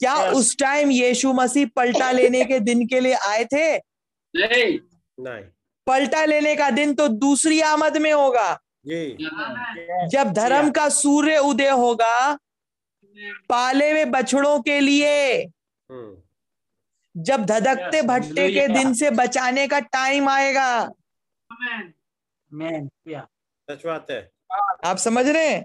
[0.00, 3.76] क्या उस टाइम यीशु मसीह पलटा लेने के दिन के लिए आए थे?
[3.76, 4.78] नहीं।
[5.20, 5.44] नहीं।
[5.86, 8.54] पलटा लेने का दिन तो दूसरी आमद में होगा।
[8.86, 9.16] जी।
[10.08, 12.38] जब धर्म का सूर्य उदय होगा
[13.48, 15.42] पाले में बछड़ों के लिए।
[15.90, 16.16] हम्म।
[17.18, 20.90] जब धधकते भट्टे के दिन से बचाने का टाइम आएगा।
[23.70, 24.30] सच बात है।
[24.84, 25.64] आप समझ रहे हैं?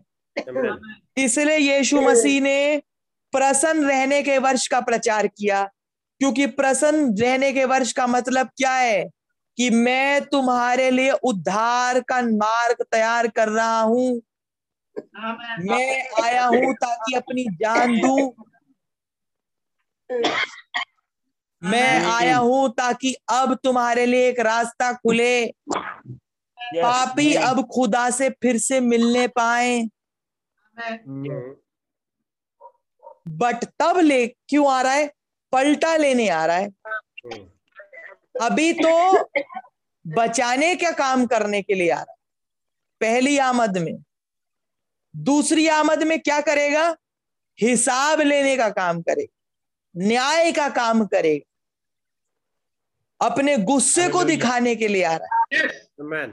[1.18, 2.82] इसलिए यीशु मसीह ने
[3.32, 5.64] प्रसन्न रहने के वर्ष का प्रचार किया।
[6.20, 9.10] क्योंकि प्रसन्न रहने के वर्ष का मतलब क्या है?
[9.58, 14.22] कि मैं तुम्हारे लिए उद्धार का मार्ग तैयार कर रहा हूँ।
[15.60, 18.34] मैं आया हूँ ताकि अपनी जान दूँ।
[21.64, 27.34] मैं आया हूँ ताकि अब तुम्हारे लिए एक रास्ता खुले। Yes, पापी.
[27.34, 29.82] अब खुदा से फिर से मिलने पाए।
[33.28, 35.12] बट तब ले क्यों आ रहा है?
[35.52, 36.70] पलटा लेने आ रहा है।
[38.42, 39.24] अभी तो
[40.08, 42.18] बचाने का काम करने के लिए आ रहा है।
[43.02, 44.04] पहली आमद में।
[45.16, 46.98] दूसरी आमद में क्या करेगा?
[47.62, 49.40] हिसाब लेने का काम करेगा।
[49.98, 51.53] न्याय का काम करेगा।
[53.24, 55.68] अपने गुस्से को दिखाने के लिए आ रहा है
[56.02, 56.32] Amen.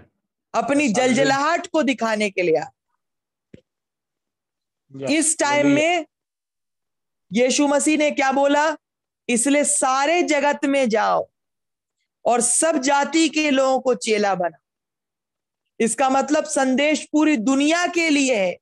[0.54, 2.78] अपनी जलजलाहट को दिखाने के लिए आ रहा
[4.92, 5.10] Yeah.
[5.10, 6.06] है इस टाइम में
[7.30, 8.64] यीशु मसीह ने क्या बोला
[9.28, 11.28] इसलिए सारे जगत में जाओ
[12.24, 14.58] और सब जाति के लोगों को चेला बना
[15.80, 18.56] इसका मतलब संदेश पूरी दुनिया के लिए है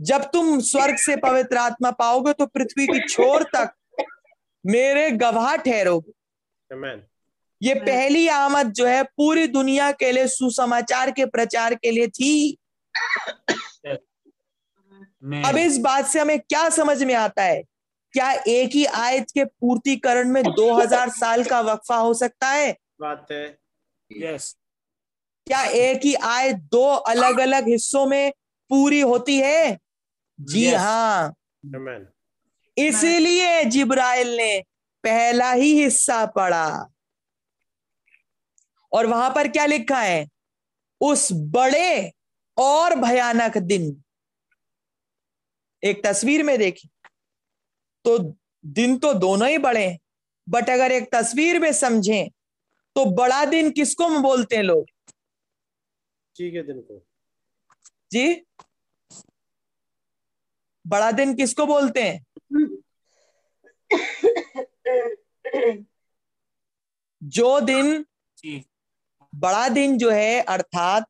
[0.00, 3.74] जब तुम स्वर्ग से पवित्र आत्मा पाओगे तो पृथ्वी की छोर तक
[4.64, 6.12] मेरे गवाह ठहरोगे
[6.70, 7.04] Amen.
[7.62, 12.58] ये पहली आमद जो है पूरी दुनिया के लिए सुसमाचार के प्रचार के लिए थी।
[15.44, 17.62] अब इस बात से हमें क्या समझ में आता है?
[18.12, 22.76] क्या एक ही आयत के पूर्तिकरण में 2000 साल का वक्फा हो सकता है?
[23.00, 23.58] बात है।
[24.22, 24.56] Yes.
[25.46, 28.32] क्या एक ही आयत दो अलग अलग हिस्सों में
[28.68, 29.78] पूरी होती है?
[30.40, 30.78] जी Yes.
[30.78, 31.34] हाँ।
[31.66, 32.04] Amen.
[32.78, 34.64] इसीलिए जिब्राइल ने
[35.04, 36.88] पहला ही हिस्सा पढ़ा।
[38.96, 40.28] और वहाँ पर क्या लिखा है?
[41.00, 42.12] उस बड़े
[42.56, 44.02] और भयानक दिन।
[45.84, 46.88] एक तस्वीर में देखी
[48.04, 48.18] तो
[48.66, 49.98] दिन तो दोनों ही बड़े हैं
[50.48, 52.28] बट अगर एक तस्वीर में समझें
[52.94, 54.86] तो बड़ा दिन किसको बोलते हैं लोग?
[56.36, 57.02] ठीक है दिन को।
[58.12, 58.46] जी?
[60.86, 62.24] बड़ा दिन किसको बोलते हैं?
[67.22, 68.02] जो दिन
[68.38, 68.64] जी.
[69.36, 71.06] बड़ा दिन जो है अर्थात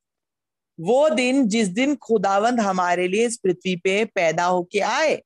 [0.81, 5.23] वो दिन जिस दिन खुदावंद हमारे लिए इस पृथ्वी पे पैदा होके आए।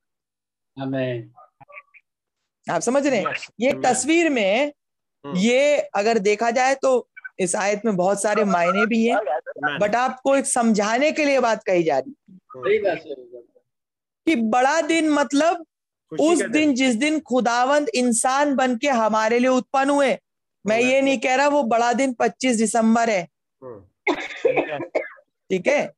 [2.71, 3.33] आप समझ रहे हैं?
[3.59, 4.73] ये तस्वीर में
[5.25, 7.09] हम्म। ये अगर देखा जाए तो
[7.39, 9.17] इस आयत में बहुत सारे मायने भी हैं
[9.79, 12.35] बट आपको एक समझाने के लिए बात कही जा रही है
[12.85, 12.95] है
[14.27, 15.65] कि बड़ा दिन मतलब
[16.19, 20.17] उस दिन। जिस दिन खुदावंद इंसान बन के हमारे लिए उत्पन्न हुए
[20.65, 23.27] मैं ये नहीं कह रहा वो बड़ा दिन 25 दिसंबर है।
[23.63, 24.83] हम्म,
[25.49, 25.93] ठीक है?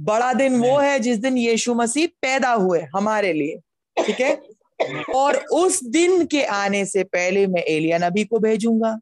[0.00, 3.60] बड़ा दिन वो है जिस दिन यीशु मसीह पैदा हुए हमारे लिए।
[4.04, 4.42] ठीक है?
[5.14, 8.98] और उस दिन के आने से पहले मैं एलिया नबी को भेजूँगा।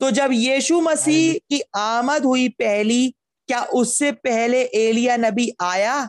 [0.00, 3.14] तो जब यीशु मसीह की आमद हुई पहली
[3.46, 6.08] क्या उससे पहले एलिया नबी आया?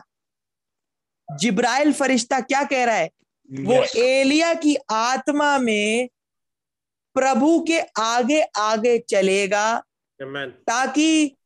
[1.30, 3.10] जिब्राइल फरिश्ता क्या कह रहा है?
[3.50, 6.08] वो एलिया की आत्मा में
[7.16, 9.82] प्रभु के आगे आगे चलेगा
[10.20, 10.50] Amen.
[10.66, 11.36] ताकि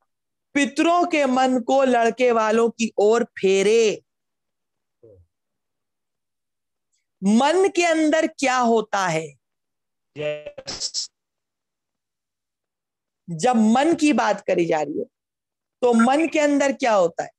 [0.55, 4.03] पितरों के मन को लड़के वालों की ओर फेरे।
[7.23, 9.27] मन के अंदर क्या होता है?
[10.17, 11.11] Yes.
[13.29, 15.05] जब मन की बात करी जा रही है
[15.83, 17.31] तो मन के अंदर क्या होता है?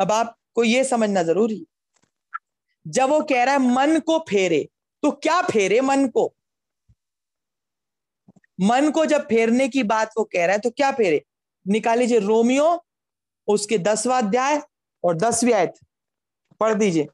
[0.00, 1.66] अब आपको ये समझना ज़रूरी है।
[2.86, 4.68] जब वो कह रहा है मन को फेरे
[5.02, 6.34] तो क्या फेरे मन को?
[8.62, 11.24] मन को जब फेरने की बात वो कह रहा है तो क्या फेरे?
[11.66, 12.84] निकाल लीजिए रोमियो
[13.48, 14.60] उसके दसवा अध्याय
[15.04, 15.74] और दसवीं आयत।
[16.60, 17.08] पढ़ दीजिए।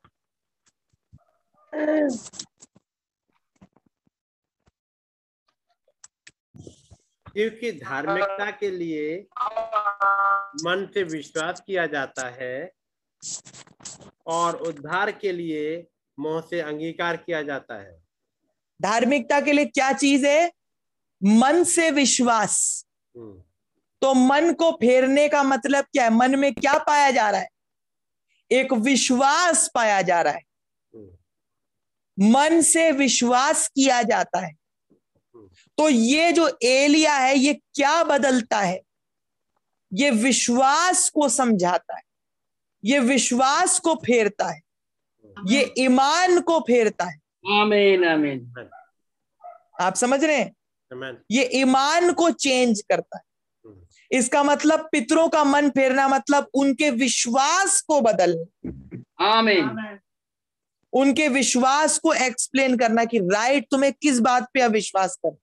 [7.26, 9.26] क्योंकि धार्मिकता के लिए
[10.64, 12.72] मन से विश्वास किया जाता है
[14.26, 15.86] और उद्धार के लिए
[16.18, 17.98] मोह से अंगीकार किया जाता है।
[18.82, 20.52] धार्मिकता के लिए क्या चीज़ है?
[21.24, 22.86] मन से विश्वास।
[23.16, 23.42] हम्म,
[24.00, 26.10] तो मन को फेरने का मतलब क्या है?
[26.10, 27.48] मन में क्या पाया जा रहा है?
[28.52, 30.42] एक विश्वास पाया जा रहा है।
[30.94, 31.08] हम्म,
[32.32, 34.58] मन से विश्वास किया जाता है।
[35.78, 38.80] तो ये जो एलिया है ये क्या बदलता है?
[39.94, 42.02] ये विश्वास को समझाता है।
[42.84, 44.60] ये विश्वास को फेरता है।
[45.46, 47.18] ये ईमान को फेरता है।
[47.60, 48.70] आमीन आमीन।
[49.80, 50.54] आप समझ रहे हैं?
[51.30, 53.22] ये ईमान को चेंज करता है।
[53.66, 58.72] हम्म, इसका मतलब पितरों का मन फेरना मतलब उनके विश्वास को बदलना
[59.20, 59.98] आमीन
[60.92, 65.36] उनके विश्वास को एक्सप्लेन करना कि राइट तुम्हें किस बात पे अविश्वास करना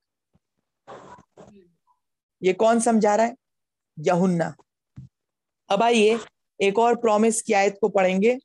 [2.43, 3.35] ये कौन समझा रहा है?
[3.99, 4.55] यहुन्ना।
[5.69, 6.19] अब आइए
[6.61, 8.37] एक और प्रॉमिस की आयत को पढ़ेंगे।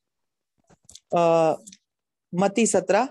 [1.17, 1.55] आ,
[2.35, 3.09] मती सत्रह।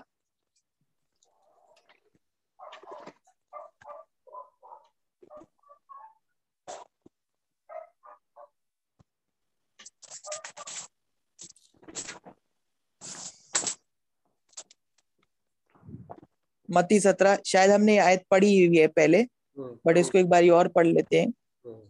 [16.70, 20.68] मती सत्रह शायद हमने आयत पढ़ी हुई है पहले हम्म, बट इसको एक बारी और
[20.68, 21.80] पढ़ लेते हैं। हम्म,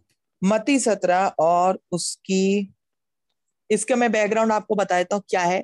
[0.41, 2.73] मती सत्रह और उसकी
[3.69, 5.63] इसका मैं बैकग्राउंड आपको बता देता हूँ क्या है।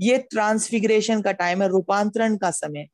[0.00, 2.86] ये ट्रांसफिगरेशन का टाइम है रूपांतरण का समय।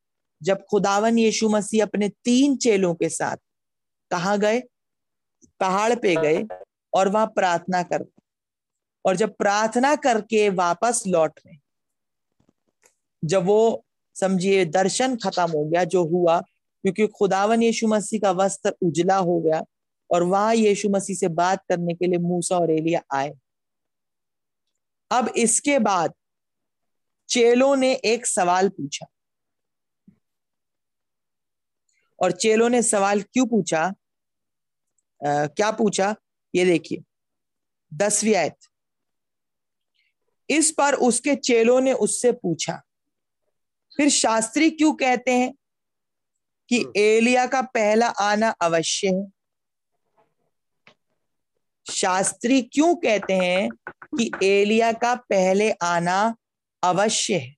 [0.42, 3.36] जब खुदावन यीशु मसीह अपने तीन चेलों के साथ
[4.10, 4.62] कहा गए?
[5.60, 6.42] पहाड़ पे गए
[6.92, 8.04] और वहाँ प्रार्थना कर
[9.04, 11.56] और जब प्रार्थना करके वापस लौट रहे
[13.22, 13.84] जब वो
[14.14, 19.40] समझिए दर्शन खत्म हो गया जो हुआ क्योंकि खुदावन यीशु मसीह का वस्त्र उजला हो
[19.40, 19.64] गया
[20.10, 23.32] और वहाँ यीशु मसीह से बात करने के लिए मूसा और एलिया आए।
[25.10, 26.14] अब इसके बाद
[27.28, 29.06] चेलों ने एक सवाल पूछा।
[32.22, 33.82] और चेलों ने सवाल क्यों पूछा?
[33.82, 36.14] आ, क्या पूछा?
[36.54, 37.02] ये देखिए
[37.94, 38.56] दसवीं आयत।
[40.50, 42.82] इस पर उसके चेलों ने उससे पूछा
[43.96, 45.54] फिर शास्त्री क्यों कहते हैं
[46.68, 49.32] कि एलिया का पहला आना अवश्य है?
[51.90, 56.36] शास्त्री क्यों कहते हैं कि एलिया का पहले आना
[56.82, 57.56] अवश्य है?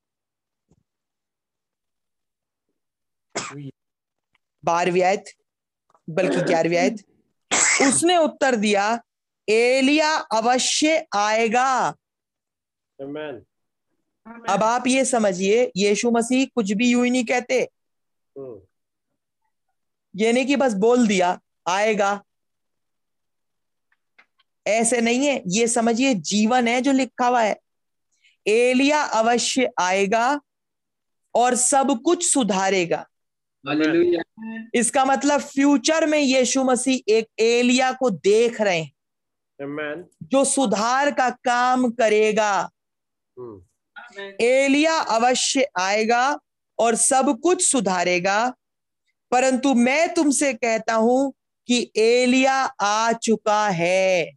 [4.64, 5.24] बारहवीं आयत
[6.10, 7.04] बल्कि ग्यारहवीं आयत।
[7.88, 9.02] उसने उत्तर दिया
[9.48, 11.94] एलिया अवश्य आएगा।
[13.02, 13.44] Amen,
[14.26, 17.68] अब आप ये समझिए यीशु मसीह कुछ भी यूँ ही नहीं कहते।
[18.38, 18.60] हम्म,
[20.16, 22.24] ये नहीं कि बस बोल दिया आएगा।
[24.66, 27.60] ऐसे नहीं है। ये समझिए जीवन है जो लिखा हुआ है।
[28.46, 30.40] एलिया अवश्य आएगा
[31.34, 33.08] और सब कुछ सुधारेगा।
[34.74, 38.92] इसका मतलब फ्यूचर में यीशु मसीह एक एलिया को देख रहे हैं।
[40.22, 42.70] जो सुधार का काम करेगा।
[43.38, 43.65] हम्म,
[44.20, 46.38] एलिया अवश्य आएगा
[46.78, 48.55] और सब कुछ सुधारेगा।
[49.30, 51.34] परंतु मैं तुमसे कहता हूँ
[51.66, 54.32] कि एलिया आ चुका है।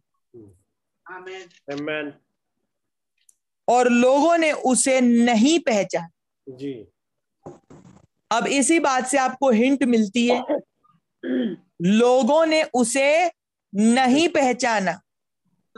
[1.12, 2.10] Amen,
[3.68, 6.08] और लोगों ने उसे नहीं पहचाना।
[6.48, 6.88] जी।
[8.32, 10.42] अब इसी बात से आपको हिंट मिलती है।
[11.82, 13.30] लोगों ने उसे
[13.74, 15.00] नहीं पहचाना।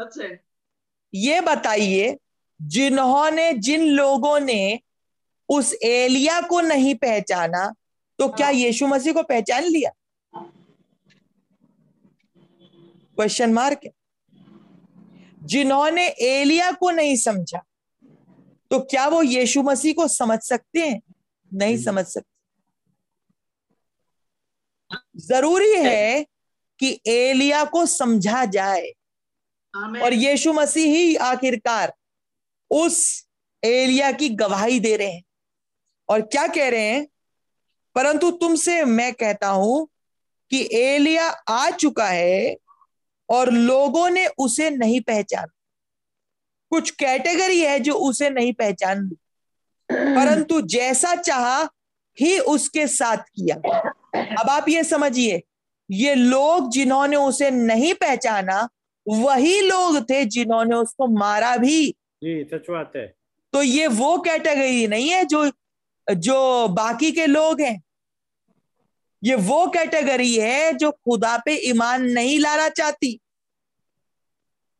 [0.00, 0.40] सच है
[1.14, 2.18] ये बताइए
[2.62, 4.80] जिन्होंने जिन लोगों ने
[5.48, 7.74] उस एलिया को नहीं पहचाना
[8.18, 9.90] तो क्या यीशु मसीह को पहचान लिया?
[13.16, 13.90] क्वेश्चन मार्क है।
[15.42, 17.62] जिन्होंने एलिया को नहीं समझा
[18.70, 21.02] तो क्या वो यीशु मसीह को समझ सकते हैं?
[21.54, 22.32] नहीं समझ सकते।
[25.16, 26.26] ज़रूरी है।
[26.78, 28.92] कि एलिया को समझा जाए।
[30.02, 31.94] और यीशु मसीह ही आखिरकार
[32.72, 33.26] उस
[33.64, 35.22] एलिया की गवाही दे रहे हैं।
[36.08, 37.08] और क्या कह रहे हैं?
[37.94, 39.88] परंतु तुमसे मैं कहता हूँ
[40.50, 42.56] कि एलिया आ चुका है
[43.30, 45.52] और लोगों ने उसे नहीं पहचाना।
[46.70, 49.16] कुछ कैटेगरी है जो उसे नहीं पहचान। ली
[49.92, 51.68] परंतु जैसा चाहा
[52.20, 53.56] ही उसके साथ किया।
[54.40, 55.42] अब आप ये समझिए,
[55.90, 58.68] ये लोग जिन्होंने उसे नहीं पहचाना,
[59.08, 63.06] वही लोग थे जिन्होंने उसको मारा भी। जी सच बात है।
[63.52, 65.50] तो ये वो कैटेगरी नहीं है जो
[66.08, 67.82] जो बाकी के लोग हैं।
[69.22, 73.18] ये वो कैटेगरी है जो खुदा पे ईमान नहीं लाना चाहती।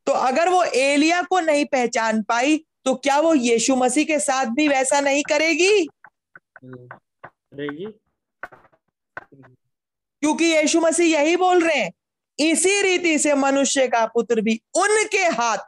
[0.07, 4.47] तो अगर वो एलिया को नहीं पहचान पाई तो क्या वो यीशु मसीह के साथ
[4.47, 5.87] भी वैसा नहीं करेगी?
[6.65, 7.87] करेगी।
[10.23, 11.93] क्योंकि यीशु मसीह यही बोल रहे हैं
[12.39, 15.59] इसी रीति से मनुष्य का पुत्र भी उनके हाथ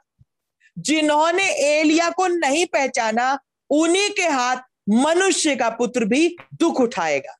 [0.76, 3.38] जिन्होंने एलिया को नहीं पहचाना
[3.70, 7.36] उन्हीं के हाथ मनुष्य का पुत्र भी दुख उठाएगा।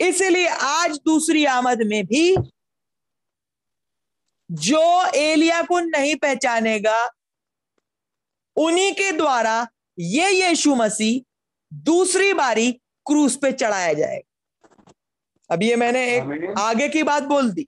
[0.00, 2.36] इसलिए आज दूसरी आमद में भी
[4.50, 4.82] जो
[5.16, 6.98] एलिया को नहीं पहचानेगा
[8.56, 9.66] उन्हीं के द्वारा
[9.98, 11.20] ये यीशु मसीह
[11.72, 12.72] दूसरी बारी
[13.06, 14.94] क्रूस पे चढ़ाया जाएगा।
[15.50, 17.66] अब ये मैंने एक आगे की बात बोल दी।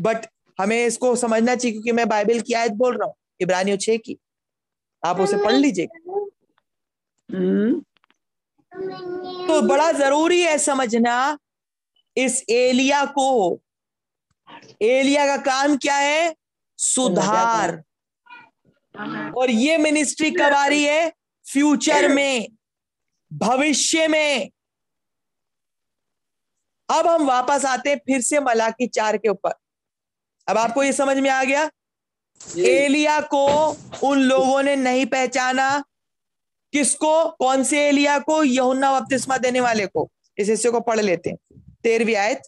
[0.00, 0.26] बट
[0.58, 4.16] हमें इसको समझना चाहिए क्योंकि मैं बाइबल की आयत बोल रहा हूँ इब्रानियों छे की।
[5.02, 6.24] आप उसे पढ़ लीजिएगा
[9.46, 11.38] तो बड़ा ज़रूरी है समझना
[12.16, 13.60] इस एलिया को।
[14.82, 16.34] एलिया का काम क्या है?
[16.78, 17.82] सुधार।
[19.38, 21.12] और ये मिनिस्ट्री कब आ रही है?
[21.46, 22.46] फ्यूचर में।
[23.30, 24.50] भविष्य में।
[26.88, 29.54] अब हम वापस आते हैं फिर से मलाकी चार के ऊपर।
[30.48, 31.70] अब आपको ये समझ में आ गया?
[32.58, 33.70] एलिया को
[34.02, 35.84] उन लोगों ने नहीं पहचाना।
[36.72, 37.30] किसको?
[37.30, 38.44] कौन से एलिया को?
[38.44, 42.42] यहुन्ना बपतिस्मा देने वाले को। इस हिस्से को पढ़ लेते हैं। तेरहवीं आयत।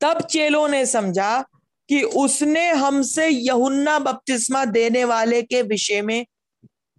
[0.00, 1.44] तब चेलों ने समझा
[1.88, 6.26] कि उसने हमसे यहुन्ना बपतिस्मा देने वाले के विषय में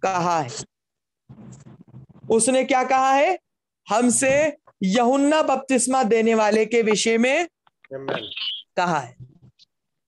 [0.02, 0.50] कहा है।
[2.30, 3.38] उसने क्या कहा है?
[3.88, 7.48] हमसे यहुन्ना बपतिस्मा देने वाले के विषय में
[8.76, 9.16] कहा है।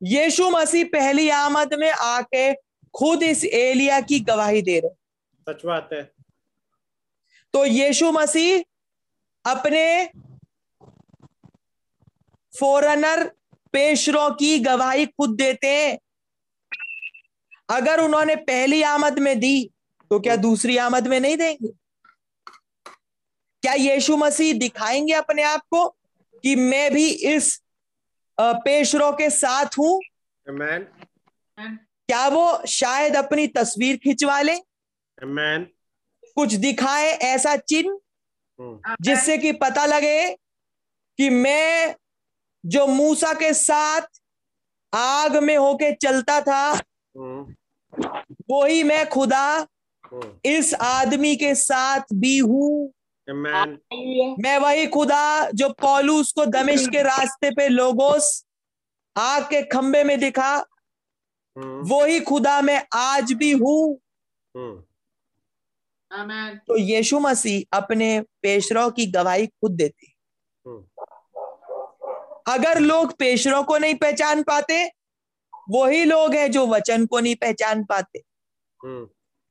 [0.02, 2.54] यीशु मसीह पहली आमद में आके
[2.94, 6.02] खुद इस एलिया की गवाही दे रहे। सच बात है।
[7.52, 8.62] तो यीशु मसीह
[9.44, 10.10] अपने
[12.60, 13.24] फॉरनर
[13.72, 15.98] पेशरों की गवाही खुद देते हैं।
[17.70, 19.70] अगर उन्होंने पहली आमद में दी
[20.10, 21.68] तो क्या दूसरी आमद में नहीं देंगे?
[23.62, 25.88] क्या यीशु मसीह दिखाएँगे अपने आप को
[26.42, 27.62] कि मैं भी इस
[28.40, 30.00] पेशरों के साथ हूँ।
[30.46, 30.84] Amen.
[32.08, 34.54] क्या वो शायद अपनी तस्वीर खिंचवा ले?
[35.18, 35.66] Amen.
[36.36, 37.98] कुछ दिखाए ऐसा चिन्ह
[39.00, 40.34] जिससे कि पता लगे
[41.18, 41.94] कि मैं
[42.64, 44.06] जो मूसा के साथ
[44.92, 46.72] आग में होके चलता था
[48.50, 49.66] वो ही मैं खुदा
[50.44, 52.92] इस आदमी के साथ भी हूँ।
[53.30, 58.46] मैं वही खुदा जो पौलूस को दमिश के रास्ते पे लोगोस
[59.16, 60.56] आग के खंबे में दिखा
[61.56, 64.00] वही खुदा मैं आज भी हूँ।
[66.58, 70.06] तो यीशु मसीह अपने पेशरों की गवाही खुद देते।
[72.52, 74.84] अगर लोग पेशरों को नहीं पहचान पाते
[75.70, 78.22] वही लोग हैं जो वचन को नहीं पहचान पाते।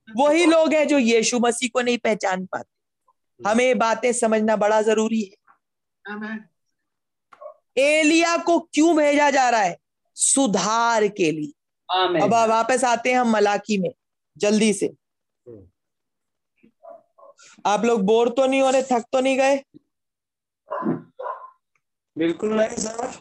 [0.08, 2.77] वही लोग हैं जो यीशु मसीह को नहीं पहचान पाते।
[3.40, 5.36] हमें बातें समझना बड़ा ज़रूरी है।
[7.78, 9.78] एलिया को क्यों भेजा जा रहा है?
[10.16, 11.52] सुधार के लिए।
[12.24, 13.90] अब वापस आते हैं हम मलाकी में
[14.38, 14.94] जल्दी से।
[17.66, 19.64] आप लोग बोर तो नहीं हो रहे थक तो नहीं गए?
[22.18, 23.12] बिल्कुल नहीं सर।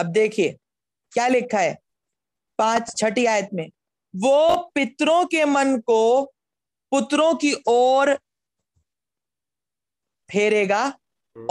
[0.00, 0.56] अब देखिए
[1.12, 1.78] क्या लिखा है?
[2.58, 3.68] पाँच छठी आयत में
[4.16, 6.24] वो पितरों के मन को
[6.92, 8.14] पुत्रों की ओर
[10.30, 10.98] फेरेगा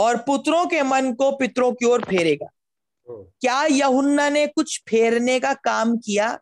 [0.00, 2.46] और पुत्रों के मन को पितरों की ओर फेरेगा।
[3.40, 6.38] क्या यहुन्ना ने कुछ फेरने का काम किया?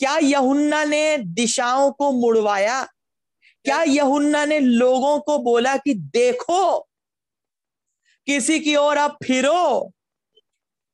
[0.00, 2.84] क्या यहुन्ना ने दिशाओं को मुड़वाया?
[3.64, 6.78] क्या यहुन्ना ने लोगों को बोला कि देखो
[8.26, 9.92] किसी की ओर आप फिरो?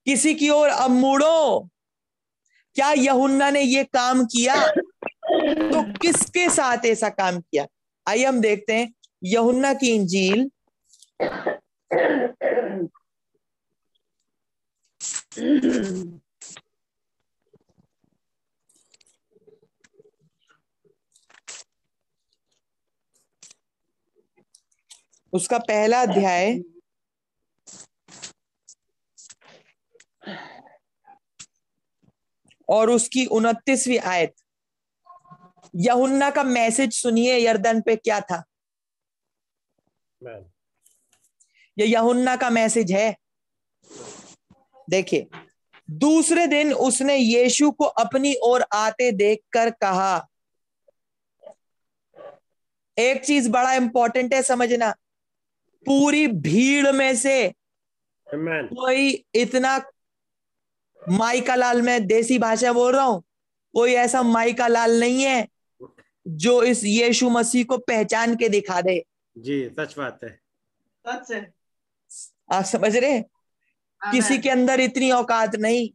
[0.09, 1.69] किसी की ओर अब मुड़ो।
[2.75, 4.55] क्या यहुन्ना ने ये काम किया?
[4.67, 7.67] तो किसके साथ ऐसा काम किया?
[8.09, 10.51] आइए हम देखते हैं यहुन्ना की इंजील।
[25.33, 26.53] उसका पहला अध्याय
[32.69, 34.35] और उसकी उनतीसवीं आयत।
[35.77, 38.45] यहुन्ना का मैसेज सुनिए यर्दन पे क्या था?
[41.79, 43.17] ये यहुन्ना का मैसेज है।
[44.91, 45.27] देखिए
[45.91, 50.29] दूसरे दिन उसने यीशु को अपनी ओर आते देखकर कहा
[52.99, 54.91] एक चीज़ बड़ा इंपॉर्टेंट है समझना
[55.87, 57.55] पूरी भीड़ में से
[58.35, 58.69] Amen.
[58.77, 59.79] कोई इतना
[61.09, 63.23] माइका लाल मैं देसी भाषा बोल रहा हूँ।
[63.75, 65.49] कोई ऐसा माइका लाल नहीं है
[66.29, 69.05] जो इस यीशु मसीह को पहचान के दिखा दे।
[69.39, 70.41] जी सच बात है।
[71.07, 71.53] सच है।
[72.53, 73.21] आप समझ रहे
[74.03, 75.89] किसी के अंदर इतनी औकात नहीं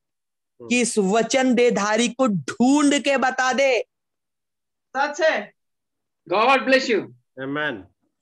[0.69, 3.85] कि इस वचन देधारी को ढूंढ के बता दे।
[4.95, 5.53] सच है।
[6.33, 6.99] God bless you.
[7.39, 7.75] Amen.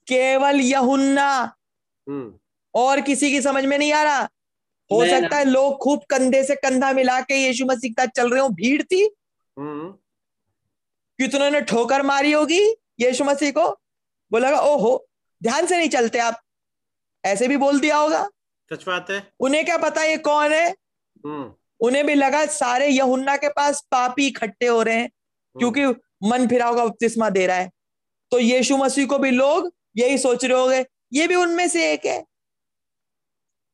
[0.08, 1.56] केवल यहुन्ना।
[2.10, 2.40] हम्म।
[2.74, 4.30] और किसी की समझ में नहीं आ रहा?
[4.92, 8.42] हो सकता है लोग खूब कंधे से कंधा मिला के यीशु मसीह का चल रहे
[8.42, 9.16] हो। भीड़ थी?
[9.60, 9.92] हम्म।
[11.18, 12.62] कितनों ने ठोकर मारी होगी
[13.00, 13.70] यीशु मसीह को?
[14.32, 15.08] बोला ओहो
[15.44, 16.42] ध्यान से नहीं चलते आप।
[17.26, 18.30] ऐसे भी बोल दिया होगा।
[18.74, 20.76] सच बात है। उन्हें क्या पता ये कौन है?
[21.26, 25.10] हम्म। उन्हें भी लगा सारे यहुन्ना के पास पापी इकट्ठे हो रहे हैं
[25.60, 25.86] क्योंकि
[26.30, 27.72] मन फिरा होगा बपतिस्मा दे रहा है।
[28.32, 32.06] तो यीशु मसीह को भी लोग यही सोच रहे होंगे ये भी उनमें से एक
[32.06, 32.26] है।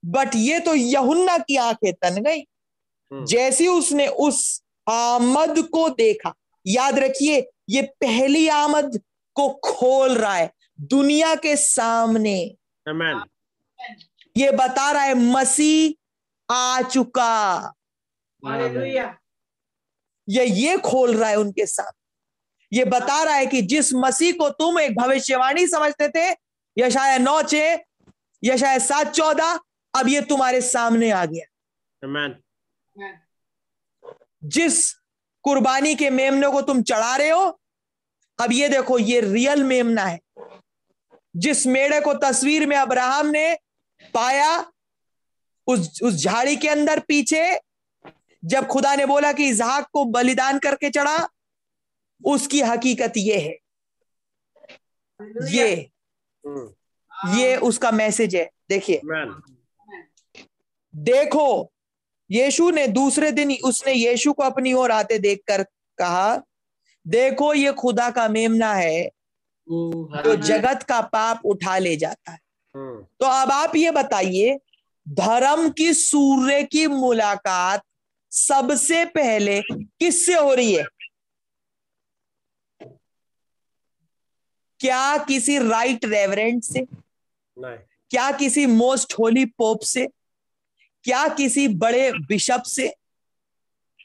[0.06, 6.34] बट ये तो यहुन्ना की आँखें तन गई। हम्म, जैसी उसने उस आमद को देखा
[6.68, 9.02] याद रखिए ये पहली आमद
[9.34, 10.52] को खोल रहा है
[10.82, 12.56] दुनिया के सामने।
[12.90, 13.22] Amen.
[14.38, 17.56] ये बता रहा है मसीह आ चुका।
[18.46, 19.18] हालेलुया।
[20.30, 24.50] ये ये खोल रहा है उनके सामने। ये बता रहा है कि जिस मसीह को
[24.50, 26.36] तुम एक भविष्यवाणी समझते थे
[26.78, 27.80] यशाया नौ छे
[28.44, 29.60] यशाया सात चौदह
[29.98, 31.46] अब ये तुम्हारे सामने आ गया।
[32.08, 32.34] Amen.
[34.44, 34.94] जिस
[35.44, 37.62] कुर्बानी के मेमने को तुम चढ़ा रहे हो
[38.40, 40.20] अब ये देखो ये रियल मेमना है।
[41.36, 43.58] जिस मेढ़े को तस्वीर में अब्राहम ने
[44.14, 44.72] पाया
[45.68, 47.60] उस उस झाड़ी के अंदर पीछे
[48.46, 51.30] जब खुदा ने बोला कि इजहाक को बलिदान करके चढ़ा
[52.26, 53.58] उसकी हकीकत ये है।
[55.52, 55.92] ये
[56.46, 59.02] हम्म, ये उसका मैसेज है। देखिए.
[60.98, 61.72] देखो
[62.32, 65.64] यीशु ने दूसरे दिन उसने यीशु को अपनी ओर आते देखकर
[65.98, 66.42] कहा
[67.08, 69.10] देखो ये खुदा का मेमना है
[69.70, 72.40] जो जगत का पाप उठा ले जाता है।
[72.76, 74.60] हम्म, तो अब आप ये बताइए
[75.10, 77.84] धर्म की सूर्य की मुलाकात
[78.32, 80.86] सबसे पहले किससे हो रही है?
[84.80, 86.82] क्या किसी राइट रेवरेंट से?
[87.58, 87.78] नहीं।
[88.10, 90.08] क्या किसी मोस्ट होली पोप से?
[91.04, 92.88] क्या किसी बड़े बिशप से?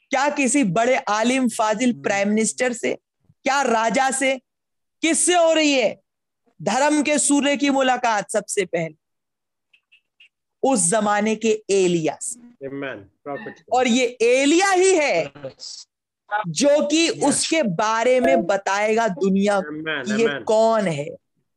[0.09, 2.93] क्या किसी बड़े आलिम फाजिल प्राइम मिनिस्टर से?
[3.43, 4.37] क्या राजा से?
[5.01, 6.01] किससे हो रही है?
[6.61, 8.95] धर्म के सूर्य की मुलाकात सबसे पहले।
[10.63, 12.39] उस जमाने के एलिया से
[13.73, 15.31] और ये एलिया ही है
[16.47, 19.57] जो कि उसके बारे में बताएगा दुनिया
[20.17, 21.09] ये कौन है।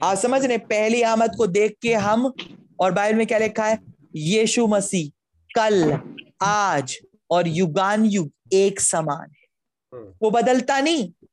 [0.03, 2.33] आप समझ रहे पहली आमद को देख के हम
[2.79, 3.79] और बाइबल में क्या लिखा है?
[4.15, 5.09] यीशु मसीह
[5.55, 5.99] कल
[6.41, 6.97] आज
[7.31, 9.45] और युगान युग एक समान है।
[9.93, 11.27] हम्म, वो बदलता नहीं।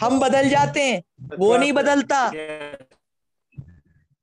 [0.00, 1.02] हम बदल जाते हैं
[1.38, 2.28] वो नहीं बदलता।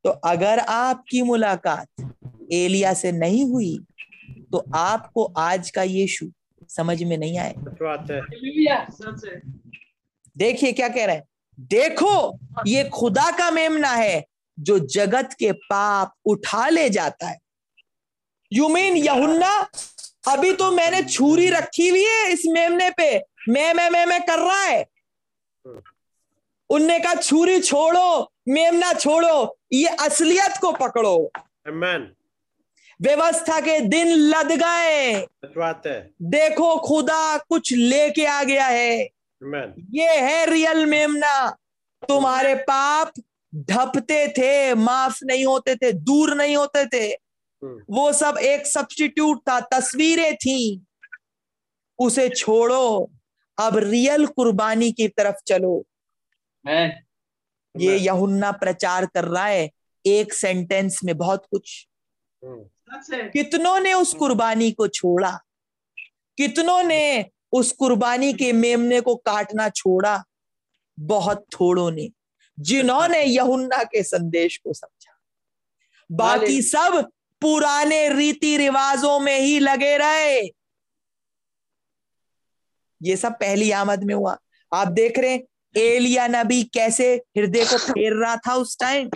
[0.03, 2.13] तो अगर आपकी मुलाकात
[2.53, 3.79] एलिया से नहीं हुई
[4.51, 6.31] तो आपको आज का यीशु
[6.69, 7.55] समझ में नहीं आए।
[8.11, 8.21] है।
[9.35, 9.41] है।
[10.37, 11.23] देखिए क्या कह रहे हैं।
[11.59, 14.25] देखो ये खुदा का मेमना है
[14.59, 17.39] जो जगत के पाप उठा ले जाता है।
[18.53, 19.69] यू मीन यहुन्ना
[20.27, 24.39] अभी तो मैंने छुरी रखी हुई है इस मेमने पे। मैं मैं मैं मैं कर
[24.39, 24.85] रहा है।
[26.69, 31.31] उनने कहा छुरी छोड़ो मेमना छोड़ो ये असलियत को पकड़ो।
[31.69, 32.01] Amen.
[33.01, 35.27] व्यवस्था के दिन लद गए।
[35.57, 39.18] बात है। देखो खुदा कुछ लेके आ गया है.
[39.79, 41.57] ये है रियल मेमना।
[42.07, 43.11] तुम्हारे पाप
[43.55, 47.17] ढपते थे माफ़ नहीं होते थे दूर नहीं होते थे।
[47.63, 50.85] हम्म। वो सब एक सब्सटीट्यूट था तस्वीरें थी।
[51.99, 53.11] उसे छोड़ो
[53.59, 55.85] अब रियल कुर्बानी की तरफ़ चलो।
[57.77, 59.71] ये यहुन्ना प्रचार कर रहा है
[60.05, 61.87] एक सेंटेंस में बहुत कुछ।
[62.45, 62.65] हम्म।
[63.29, 65.39] कितनों ने उस कुर्बानी को छोड़ा?
[66.37, 70.23] कितनों ने उस कुर्बानी के मेमने को काटना छोड़ा
[70.99, 72.09] बहुत थोड़ों ने
[72.59, 75.17] जिन्होंने यहुन्ना के संदेश को समझा।
[76.11, 77.11] बाकी सब
[77.41, 80.41] पुराने रीति रिवाजों में ही लगे रहे।
[83.01, 84.37] ये सब पहली आमद में हुआ।
[84.73, 85.43] आप देख रहे हैं
[85.77, 89.09] एलिया नबी कैसे हृदय को फेर रहा था उस टाइम?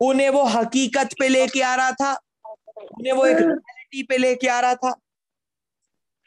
[0.00, 2.12] उन्हें वो हकीकत पे लेके आ रहा था
[2.46, 4.94] उन्हें वो एक रियलिटी पे लेके आ रहा था।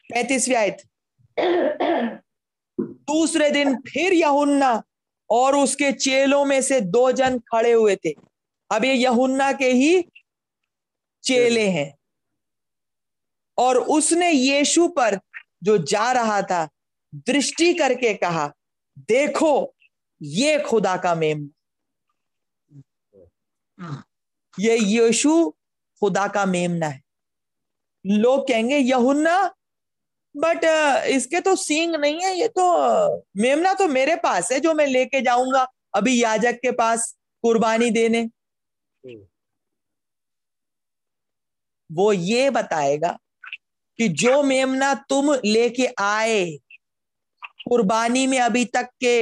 [0.10, 0.82] पैंतीसवीं आयत।
[2.80, 4.84] दूसरे दिन फिर यहुन्ना
[5.30, 8.14] और उसके चेलों में से दो जन खड़े हुए थे।
[8.72, 10.02] अब ये यहुन्ना के ही
[11.24, 11.94] चेले हैं।
[13.58, 15.20] और उसने यीशु पर
[15.64, 16.68] जो जा रहा था
[17.16, 18.52] दृष्टि करके कहा
[18.98, 19.76] देखो
[20.22, 21.50] ये खुदा का मेम
[24.60, 25.50] ये यीशु
[26.02, 27.02] खुदा का मेमना है।
[28.06, 29.56] लोग कहेंगे यहुन्ना
[30.36, 30.64] बट
[31.10, 32.64] इसके तो सींग नहीं है ये तो
[33.38, 37.14] मेमना तो मेरे पास है जो मैं लेके जाऊँगा अभी याजक के पास
[37.44, 38.28] कुर्बानी देने।
[41.90, 43.18] वो ये बताएगा
[44.00, 46.46] कि जो मेमना तुम लेके आए
[47.70, 49.22] कुर्बानी में अभी तक के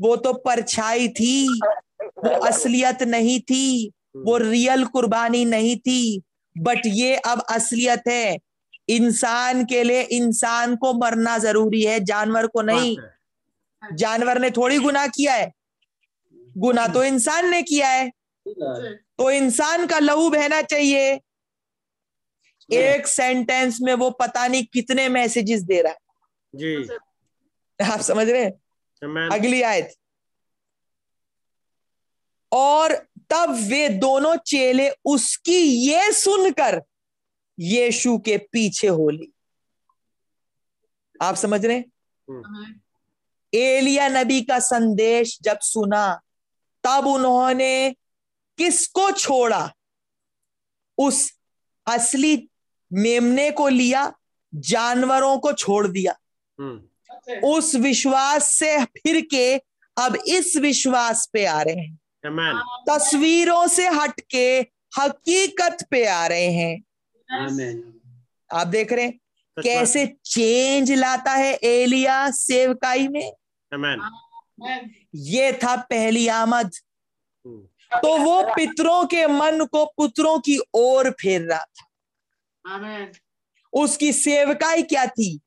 [0.00, 1.60] वो तो परछाई थी
[2.02, 6.22] वो असलियत नहीं थी वो रियल कुर्बानी नहीं थी
[6.56, 8.36] बट ये अब असलियत है।
[8.88, 12.96] इंसान के लिए इंसान को मरना ज़रूरी है जानवर को नहीं।
[13.94, 15.52] जानवर ने थोड़ी गुना किया है।
[16.58, 18.12] गुना तो इंसान ने किया है।
[19.18, 21.20] तो इंसान का लहू बहना चाहिए।
[22.72, 25.98] एक सेंटेंस में वो पता नहीं कितने मैसेजेस दे रहा है।
[26.54, 26.88] जी।
[27.92, 28.52] आप समझ रहे हैं?
[29.28, 29.94] अगली आयत।
[32.52, 32.94] और
[33.30, 35.58] तब वे दोनों चेले उसकी
[35.88, 36.82] ये सुनकर
[37.58, 39.32] यीशु के पीछे होली।
[41.22, 41.84] आप समझ रहे हैं?
[43.54, 46.20] एलिया नबी का संदेश जब सुना
[46.84, 47.96] तब उन्होंने
[48.58, 49.74] किसको छोड़ा?
[50.98, 51.32] उस
[51.86, 52.48] असली
[52.92, 54.12] मेमने को लिया
[54.54, 56.16] जानवरों को छोड़ दिया।
[56.60, 56.82] हम्म,
[57.44, 59.56] उस विश्वास से फिर के
[59.98, 61.98] अब इस विश्वास पे आ रहे हैं।
[62.88, 64.60] तस्वीरों से हटके
[64.98, 66.82] हकीकत पे आ रहे हैं।
[68.52, 69.20] आप देख रहे हैं
[69.62, 73.32] कैसे चेंज लाता है एलिया सेवकाई में।
[73.74, 74.88] Amen.
[75.14, 76.70] ये था पहली आमद।
[77.46, 77.62] हम्म,
[77.98, 81.90] तो वो पितरों के मन को पुत्रों की ओर फेर रहा था।
[82.76, 83.18] Amen.
[83.72, 85.40] उसकी सेवकाई क्या थी?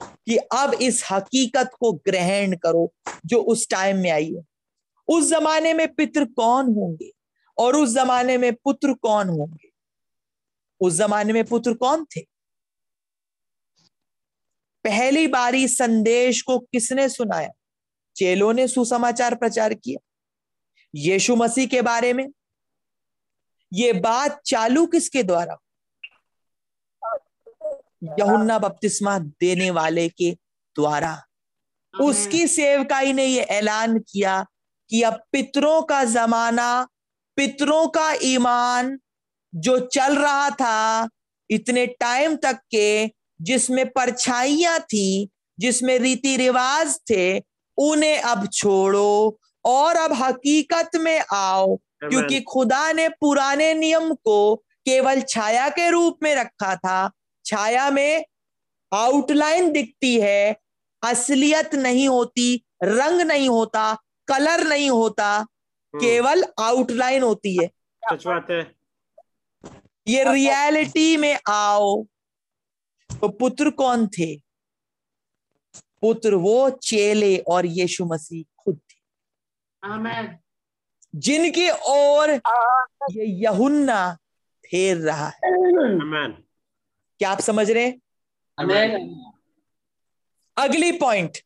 [0.00, 2.94] कि अब इस हकीकत को ग्रहण करो
[3.26, 4.42] जो उस टाइम में आई है।
[5.08, 7.12] उस जमाने में पितृ कौन होंगे?
[7.58, 9.67] और उस जमाने में पुत्र कौन होंगे?
[10.80, 12.20] उस जमाने में पुत्र कौन थे?
[14.84, 17.48] पहली बारी संदेश को किसने सुनाया?
[18.16, 19.98] चेलों ने सुसमाचार प्रचार किया।
[20.94, 22.28] यीशु मसीह के बारे में?
[23.72, 25.56] ये बात चालू किसके द्वारा?
[28.04, 30.32] यहुन्ना बपतिस्मा देने वाले के
[30.76, 31.22] द्वारा।
[32.00, 34.46] उसकी सेवकाई ने यह ऐलान किया
[34.90, 36.88] कि अब पितरों का जमाना
[37.36, 39.00] पितरों का ईमान
[39.54, 41.08] जो चल रहा था
[41.50, 43.10] इतने टाइम तक के
[43.42, 47.38] जिसमें परछाइयाँ थी जिसमें रीति रिवाज थे
[47.78, 55.20] उन्हें अब छोड़ो और अब हकीकत में आओ क्योंकि खुदा ने पुराने नियम को केवल
[55.20, 57.10] छाया के रूप में रखा था।
[57.44, 58.24] छाया में
[58.94, 60.56] आउटलाइन दिखती है
[61.04, 63.94] असलियत नहीं होती रंग नहीं होता
[64.28, 67.70] कलर नहीं होता हम्म, केवल आउटलाइन होती है।
[68.12, 68.77] सच बात है।
[70.08, 72.04] ये रियलिटी में आओ।
[73.20, 74.36] तो पुत्र कौन थे?
[76.00, 79.00] पुत्र वो चेले और यीशु मसीह खुद थे।
[81.14, 82.30] जिनकी ओर
[83.10, 84.14] ये यहुन्ना
[84.64, 86.42] फेर रहा है। Amen.
[87.18, 88.00] क्या आप समझ रहे हैं?
[90.56, 91.38] अगली पॉइंट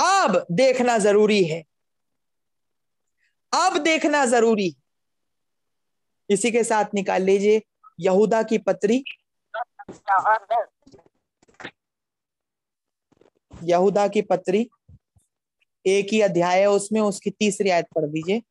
[0.00, 1.64] अब देखना ज़रूरी है।
[3.54, 4.83] अब देखना ज़रूरी है।
[6.30, 7.62] इसी के साथ निकाल लीजिए
[8.00, 9.02] यहूदा की पत्री।
[13.52, 14.68] यहूदा की पत्री
[15.84, 18.42] एक ही अध्याय है उसमें उसकी तीसरी आयत पढ़ दीजिए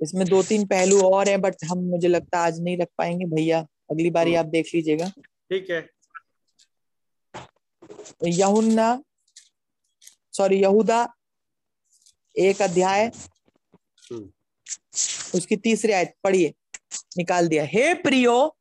[0.00, 3.24] इसमें दो तीन पहलू और हैं बट हम मुझे लगता है आज नहीं रख पाएँगे।
[3.24, 3.60] भैया
[3.90, 5.88] अगली बारी आप देख लीजिएगा। ठीक है।
[8.28, 8.88] यहुन्ना
[10.32, 11.06] सॉरी यहूदा
[12.36, 13.04] एक अध्याय
[14.10, 14.28] हम्म।
[15.34, 16.54] उसकी तीसरी आयत पढ़िए
[17.18, 18.56] निकाल दिया। हे प्रियो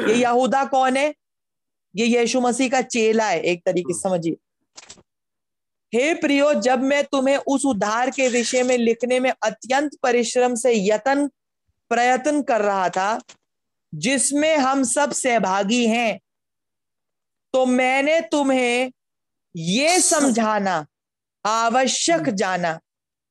[0.00, 1.14] ये यहूदा कौन है?
[1.94, 4.36] ये यीशु मसीह का चेला है एक तरीके से समझिए।
[5.92, 10.72] हे प्रियो जब मैं तुम्हें उस उद्धार के विषय में लिखने में अत्यंत परिश्रम से
[10.74, 11.26] यतन
[11.90, 13.20] प्रयत्न कर रहा था
[13.92, 16.20] जिसमें हम सब सहभागी हैं
[17.54, 18.92] तो मैंने तुम्हें
[19.56, 20.86] ये समझाना
[21.46, 22.80] आवश्यक जाना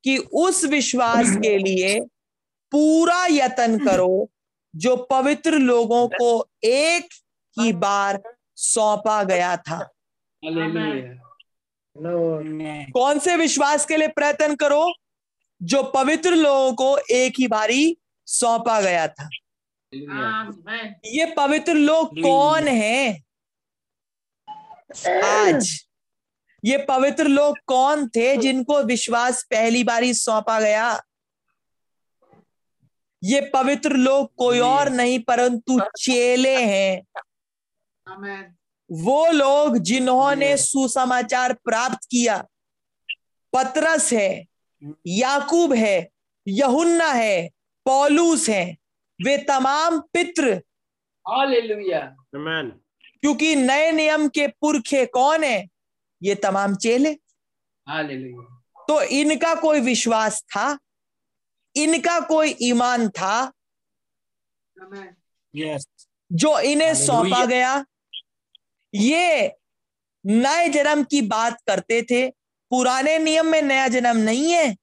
[0.04, 2.00] कि उस विश्वास के लिए
[2.72, 4.30] पूरा यत्न करो
[4.76, 7.08] जो पवित्र लोगों को एक
[7.60, 8.22] ही बार
[8.56, 9.90] सौंपा गया था।
[12.92, 14.94] कौन से विश्वास के लिए प्रयत्न करो
[15.64, 19.30] जो पवित्र लोगों को एक ही बारी सौंपा गया था?
[21.06, 23.24] ये पवित्र लोग कौन हैं?
[25.24, 25.89] आज।
[26.66, 31.02] ये पवित्र लोग कौन थे जिनको विश्वास पहली बारी सौंपा गया?
[33.24, 37.04] ये पवित्र लोग कोई और नहीं परंतु चेले हैं।
[38.92, 42.38] वो लोग जिन्होंने सुसमाचार प्राप्त किया।
[43.54, 44.46] पतरस है
[45.08, 46.10] याकूब है
[46.48, 47.50] यहुन्ना है
[47.86, 48.78] पौलूस है।
[49.20, 50.56] वे तमाम पित्र
[53.22, 55.68] क्योंकि नए नियम के पुरखे कौन है?
[56.24, 57.14] ये तमाम चेले?
[58.88, 60.80] तो इनका कोई विश्वास था?
[61.76, 63.52] इनका कोई ईमान था?
[65.56, 65.86] Yes.
[66.32, 67.86] जो इन्हें सौंपा गया?
[68.96, 69.56] ये
[70.26, 72.30] नए जन्म की बात करते थे।
[72.72, 74.76] पुराने नियम में नया जन्म नहीं है।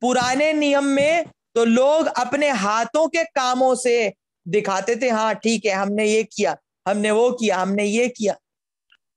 [0.00, 1.24] पुराने नियम में
[1.54, 4.12] तो लोग अपने हाथों के कामों से
[4.48, 6.56] दिखाते थे हाँ ठीक है हमने ये किया
[6.88, 8.34] हमने वो किया हमने ये किया।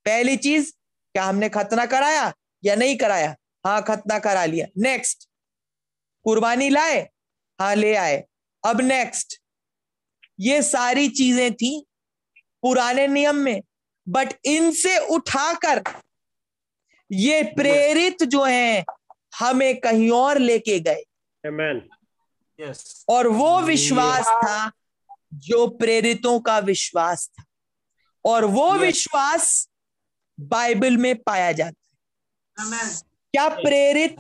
[0.06, 0.72] पहली चीज़
[1.16, 2.34] क्या हमने खतना कराया
[2.64, 3.36] या नहीं कराया?
[3.66, 5.28] हाँ खतना करा लिया। नेक्स्ट
[6.24, 7.02] कुर्बानी लाए
[7.60, 8.24] हाँ ले आए।
[8.64, 9.40] अब नेक्स्ट
[10.40, 11.86] ये सारी चीज़ें थी
[12.62, 13.62] पुराने नियम में
[14.10, 15.84] बट इनसे उठाकर
[17.12, 18.86] ये प्रेरित जो हैं
[19.40, 21.04] हमें कहीं और लेके गए।
[21.44, 21.82] Amen.
[22.60, 23.06] Yes.
[23.10, 24.72] और वो विश्वास था
[25.34, 27.44] जो प्रेरितों का विश्वास था।
[28.26, 28.82] और वो Yes.
[28.82, 29.70] विश्वास
[30.42, 32.90] बाइबल में पाया जाता है।
[33.34, 34.16] क्या प्रेरित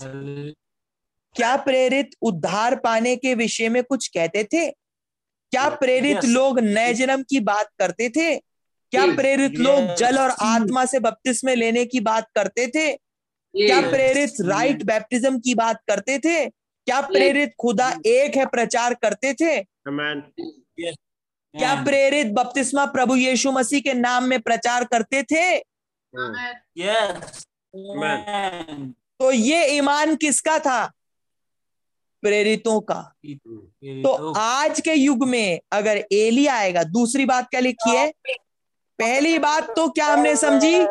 [1.35, 4.69] क्या प्रेरित उद्धार पाने के विषय में कुछ कहते थे?
[4.69, 8.37] क्या प्रेरित लोग नए जन्म की बात करते थे?
[8.37, 12.91] क्या प्रेरित लोग जल और आत्मा से बपतिस्मे लेने की बात करते थे?
[13.53, 16.45] क्या प्रेरित राइट बैप्टिज्म की बात करते थे?
[16.49, 19.61] क्या प्रेरित खुदा एक है प्रचार करते थे?
[21.53, 25.70] क्या प्रेरित बपतिस्मा प्रभु यीशु मसीह के नाम में प्रचार करते थे?
[27.75, 28.91] Amen.
[29.19, 30.91] तो ये ईमान किसका था?
[32.21, 33.13] प्रेरितों का।
[34.03, 38.13] तो आज के युग में अगर एली आएगा दूसरी बात क्या लिखी है?
[38.99, 40.85] पहली बात तो क्या हमने समझी?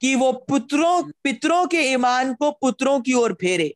[0.00, 3.74] कि वो पुत्रों पितरों के ईमान को पुत्रों की ओर फेरे।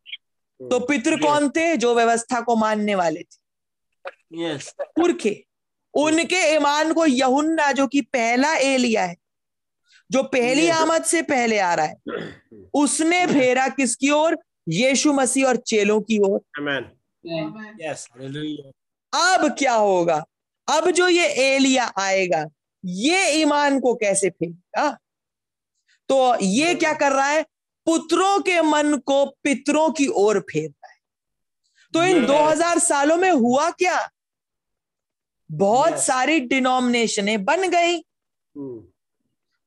[0.71, 1.77] तो पितृ कौन थे?
[1.77, 3.39] जो व्यवस्था को मानने वाले थे।
[4.83, 5.45] पुरखे
[5.95, 9.17] उनके ईमान को यहुन्ना जो कि पहला एलिया है
[10.13, 11.97] जो पहली आमद से पहले आ रहा है
[12.75, 14.39] उसने फेरा किसकी ओर?
[14.69, 16.85] यीशु मसीह और चेलों की ओर। Amen.
[17.87, 18.09] Yes.
[19.15, 20.25] अब क्या होगा?
[20.71, 22.47] अब जो ये एलिया आएगा
[22.85, 24.99] ये ईमान को कैसे फेंकेगा?
[26.09, 27.43] तो ये क्या कर रहा है?
[27.87, 30.99] पुत्रों के मन को पितरों की ओर फेर रहा है।
[31.95, 32.27] तो इन Yes.
[32.27, 34.11] 2000 सालों में हुआ क्या?
[35.51, 37.99] बहुत सारी डिनोमिनेशनें बन गई।
[38.59, 38.92] Hmm.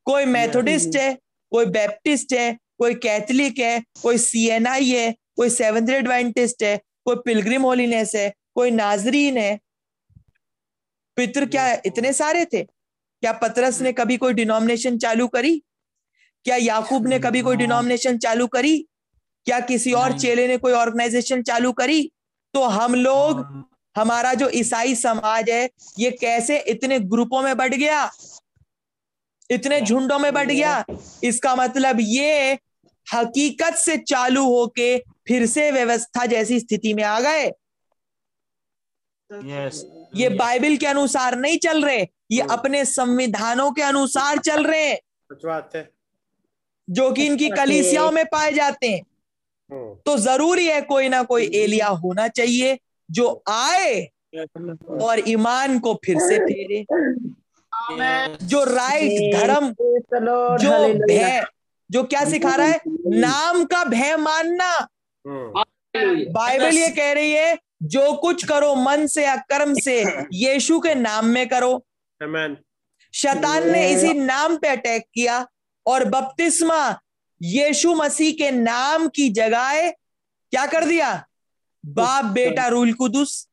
[0.06, 1.14] कोई मेथोडिस्ट है
[1.52, 7.61] कोई बैप्टिस्ट है कोई कैथलिक है कोई सीएनआई है कोई सेवेंथ एडवेंटिस्ट है कोई पिलग्रिम
[7.61, 9.60] होलीनेस है कोई नाजरीन है।
[11.18, 12.64] पितर क्या इतने सारे थे?
[12.64, 15.57] क्या पतरस ने कभी कोई डिनोमिनेशन चालू करी?
[16.45, 18.77] क्या याकूब ने कभी कोई डिनोमिनेशन चालू करी?
[19.45, 22.11] क्या किसी और चेले ने कोई ऑर्गेनाइजेशन चालू करी?
[22.53, 23.45] तो हम लोग
[23.95, 25.69] हमारा जो ईसाई समाज है
[25.99, 28.11] ये कैसे इतने ग्रुपों में बढ़ गया?
[29.52, 30.86] इतने झुंडों में बढ़ गया।
[31.24, 32.60] इसका मतलब ये
[33.14, 37.52] हकीकत से चालू होके फिर से व्यवस्था जैसी स्थिति में आ गए।
[39.34, 39.76] Yes.
[40.16, 44.90] ये बाइबल के अनुसार नहीं चल रहे ये हम्म। अपने संविधानों के अनुसार चल रहे
[44.90, 45.00] हैं।
[45.76, 45.90] है।
[46.90, 49.02] जो कि इनकी कलीसियाओं में पाए जाते हैं।
[49.72, 52.80] हम्म, तो ज़रूरी है कोई ना कोई एलिया होना चाहिए
[53.12, 54.10] जो आए
[55.02, 57.45] और ईमान को फिर से फेरे। Yes.
[57.91, 59.70] जो राइट धर्म
[60.57, 61.44] जो भय
[61.91, 62.80] जो क्या सिखा रहा है?
[63.07, 64.88] नाम का भय मानना।
[65.28, 65.64] हम्म,
[66.32, 70.03] बाइबल ये कह रही है जो कुछ करो मन से या कर्म से
[70.34, 71.86] यीशु के नाम में करो।
[72.24, 72.56] Amen,
[73.14, 75.48] शैतान ने इसी नाम पे अटैक किया
[75.86, 76.99] और बपतिस्मा
[77.41, 79.90] यीशु मसीह के नाम की जगह
[80.52, 81.26] क्या कर दिया?
[81.86, 83.49] बाप बेटा रूल कुदुस।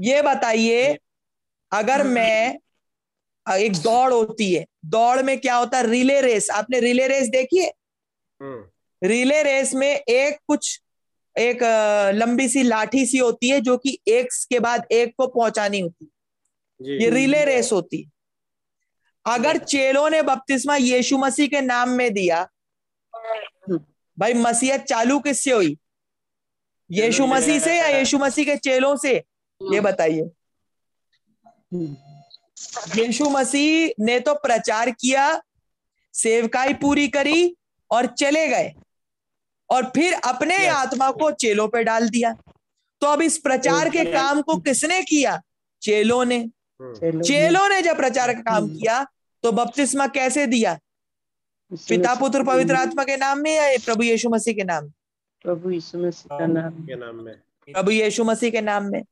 [0.00, 0.98] ये बताइए
[1.72, 2.58] अगर मैं
[3.56, 7.58] एक दौड़ होती है दौड़ में क्या होता है रिले रेस आपने रिले रेस देखी
[7.58, 7.72] है?
[8.40, 10.80] हम्म, रिले रेस में एक कुछ
[11.38, 11.62] एक
[12.14, 16.04] लंबी सी लाठी सी होती है जो कि एक के बाद एक को पहुंचानी होती
[16.04, 16.10] है।
[16.80, 18.10] जी। ये रिले रेस होती है।
[19.24, 22.48] अगर चेलों ने बपतिस्मा यीशु मसीह के नाम में दिया
[24.18, 25.76] भाई मसीहत चालू किससे हुई?
[26.90, 29.14] यीशु मसीह से या यीशु मसीह के चेलों से?
[29.60, 30.30] ये बताइए।
[31.74, 35.42] यीशु मसीह ने तो प्रचार किया
[36.14, 37.56] सेवकाई पूरी करी
[37.90, 38.74] और चले गए।
[39.70, 40.72] और फिर अपने Yes.
[40.72, 42.34] आत्मा को चेलों पे डाल दिया।
[43.00, 45.42] तो अब इस प्रचार के काम को किसने किया?
[45.82, 49.06] चेलों ने। हम्म, चेलों ने। जब प्रचार का काम किया
[49.42, 50.78] तो बपतिस्मा कैसे दिया?
[51.72, 54.88] पिता पुत्र पवित्र आत्मा के नाम में या प्रभु यीशु मसीह के नाम
[55.42, 57.34] प्रभु यीशु मसीह के नाम में।
[57.72, 59.02] प्रभु यीशु मसीह के नाम में।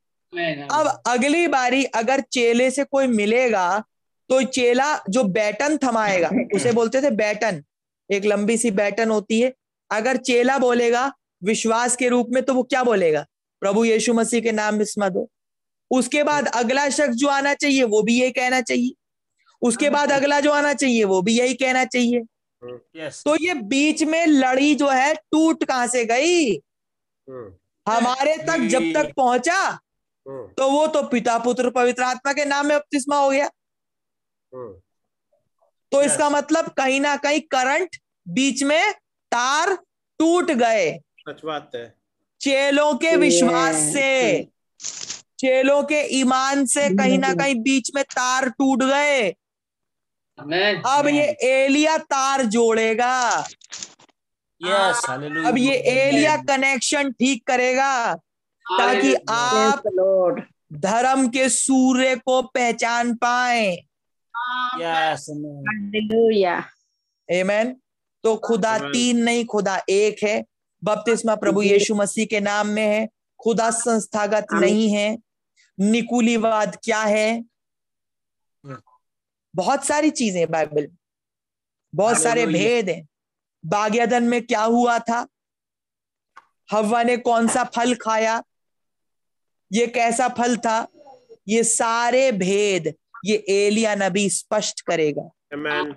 [0.71, 3.85] अब अगली बारी अगर चेले से कोई मिलेगा
[4.31, 7.63] तो चेला जो बैटन थमाएगा उसे बोलते थे बैटन।
[8.11, 9.53] एक लंबी सी बैटन होती है।
[9.91, 11.13] अगर चेला बोलेगा
[11.45, 13.27] विश्वास के रूप में तो वो क्या बोलेगा?
[13.61, 15.29] प्रभु यीशु मसीह के नाम में दो।
[15.91, 18.93] उसके बाद अगला शख्स जो आना चाहिए वो भी यही कहना चाहिए।
[19.63, 22.21] उसके बाद अगला जो आना चाहिए वो भी यही कहना चाहिए।
[22.97, 23.25] Yes.
[23.25, 26.55] तो ये बीच में लड़ी जो है टूट कहाँ से गई?
[27.29, 27.53] हम्म,
[27.93, 29.79] हमारे तक जब तक पहुँचा
[30.27, 33.47] तो वो तो पिता पुत्र पवित्र आत्मा के नाम में बपतिस्मा हो गया।
[34.53, 34.73] हम्म,
[35.93, 38.93] तो इसका मतलब कहीं ना कहीं करंट बीच में
[39.33, 39.75] तार
[40.21, 40.91] टूट गए।
[41.21, 41.95] सच बात है।
[42.41, 44.49] चेलों के विश्वास से
[45.39, 49.29] चेलों के ईमान से कहीं ना कहीं बीच में तार टूट गए।
[50.87, 53.47] अब ये एलिया तार जोड़ेगा।
[54.61, 55.05] Yes.
[55.47, 58.15] अब ये एलिया कनेक्शन ठीक करेगा।
[58.73, 59.83] ताकि आप
[60.73, 63.77] धर्म के सूर्य को पहचान पाए.
[68.25, 70.45] तो खुदा तीन नहीं खुदा एक है।
[70.85, 75.19] बपतिस्मा प्रभु यीशु मसीह के नाम में है। खुदा संस्थागत नहीं है।
[75.81, 77.45] निकुलीवाद क्या है?
[79.57, 80.89] बहुत सारी चीज़ें बाइबल।
[81.95, 83.09] बहुत सारे भेद हैं।
[83.67, 85.27] बाग्यदन में क्या हुआ था?
[86.73, 88.43] हवा ने कौन सा फल खाया?
[89.73, 90.87] ये कैसा फल था?
[91.49, 92.95] ये सारे भेद
[93.25, 95.95] ये एलिया नबी स्पष्ट करेगा। Amen,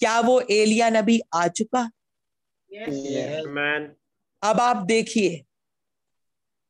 [0.00, 1.90] क्या वो एलिया नबी आ चुका?
[2.70, 2.88] Yes.
[3.46, 3.88] amen,
[4.42, 5.44] अब आप देखिए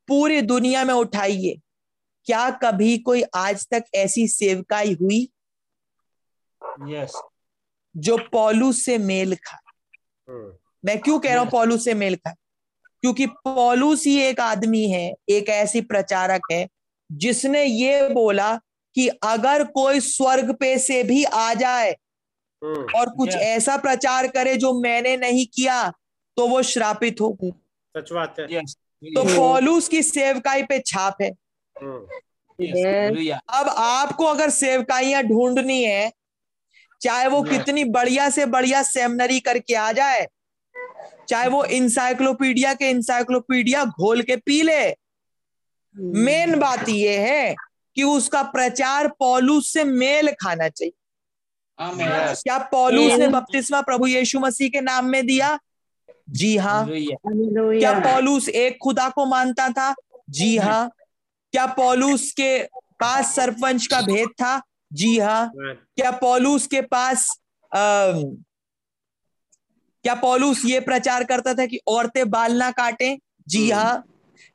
[0.09, 1.61] पूरी दुनिया में उठाइए
[2.27, 5.29] क्या कभी कोई आज तक ऐसी सेवकाई हुई?
[6.89, 7.13] Yes.
[7.97, 9.61] जो पौलुस से मेल खा।
[10.29, 10.53] हम्म,
[10.85, 11.53] मैं क्यों कह रहा हूँ Yes.
[11.53, 12.35] पौलुस से मेल खा?
[13.05, 16.69] क्योंकि पॉलूस ही एक आदमी है एक ऐसी प्रचारक है
[17.13, 18.57] जिसने ये बोला
[18.95, 21.91] कि अगर कोई स्वर्ग पे से भी आ जाए
[22.65, 25.93] हम्म, और कुछ ऐसा प्रचार करे जो मैंने नहीं किया
[26.37, 27.39] तो वो श्रापित हो
[27.97, 31.31] सच बात है। तो पौलुस की सेवकाई पे छाप है।
[31.83, 33.33] हम्म.
[33.49, 36.13] अब आपको अगर सेवकाइयाँ ढूंढनी है
[37.01, 40.27] चाहे वो कितनी बढ़िया से बढ़िया सेमनरी करके आ जाए
[41.29, 44.95] चाहे वो इंसाइक्लोपीडिया के इंसाइक्लोपीडिया घोल के पी ले।
[45.97, 47.55] मेन बात ये है
[47.97, 50.93] कि उसका प्रचार पौलुस से मेल खाना चाहिए।
[52.35, 53.33] क्या पौलुस ने Amen.
[53.33, 55.59] बपतिस्मा प्रभु यीशु मसीह के नाम में दिया?
[56.31, 59.95] जी हाँ। क्या पौलुस एक खुदा को मानता था?
[60.31, 60.91] जी हाँ।
[61.53, 62.63] क्या पौलुस के
[63.01, 64.61] पास सरपंच का भेद था?
[64.93, 65.53] जी हाँ।
[65.97, 67.41] क्या पौलुस के पास
[67.73, 68.45] अम,
[70.05, 73.19] क्या पॉलूस ये प्रचार करता था कि औरतें बाल ना काटें?
[73.49, 74.05] जी हाँ।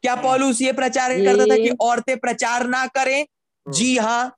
[0.01, 3.25] क्या पौलुस ये प्रचार करता था कि औरतें प्रचार ना करें?
[3.65, 4.37] जी हाँ।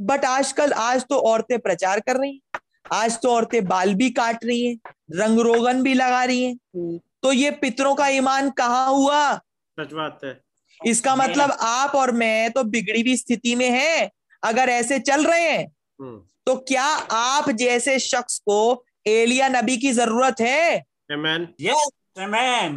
[0.00, 2.60] बट आजकल आज तो औरतें प्रचार कर रही हैं।
[2.92, 4.78] आज तो औरतें बाल भी काट रही हैं
[5.12, 9.34] रंग रोगन भी लगा रही हैं। तो ये पितरों का ईमान कहाँ हुआ?
[9.80, 10.40] सच बात है।
[10.86, 14.10] इसका मतलब आप और मैं तो बिगड़ी हुई स्थिति में हैं।
[14.42, 15.64] अगर ऐसे चल रहे हैं
[16.00, 21.90] हम्म। तो क्या आप जैसे शख्स को एलिया नबी की ज़रूरत है amen Yes.
[22.18, 22.74] Amen.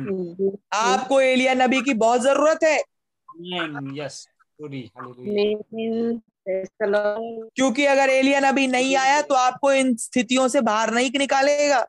[0.74, 3.94] आपको एलिया नबी की बहुत ज़रूरत है Amen.
[3.96, 4.26] Yes.
[7.56, 11.86] क्योंकि अगर एलिया नबी नहीं आया तो आपको इन स्थितियों से बाहर नहीं निकालेगा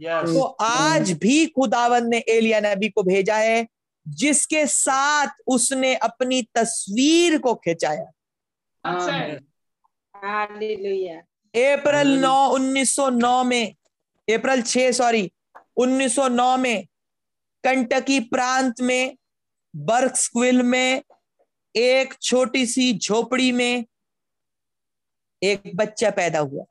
[0.00, 0.26] Yes.
[0.26, 3.66] तो आज भी खुदावन ने एलिया नबी को भेजा है
[4.06, 8.06] जिसके साथ उसने अपनी तस्वीर को खिंचाया.
[11.54, 13.74] अप्रैल 9 1909 में
[14.34, 15.32] अप्रैल 6 सॉरी
[15.76, 16.86] 1909 में
[17.64, 19.16] कंटकी प्रांत में
[19.76, 21.02] बर्क्सविल में
[21.76, 23.84] एक छोटी सी झोपड़ी में
[25.42, 26.64] एक बच्चा पैदा हुआ।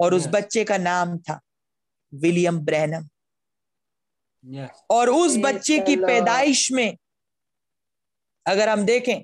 [0.00, 1.40] और उस बच्चे का नाम था
[2.14, 3.08] विलियम ब्रैनम
[4.46, 4.68] Yes.
[4.90, 6.96] और उस बच्चे की पैदाइश में
[8.46, 9.22] अगर हम देखें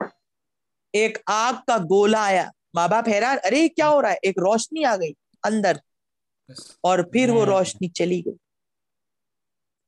[0.94, 4.18] एक आग का गोला आया। माँ बाप हैरान अरे क्या हो रहा है?
[4.24, 5.14] एक रोशनी आ गई
[5.44, 5.80] अंदर
[6.84, 8.36] और फिर वो रोशनी चली गई।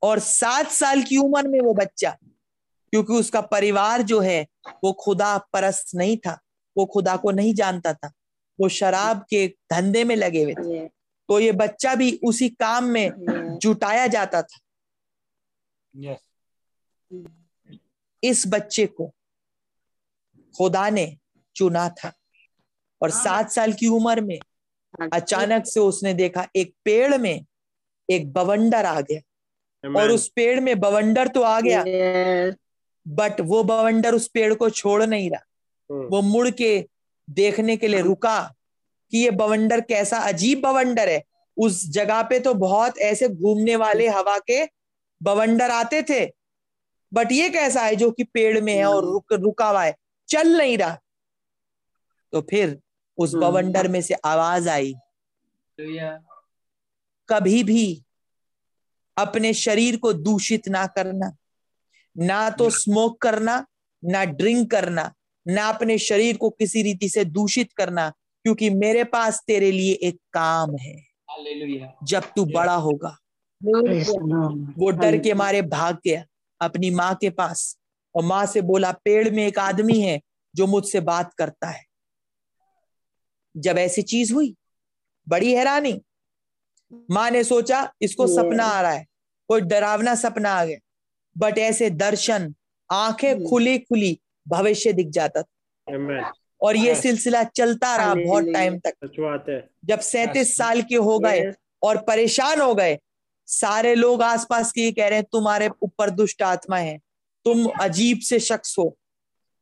[0.02, 2.10] और सात साल की उम्र में वो बच्चा
[2.92, 4.46] क्योंकि उसका परिवार जो है
[4.84, 6.38] वो खुदा परस्त नहीं था
[6.76, 8.12] वो खुदा को नहीं जानता था।
[8.58, 13.58] वो शराब के धंधे में लगे हुए थे। तो ये बच्चा भी उसी काम में
[13.62, 14.58] जुटाया जाता था।
[15.94, 16.18] Yes.
[18.22, 19.06] इस बच्चे को
[20.54, 21.16] खुदा ने
[21.56, 22.12] चुना था।
[23.02, 24.38] और सात साल की उम्र में
[25.12, 27.44] अचानक से उसने देखा एक पेड़ में
[28.08, 29.20] एक बवंडर आ गया।
[29.84, 31.82] और उस पेड़ में बवंडर तो आ गया
[33.06, 35.44] बट वो बवंडर उस पेड़ को छोड़ नहीं रहा।
[35.90, 36.88] हम्म, वो मुड़ के
[37.28, 38.40] देखने के लिए रुका
[39.12, 41.22] कि ये बवंडर कैसा अजीब बवंडर है।
[41.56, 44.64] उस जगह पे तो बहुत ऐसे घूमने वाले हवा के
[45.20, 46.24] बवंडर आते थे
[47.12, 49.94] बट ये कैसा है जो कि पेड़ में है और रुक रुका हुआ है
[50.28, 50.98] चल नहीं रहा।
[52.32, 52.78] तो फिर
[53.18, 56.18] उस हम्म। बवंडर में से आवाज़ आई। Hallelujah.
[57.28, 58.02] कभी भी
[59.16, 61.36] अपने शरीर को दूषित ना करना
[62.18, 63.66] ना तो स्मोक करना
[64.04, 65.14] ना ड्रिंक करना
[65.48, 68.10] ना अपने शरीर को किसी रीति से दूषित करना
[68.42, 71.06] क्योंकि मेरे पास तेरे लिए एक काम है।
[72.04, 73.16] जब तू बड़ा होगा.
[74.78, 76.24] वो डर के मारे भाग गया
[76.60, 77.78] अपनी माँ के पास
[78.14, 80.20] और माँ से बोला पेड़ में एक आदमी है
[80.54, 81.89] जो मुझसे बात करता है।
[83.60, 84.56] जब ऐसी चीज़ हुई
[85.28, 86.02] बड़ी हैरानी।
[87.10, 89.06] माँ ने सोचा इसको सपना आ रहा है
[89.48, 90.78] कोई डरावना सपना आ गया।
[91.38, 92.54] बट ऐसे दर्शन
[92.90, 93.48] आँखें Hmm.
[93.48, 95.96] खुली खुली भविष्य दिख जाता था।
[96.60, 98.92] और ये सिलसिला चलता रहा बहुत टाइम तक।
[99.84, 101.40] जब सैतीस साल के हो गए
[101.82, 102.98] और परेशान हो गए
[103.46, 106.98] सारे लोग आसपास के कह रहे हैं तुम्हारे ऊपर दुष्ट आत्मा है।
[107.44, 108.96] तुम अजीब से शख्स हो।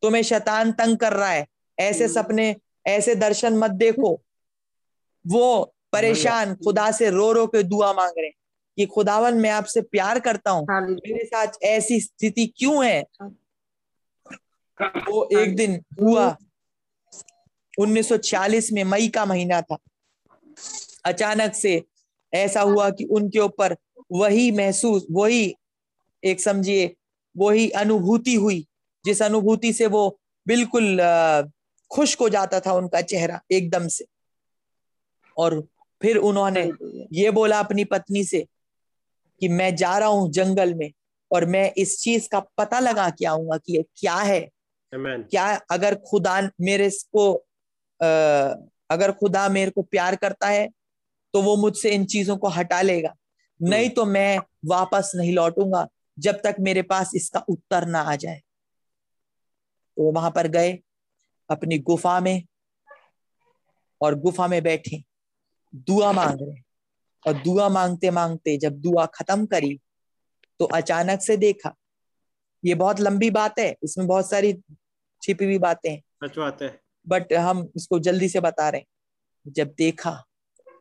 [0.02, 1.46] तुम्हें शैतान तंग कर रहा है।
[1.78, 2.56] ऐसे हम्म। सपने
[2.88, 4.20] ऐसे दर्शन मत देखो।
[5.26, 8.34] वो परेशान खुदा से रो रो के दुआ मांग रहे हैं
[8.76, 13.04] कि खुदावन मैं आपसे प्यार करता हूँ। मेरे साथ ऐसी स्थिति क्यों है?
[15.08, 16.36] वो एक दिन हुआ
[17.78, 19.76] 1946 में मई का महीना था।
[21.04, 21.82] अचानक से
[22.34, 23.76] ऐसा हुआ कि उनके ऊपर
[24.12, 25.54] वही महसूस वही
[26.24, 26.94] एक समझिए
[27.36, 28.66] वही अनुभूति हुई
[29.04, 30.98] जिस अनुभूति से वो बिल्कुल
[31.90, 34.04] खुश्क हो जाता था उनका चेहरा एकदम से।
[35.36, 35.60] और
[36.00, 36.70] फिर उन्होंने
[37.12, 38.46] ये बोला अपनी पत्नी से
[39.40, 40.90] कि मैं जा रहा हूँ जंगल में
[41.30, 44.40] और मैं इस चीज़ का पता लगा के आऊँगा कि ये क्या है।
[44.92, 45.28] Amen.
[45.30, 47.32] क्या अगर खुदा मेरे को
[48.90, 50.68] अगर खुदा मेरे को प्यार करता है
[51.34, 53.14] तो वो मुझसे इन चीज़ों को हटा लेगा।
[53.60, 55.86] नहीं तो मैं वापस नहीं लौटूँगा
[56.18, 58.40] जब तक मेरे पास इसका उत्तर ना आ जाए।
[59.96, 60.78] तो वो वहाँ पर गए।
[61.50, 62.42] अपनी गुफा में
[64.00, 65.02] और गुफा में बैठे।
[65.74, 66.62] दुआ मांग रहे।
[67.26, 69.78] और दुआ मांगते मांगते जब दुआ खत्म करी
[70.60, 71.74] तो अचानक से देखा
[72.64, 74.52] ये बहुत लंबी बात है इसमें बहुत सारी
[75.22, 79.52] छिपी हुई बातें हैं। सच बात है। बट हम इसको जल्दी से बता रहे हैं।
[79.52, 80.12] जब देखा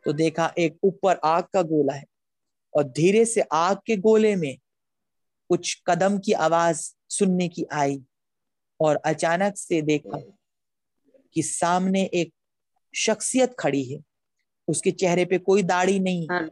[0.06, 2.06] तो देखा एक ऊपर आग का गोला है
[2.74, 4.58] और धीरे से आग के गोले में
[5.50, 8.02] कुछ कदम की आवाज़ सुनने की आई
[8.80, 10.18] और अचानक से देखा
[11.38, 12.34] कि सामने एक
[12.96, 14.00] शख्सियत खड़ी है।
[14.68, 16.50] उसके चेहरे पे कोई दाढ़ी नहीं है। हाँ।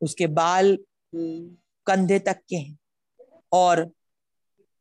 [0.00, 0.78] उसके बाल
[1.14, 2.78] हम्म, कंधे तक के हैं।
[3.52, 3.90] और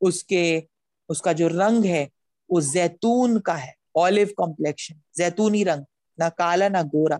[0.02, 0.64] उसके
[1.10, 2.10] उसका जो रंग है
[2.52, 5.86] वो जैतून का है। ऑलिव कॉम्प्लेक्शन जैतूनी रंग
[6.20, 7.20] ना काला ना गोरा।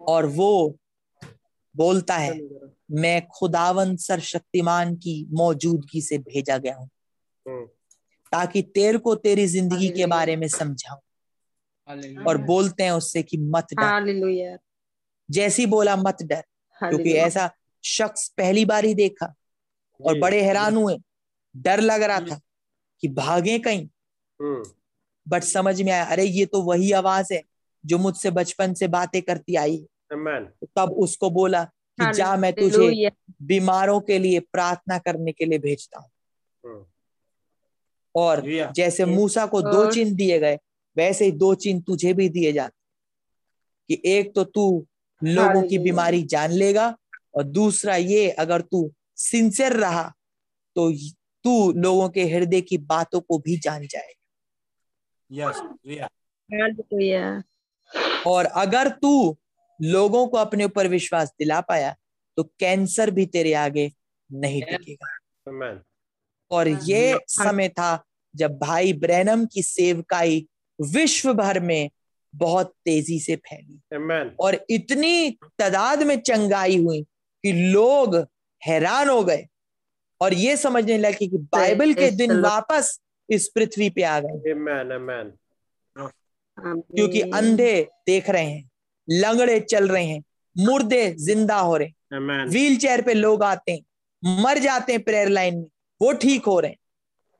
[0.00, 0.78] और वो
[1.76, 2.40] बोलता है
[2.90, 6.90] मैं खुदावन सर शक्तिमान की मौजूदगी से भेजा गया हूँ।
[7.48, 7.68] हम्म,
[8.32, 10.98] ताकि तेरे को तेरी ज़िंदगी के बारे में समझाऊं।
[12.28, 13.92] और बोलते हैं उससे कि मत डर।
[15.30, 16.42] जैसी बोला मत डर।
[16.90, 17.50] क्योंकि ऐसा
[17.84, 19.34] शख्स पहली बार ही देखा
[20.00, 20.96] और बड़े हैरान हुए।
[21.56, 22.40] डर लग रहा था
[23.02, 23.86] कि भागे कहीं।
[24.40, 24.62] हम्म,
[25.26, 27.42] बट समझ में आया अरे ये तो वही आवाज़ है
[27.84, 29.86] जो मुझसे बचपन से बातें करती आई है।
[30.76, 32.90] तब उसको बोला कि जा मैं तुझे
[33.42, 36.10] बीमारों के लिए प्रार्थना करने के लिए भेजता हूँ।
[38.16, 38.40] और
[38.72, 40.58] जैसे मूसा को दो चिन्ह दिए गए
[40.96, 42.74] वैसे ही दो चिन्ह तुझे भी दिए जाते
[43.88, 44.86] कि एक तो तू
[45.24, 46.98] लोगों की बीमारी जान लेगा
[47.34, 50.14] और दूसरा ये अगर तू सिंसियर रहा
[50.76, 50.92] तो
[51.44, 54.22] तू लोगों के हृदय की बातों को भी जान जाएगा.
[55.50, 57.42] हालेलुया
[58.26, 59.36] और अगर तू
[59.82, 61.94] लोगों को अपने ऊपर विश्वास दिला पाया
[62.36, 63.92] तो कैंसर भी तेरे आगे
[64.32, 65.18] नहीं टिकेगा।
[65.48, 65.76] Amen,
[66.50, 68.04] और ये समय था
[68.34, 70.46] जब भाई ब्रैनम की सेवकाई
[70.78, 71.90] विश्व भर में
[72.34, 77.02] बहुत तेज़ी से फैली। Amen, और इतनी तादाद में चंगाई हुई
[77.44, 78.16] कि लोग
[78.62, 79.46] हैरान हो गए
[80.20, 82.98] और ये समझने लगे कि बाइबल के दिन वापस
[83.28, 85.32] इस पृथ्वी पे आ गए। Amen, amen,
[86.58, 88.70] क्योंकि अंधे देख रहे हैं
[89.08, 90.22] लंगड़े चल रहे हैं
[90.56, 95.28] मुर्दे ज़िंदा हो रहे हैं। व्हील चेयर पे लोग आते हैं मर जाते हैं प्रेयर
[95.28, 95.68] लाइन में।
[96.02, 96.78] वो ठीक हो रहे हैं।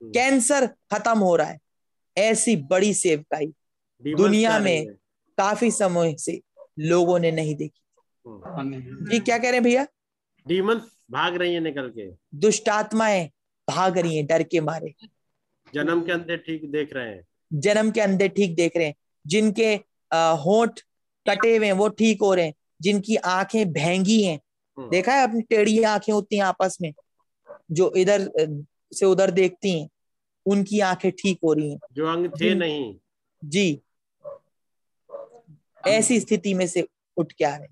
[0.01, 1.59] हम्म, कैंसर खत्म हो रहा है।
[2.17, 3.53] ऐसी बड़ी सेवकाई
[4.05, 4.85] दुनिया में
[5.37, 6.41] काफ़ी समय से
[6.79, 7.81] लोगों ने नहीं देखी।
[8.27, 9.87] हम्म, जी क्या कह रहे हैं भैया?
[10.45, 10.81] demons
[11.11, 13.29] भाग रही है निकल के। दुष्ट आत्माएँ
[13.67, 14.93] भाग रही हैं डर के मारे।
[15.73, 17.23] जन्म के अंदर ठीक देख रहे हैं।
[17.53, 18.95] जन्म के अंदर ठीक देख रहे हैं।
[19.27, 19.73] जिनके
[20.13, 20.79] होंठ
[21.29, 24.39] कटे हुए हैं वो ठीक हो रहे हैं। जिनकी आँखें भेंगी हैं।
[24.77, 26.93] हम्म, देखा है अपनी टेढ़ी आँखें होती हैं आपस में?
[27.71, 28.29] जो इधर
[28.93, 29.89] से उधर देखती हैं
[30.45, 32.95] उनकी आँखें ठीक हो रही हैं। जो अंग थे नहीं।
[33.45, 33.81] जी।
[35.87, 36.87] ऐसी स्थिति में से
[37.17, 37.67] उठ के आ रहे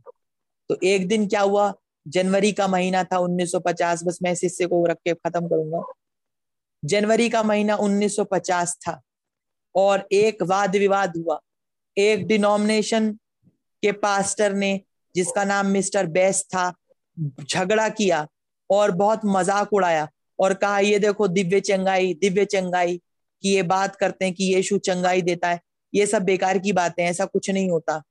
[0.70, 1.74] तो एक दिन क्या हुआ?
[2.08, 5.82] जनवरी का महीना था 1950 बस मैं इस हिस्से को रख के खत्म करूँगा।
[6.86, 9.02] जनवरी का महीना 1950 था
[9.76, 11.40] और एक वाद विवाद हुआ।
[11.98, 13.12] एक डिनोमिनेशन
[13.84, 14.80] के पास्टर ने
[15.16, 16.74] जिसका नाम मिस्टर बेस्ट था
[17.42, 18.28] झगड़ा किया।
[18.70, 20.08] और बहुत मज़ाक उड़ाया
[20.40, 22.98] और कहा, ये देखो दिव्य चंगाई दिव्य चंगाई
[23.44, 25.60] कि ये बात करते हैं कि यीशु चंगाई देता है।
[25.94, 28.02] ये सब बेकार की बातें हैं, ऐसा कुछ नहीं होता।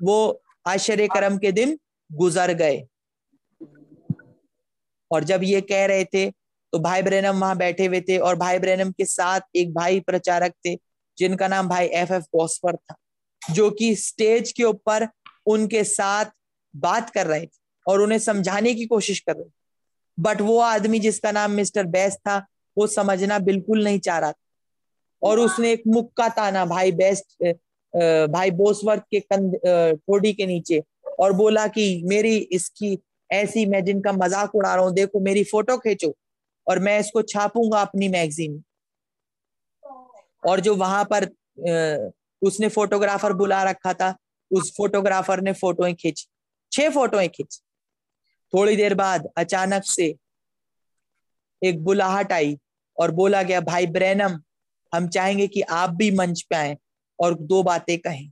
[0.00, 1.78] वो आश्चर्य कर्म के दिन
[2.10, 2.86] गुजर गए।
[5.10, 6.30] और जब ये कह रहे थे
[6.72, 10.52] तो भाई ब्रैनम वहाँ बैठे हुए थे और भाई ब्रैनम के साथ एक भाई प्रचारक
[10.66, 10.74] थे,
[11.18, 12.94] जिनका नाम भाई एफ़ एफ़ बॉस्पर था,
[13.42, 15.06] जो कि स्टेज के ऊपर
[15.46, 16.30] उनके साथ
[16.74, 19.48] बात कर रहे थे और उन्हें समझाने की कोशिश कर रहे
[20.18, 22.36] बट वो आदमी जिसका नाम मिस्टर बेस्ट था
[22.76, 24.38] वो समझना बिल्कुल नहीं चाह रहा था।
[25.22, 27.42] और उसने एक मुक्का ताना भाई बेस्ट
[28.30, 29.54] भाई बोसवर्थ के कंध
[29.96, 30.82] ठोडी के नीचे
[31.20, 32.98] और बोला कि मेरी इसकी
[33.30, 36.14] ऐसी मैं जिनका मज़ाक उड़ा रहा हूँ देखो मेरी फ़ोटो खींचो
[36.66, 38.62] और मैं इसको छापूँगा अपनी मैगजीन
[40.42, 41.28] और जो वहाँ पर
[42.42, 44.14] उसने फोटोग्राफर बुला रखा था
[44.50, 46.26] उस फोटोग्राफर ने फोटोएँ खींची
[46.72, 47.60] छह फोटोएँ खींची।
[48.54, 50.16] थोड़ी देर बाद अचानक से
[51.62, 52.58] एक बुलाहट आई
[53.00, 54.42] और बोला गया भाई ब्रैनम
[54.94, 56.78] हम चाहेंगे कि आप भी मंच पे आए
[57.20, 58.30] और दो बातें कहें।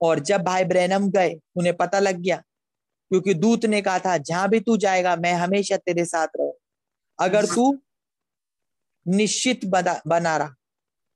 [0.00, 2.36] और जब भाई ब्रैनम गए उन्हें पता लग गया
[3.08, 6.52] क्योंकि दूत ने कहा था जहाँ भी तू जाएगा मैं हमेशा तेरे साथ रहूँ।
[7.20, 7.78] अगर तू
[9.08, 10.54] निश्चित बना बना रहा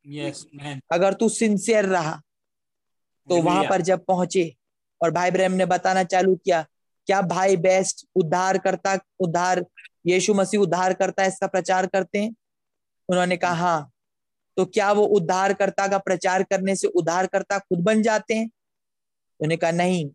[0.09, 0.81] Yes, man.
[0.93, 2.23] अगर तू सिंसियर रहा
[3.29, 4.57] तो वहाँ पर जब पहुँचे
[5.03, 6.67] और भाई ब्रह्म ने बताना चालू किया
[7.11, 9.65] क्या भाई बेस्ट उद्धार करता, उद्धार,
[10.07, 12.35] यीशु मसीह उद्धार करता है इसका प्रचार करते हैं?
[13.09, 13.91] उन्होंने कहा हाँ।
[14.57, 18.45] तो क्या वो उद्धार करता का प्रचार करने से उद्धार करता खुद बन जाते हैं?
[18.45, 20.11] उन्होंने कहा, नहीं।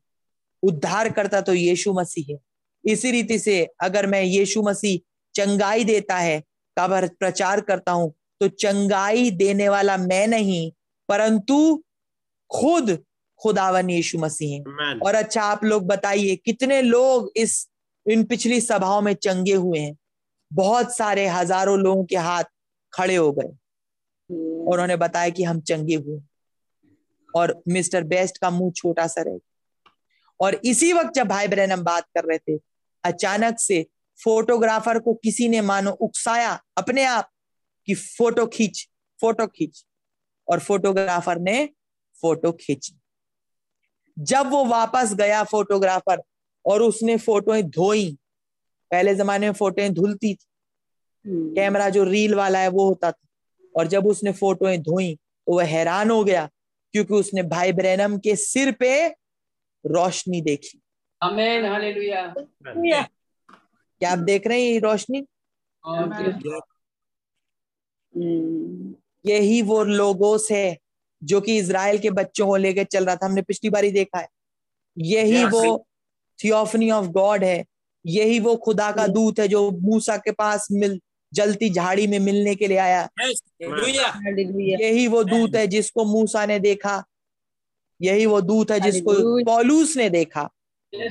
[0.64, 2.38] उद्धार करता तो यीशु मसीह है।
[2.84, 5.00] इसी रीति से अगर मैं यीशु मसीह
[5.36, 6.40] चंगाई देता है,
[6.78, 10.72] का प्रचार करता हूँ तो चंगाई देने वाला मैं नहीं,
[11.10, 11.84] परंतु
[12.52, 12.98] खुद
[13.40, 14.60] खुदावन यीशु मसीह।
[15.00, 17.68] और अच्छा आप लोग बताइए कितने लोग इस
[18.06, 19.96] इन पिछली सभाओं में चंगे हुए हैं?
[20.52, 22.44] बहुत सारे हज़ारों लोगों के हाथ
[22.94, 23.48] खड़े हो गए।
[24.60, 26.20] और उन्होंने बताया कि हम चंगे हुए
[27.30, 29.92] और मिस्टर बेस्ट का मुँह छोटा सा रह गया।
[30.40, 32.60] और इसी वक्त जब भाई बहन हम बात कर रहे थे
[33.04, 33.86] अचानक से
[34.20, 37.30] फोटोग्राफर को किसी ने मानो उकसाया अपने आप
[37.88, 38.88] कि फ़ोटो खींच
[39.20, 39.86] फ़ोटो खींच।
[40.48, 41.66] और फोटोग्राफर ने
[42.22, 42.98] फ़ोटो खींची।
[44.18, 46.22] जब वो वापस गया फोटोग्राफर
[46.66, 48.18] और उसने फोटोएँ धोई
[48.92, 50.46] पहले जमाने में फोटोएँ धुलती थी।
[51.56, 53.28] कैमरा जो रील वाला है वो होता था।
[53.76, 56.50] और जब उसने फोटोएँ धोई तो वह हैरान हो गया
[56.94, 59.08] क्योंकि उसने भाई ब्रैनम के सिर पे
[59.86, 60.80] रोशनी देखी।
[61.22, 62.26] आमेन हालेलुया
[62.72, 65.26] क्या आप देख रहे हैं ये रोशनी?
[69.26, 70.78] यही वो लोगोस है
[71.24, 74.20] जो कि इसराइल के बच्चों को लेकर चल रहा था हमने पिछली बार ही देखा
[74.20, 74.28] है।
[74.98, 75.52] यही Yes.
[75.52, 75.88] वो
[76.44, 77.66] थियोफनी ऑफ़ गॉड है।
[78.06, 81.02] यही वो खुदा का दूत है जो मूसा के पास मिल
[81.34, 83.42] जलती झाड़ी में मिलने के लिए आया। Yes.
[84.82, 87.04] यही वो दूत है जिसको मूसा ने देखा।
[88.02, 90.50] यही वो दूत है जिसको पॉलूस ने देखा।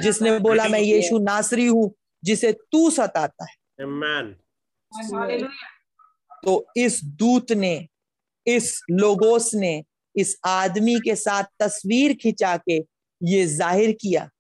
[0.03, 1.95] जिसने बोला मैं यीशु नासरी हूँ
[2.25, 4.35] जिसे तू सताता है। Amen.
[6.45, 7.89] तो इस दूत ने
[8.47, 9.85] इस लोगोस ने
[10.17, 12.77] इस आदमी के साथ तस्वीर खिंचा के
[13.23, 14.31] ये ज़ाहिर किया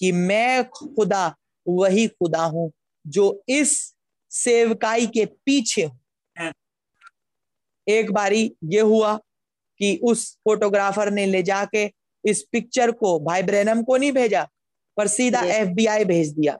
[0.00, 1.34] कि मैं खुदा
[1.68, 2.72] वही खुदा हूँ
[3.06, 3.94] जो इस
[4.30, 5.98] सेवकाई के पीछे हूँ
[7.88, 9.16] एक बारी ये हुआ
[9.78, 11.90] कि उस फोटोग्राफर ने ले जाके
[12.24, 14.48] इस पिक्चर को भाई ब्रैनम को नहीं भेजा
[14.96, 15.40] पर सीधा.
[15.42, 16.58] एफबीआई भेज दिया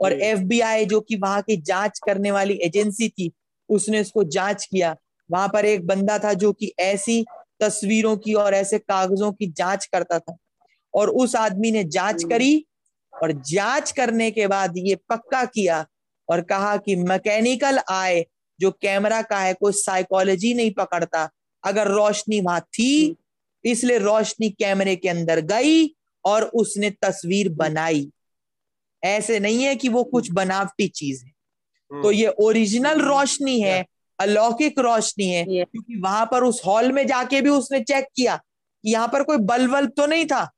[0.00, 3.32] और। एफबीआई जो कि वहाँ की जाँच करने वाली एजेंसी थी
[3.68, 4.96] उसने इसको जाँच किया
[5.32, 7.24] वहाँ पर एक बंदा था जो कि ऐसी
[7.60, 10.36] तस्वीरों की और ऐसे कागजों की जाँच करता था।
[10.94, 12.66] और उस आदमी ने जाँच करी
[13.12, 15.86] और जाँच करने के बाद ये पक्का किया
[16.28, 18.24] और कहा कि मैकेनिकल आए
[18.60, 21.28] जो कैमरा का है कोई साइकोलॉजी नहीं पकड़ता।
[21.64, 23.16] अगर रोशनी वहाँ थी
[23.64, 25.86] इसलिए रोशनी कैमरे के अंदर गई
[26.24, 28.08] और उसने तस्वीर बनाई।
[29.02, 31.30] ऐसे नहीं है कि वो कुछ बनावटी चीज़ है।
[31.90, 33.84] तो ये ओरिजिनल रोशनी है
[34.18, 35.70] अलौकिक रोशनी है। Yeah.
[35.70, 39.36] क्योंकि वहाँ पर उस हॉल में जाके भी उसने चेक किया कि यहाँ पर कोई
[39.36, 40.48] बल्ब वल्ब तो नहीं था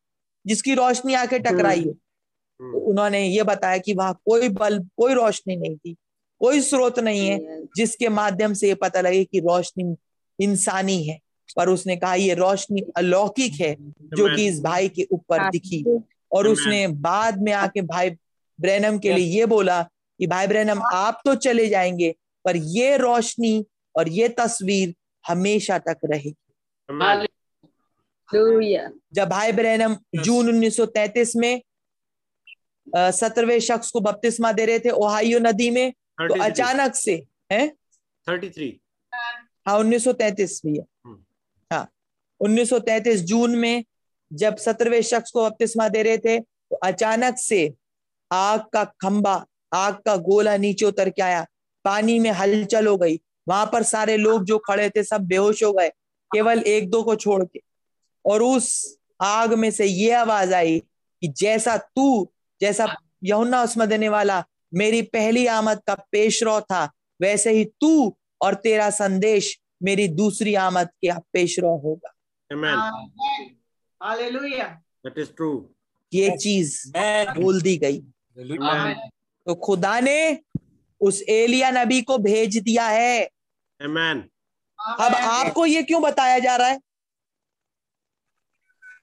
[0.47, 5.57] जिसकी रोशनी आके टकराई है। तो उन्होंने ये बताया कि वहाँ कोई बल्ब कोई रोशनी
[5.57, 5.97] नहीं थी
[6.41, 9.95] कोई स्रोत नहीं है जिसके माध्यम से ये पता लगे कि रोशनी
[10.39, 11.19] इंसानी है।
[11.57, 15.85] पर उसने कहा ये रोशनी अलौकिक है जो कि इस भाई के ऊपर दिखी
[16.33, 18.11] और उसने बाद में आके भाई
[18.61, 19.83] ब्रैनम के लिए ये बोला
[20.21, 22.15] कि भाई ब्रैनम आप तो चले जाएँगे
[22.45, 23.65] पर ये रोशनी
[23.95, 24.95] और ये तस्वीर
[25.25, 26.35] हमेशा तक रहेगी।
[29.15, 31.63] जब भाई ब्रैनम जून 1933 में
[32.97, 37.15] सत्रहवें शख्स को बपतिस्मा दे रहे थे ओहायो नदी में तो अचानक से
[37.53, 37.67] है?
[38.27, 38.73] 33.
[39.67, 41.19] हाँ 1933 भी है हम्म।
[41.71, 41.89] हाँ
[42.41, 43.85] 1933 जून में
[44.31, 47.73] जब सत्रहवें शख्स को बपतिस्मा दे रहे थे तो अचानक से
[48.31, 51.45] आग का खंबा आग का गोला नीचे उतर के आया।
[51.85, 55.73] पानी में हलचल हो गई। वहाँ पर सारे लोग जो खड़े थे सब बेहोश हो
[55.73, 55.89] गए
[56.31, 57.61] केवल एक दो को छोड़ के।
[58.25, 60.79] और उस आग में से ये आवाज़ आई
[61.23, 64.45] कि जैसा तू जैसा यहुन्ना उसमें देने वाला
[64.75, 66.85] मेरी पहली आमद का पेशरो था
[67.21, 72.11] वैसे ही तू और तेरा संदेश मेरी दूसरी आमद के पेशरो होगा।
[75.05, 75.61] That is true.
[76.13, 76.93] ये चीज़
[77.41, 77.99] बोल दी गई।
[79.47, 80.33] तो खुदा ने
[81.01, 83.29] उस एलिया नबी को भेज दिया है।
[83.83, 84.23] Amen.
[85.01, 86.81] अब आपको ये क्यों बताया जा रहा है?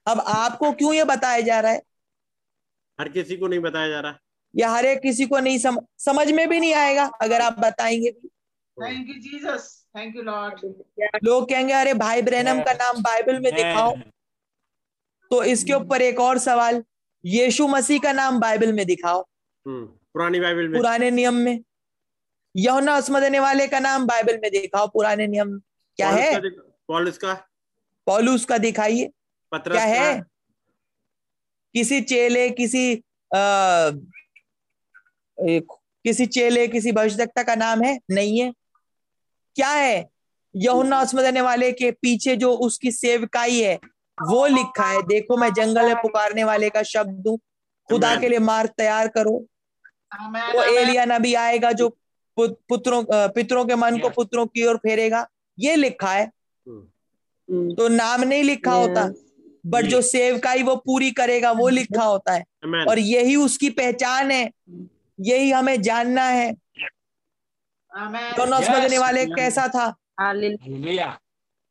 [0.06, 1.82] अब आपको क्यों ये बताया जा रहा है?
[3.00, 4.18] हर किसी को नहीं बताया जा रहा।
[4.56, 8.10] या हर एक किसी को नहीं सम, समझ में भी नहीं आएगा अगर आप बताएँगे
[8.10, 8.28] भी।
[8.78, 10.60] Thank you Jesus thank you lord
[11.24, 13.96] लोग कहेंगे अरे भाई ब्रैनम का नाम बाइबल में दिखाओ।
[15.30, 16.84] तो इसके ऊपर एक और सवाल
[17.24, 19.20] यीशु मसीह का नाम बाइबल में दिखाओ।
[19.66, 21.60] हम्म, पुरानी बाइबल में। पुराने नियम में।
[22.56, 25.58] यौना अस्म देने वाले का नाम बाइबल में दिखाओ पुराने नियम
[25.96, 26.40] क्या है?
[26.40, 27.34] दिख- पौलुस का?
[28.06, 29.10] पौलुस का दिखाइए।
[29.72, 30.20] क्या है?
[31.74, 33.04] किसी चेले किसी
[33.34, 33.90] आ,
[36.04, 38.00] किसी चेले किसी भविष्यवक्ता का नाम है?
[38.10, 38.52] नहीं है।
[39.54, 40.08] क्या है?
[40.56, 43.80] यहुन्ना उसमें देने वाले के पीछे जो उसकी सेवकाई है
[44.22, 47.36] वो लिखा है देखो मैं जंगल में पुकारने वाले का शब्द दू
[47.88, 49.46] खुदा के लिए मार्ग तैयार करो।
[50.54, 51.98] वो एलिया नबी आएगा जो
[52.38, 55.26] पुत्रों पितरों के मन को पुत्रों की ओर फेरेगा।
[55.58, 59.04] ये लिखा है। हम्म, तो नाम नहीं लिखा होता
[59.66, 62.44] बट जो सेवकाई वो पूरी करेगा वो लिखा होता है।
[62.88, 64.50] और यही उसकी पहचान है।
[65.20, 66.52] यही हमें जानना है।
[68.58, 69.94] उसमें देने वाले कैसा था?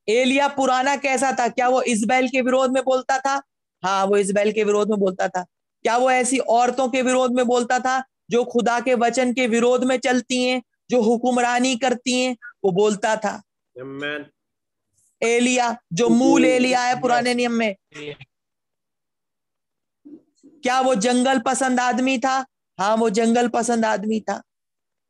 [0.08, 1.48] एलिया पुराना कैसा था?
[1.48, 3.42] क्या वो इजबैल के विरोध में बोलता था?
[3.84, 5.46] हाँ वो इजबैल के विरोध में बोलता था।
[5.84, 8.04] क्या वो ऐसी औरतों के विरोध में बोलता था?
[8.32, 13.16] जो खुदा के वचन के विरोध में चलती हैं जो हुक्मरानी करती हैं वो बोलता
[13.16, 13.42] था।
[13.76, 14.24] Amen.
[15.24, 17.76] एलिया जो मूल एलिया है पुराने नियम में।
[20.64, 22.46] क्या वो जंगल पसंद आदमी था?
[22.80, 24.42] हाँ वो जंगल पसंद आदमी था।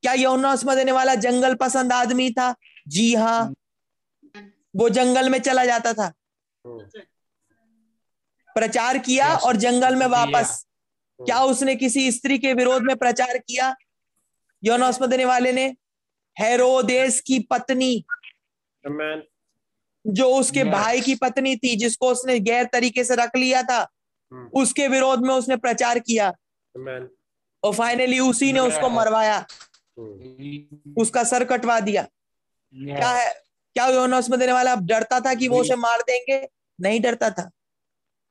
[0.02, 2.56] क्या यौनस में देने वाला जंगल पसंद आदमी था?
[2.88, 3.54] जी हाँ।
[4.76, 6.14] वो जंगल में चला जाता था।
[8.56, 10.68] प्रचार किया और जंगल में वापस
[11.26, 13.76] क्या उसने किसी स्त्री के विरोध में प्रचार किया
[14.64, 15.68] यौनस में देने वाले ने
[16.38, 17.94] हेरोदेस की पत्नी
[18.84, 19.22] Amen.
[20.06, 20.72] जो उसके Yes.
[20.72, 23.80] भाई की पत्नी थी जिसको उसने गैर तरीके से रख लिया था
[24.32, 26.32] हम्म। उसके विरोध में उसने प्रचार किया
[26.76, 27.08] Amen.
[27.64, 29.38] और फाइनली उसी ने उसको मरवाया
[30.00, 32.04] हम्म। उसका सर कटवा दिया
[32.74, 33.30] क्या है
[33.76, 36.48] क्या योनस में देने वाला अब डरता था कि वो। उसे मार देंगे
[36.80, 37.50] नहीं डरता था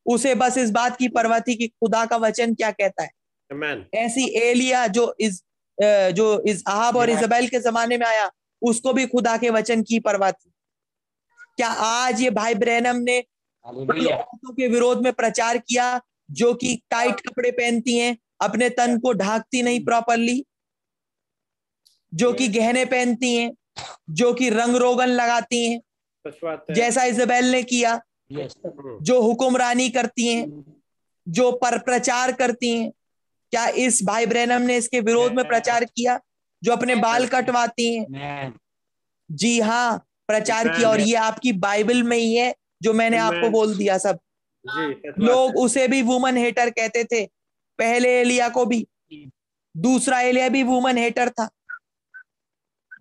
[0.06, 3.10] उसे बस इस बात की परवाह थी कि खुदा का वचन क्या कहता है।
[3.50, 3.84] Amen.
[3.94, 5.42] ऐसी एलिया जो इस
[5.78, 7.10] जो इस अहाब और.
[7.10, 8.30] इजबेल के जमाने में आया
[8.62, 10.50] उसको भी खुदा के वचन की परवाह थी।
[11.56, 13.18] क्या आज ये भाई ब्रहनम ने
[13.66, 16.00] औरतों के विरोध में प्रचार किया
[16.30, 20.44] जो कि टाइट कपड़े पहनती हैं अपने तन को ढाकती नहीं प्रॉपरली
[22.12, 23.52] जो कि गहने पहनती हैं
[24.10, 25.80] जो कि रंग रोगन लगाती है।
[26.74, 28.00] जैसा इजबेल ने किया
[28.32, 30.64] हम्म। जो हुक्मरानी करती हैं
[31.26, 32.90] जो पर प्रचार करती हैं
[33.52, 36.18] क्या इस भाई ब्रैनम ने इसके विरोध में प्रचार किया?
[36.62, 38.54] जो अपने बाल कटवाती हैं।
[39.30, 43.76] जी हाँ प्रचार किया और ये आपकी बाइबल में ही है जो मैंने आपको बोल
[43.76, 44.18] दिया सब।
[45.18, 47.24] लोग उसे भी वुमन हेटर कहते थे
[47.78, 48.86] पहले एलिया को भी
[49.76, 51.48] दूसरा एलिया भी वुमन हेटर था।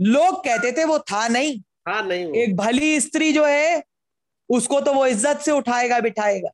[0.01, 3.83] लोग कहते थे वो था नहीं। हाँ नहीं वो। एक भली स्त्री जो है
[4.49, 6.49] उसको तो वो इज़्ज़त से उठाएगा बिठाएगा।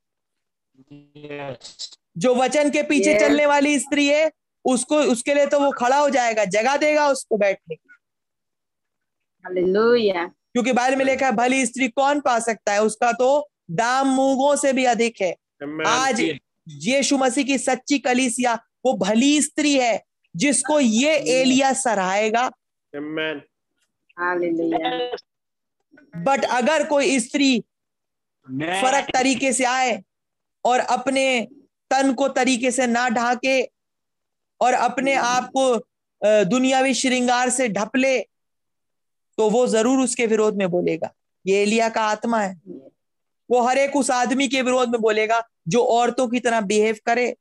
[2.18, 3.20] जो वचन के पीछे Yes.
[3.20, 4.32] चलने वाली स्त्री है
[4.66, 7.90] उसको उसके लिए तो वो खड़ा हो जाएगा जगह देगा उसको बैठने। की
[9.46, 12.82] हालेलुया क्योंकि बाइबल में लिखा है भली स्त्री कौन पा सकता है?
[12.82, 15.88] उसका तो दाम मूंगों से भी अधिक है। Amen.
[15.88, 16.22] आज
[16.68, 18.54] यीशु मसीह की सच्ची कलीसिया
[18.86, 20.02] वो भली स्त्री है
[20.36, 22.50] जिसको ये एलिया सराहेगा।
[26.18, 27.64] बट अगर कोई स्त्री
[28.48, 30.02] फ़र्क तरीके से आए
[30.66, 31.26] और अपने
[31.92, 33.62] तन को तरीके से ना ढाके
[34.62, 38.20] और अपने आप को दुनियावी श्रृंगार से ढपले
[39.38, 41.12] तो वो ज़रूर उसके विरोध में बोलेगा।
[41.46, 42.54] ये एलिया का आत्मा है।
[43.50, 47.36] वो हर एक उस आदमी के विरोध में बोलेगा जो औरतों की तरह बिहेव करे,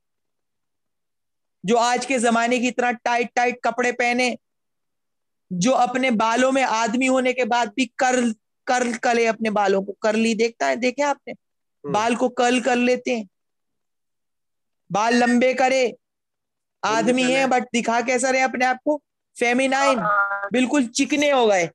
[1.65, 4.37] जो आज के जमाने की तरह टाइट टाइट कपड़े पहने,
[5.51, 8.35] जो अपने बालों में आदमी होने के बाद भी कर्ल
[8.67, 11.35] कर्ल करे अपने बालों को करली देखता है देखे आपने?
[11.91, 13.29] बाल को कर्ल कर लेते हैं।
[14.93, 15.97] बाल लंबे करे।
[16.85, 19.03] आदमी है बट दिखा कैसा रहे अपने आप को?
[19.39, 19.99] फेमिनाइन
[20.53, 21.71] बिल्कुल चिकने हो गए।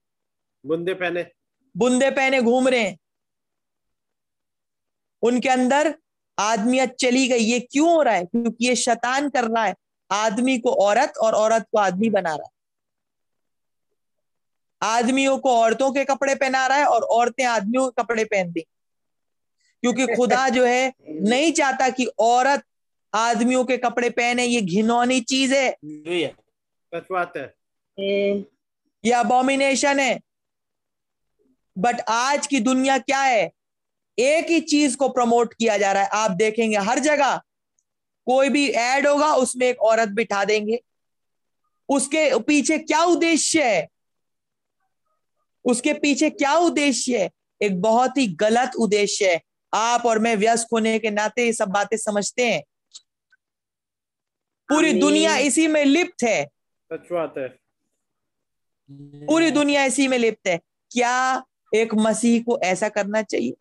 [0.66, 1.26] बुंदे पहने।
[1.78, 2.98] बुंदे पहने घूम रहे हैं।
[5.22, 5.96] उनके अंदर
[6.40, 8.26] आदमियत चली गई। ये क्यों हो रहा है?
[8.26, 9.76] क्योंकि ये शतान कर रहा है।
[10.12, 12.59] आदमी को औरत और औरत को आदमी बना रहा है।
[14.82, 18.62] आदमियों को औरतों के कपड़े पहना रहा है और औरतें आदमियों के कपड़े पहन दी
[19.84, 22.64] क्योंकि खुदा जो है नहीं चाहता कि औरत
[23.14, 25.70] आदमियों के कपड़े पहने ये घिनौनी चीज़ है।
[26.94, 27.54] सच बात है
[29.06, 30.20] ये अबोमिनेशन है।
[31.78, 33.52] बट आज की दुनिया क्या है?
[34.18, 37.38] एक ही चीज़ को प्रमोट किया जा रहा है। आप देखेंगे हर जगह
[38.28, 40.82] कोई भी एड होगा उसमें एक औरत बिठा देंगे।
[41.90, 43.88] उसके पीछे क्या उद्देश्य है?
[45.66, 47.30] उसके पीछे क्या उद्देश्य है?
[47.62, 49.42] एक बहुत ही गलत उद्देश्य है।
[49.74, 52.64] आप और मैं व्यस्त होने के नाते ये सब बातें समझते हैं।
[54.70, 56.46] पूरी दुनिया इसी में लिप्त है।
[56.94, 57.48] सच बात है।
[59.28, 60.58] पूरी दुनिया इसी में लिप्त है।
[60.92, 61.44] क्या
[61.76, 63.54] एक मसीह को ऐसा करना चाहिए?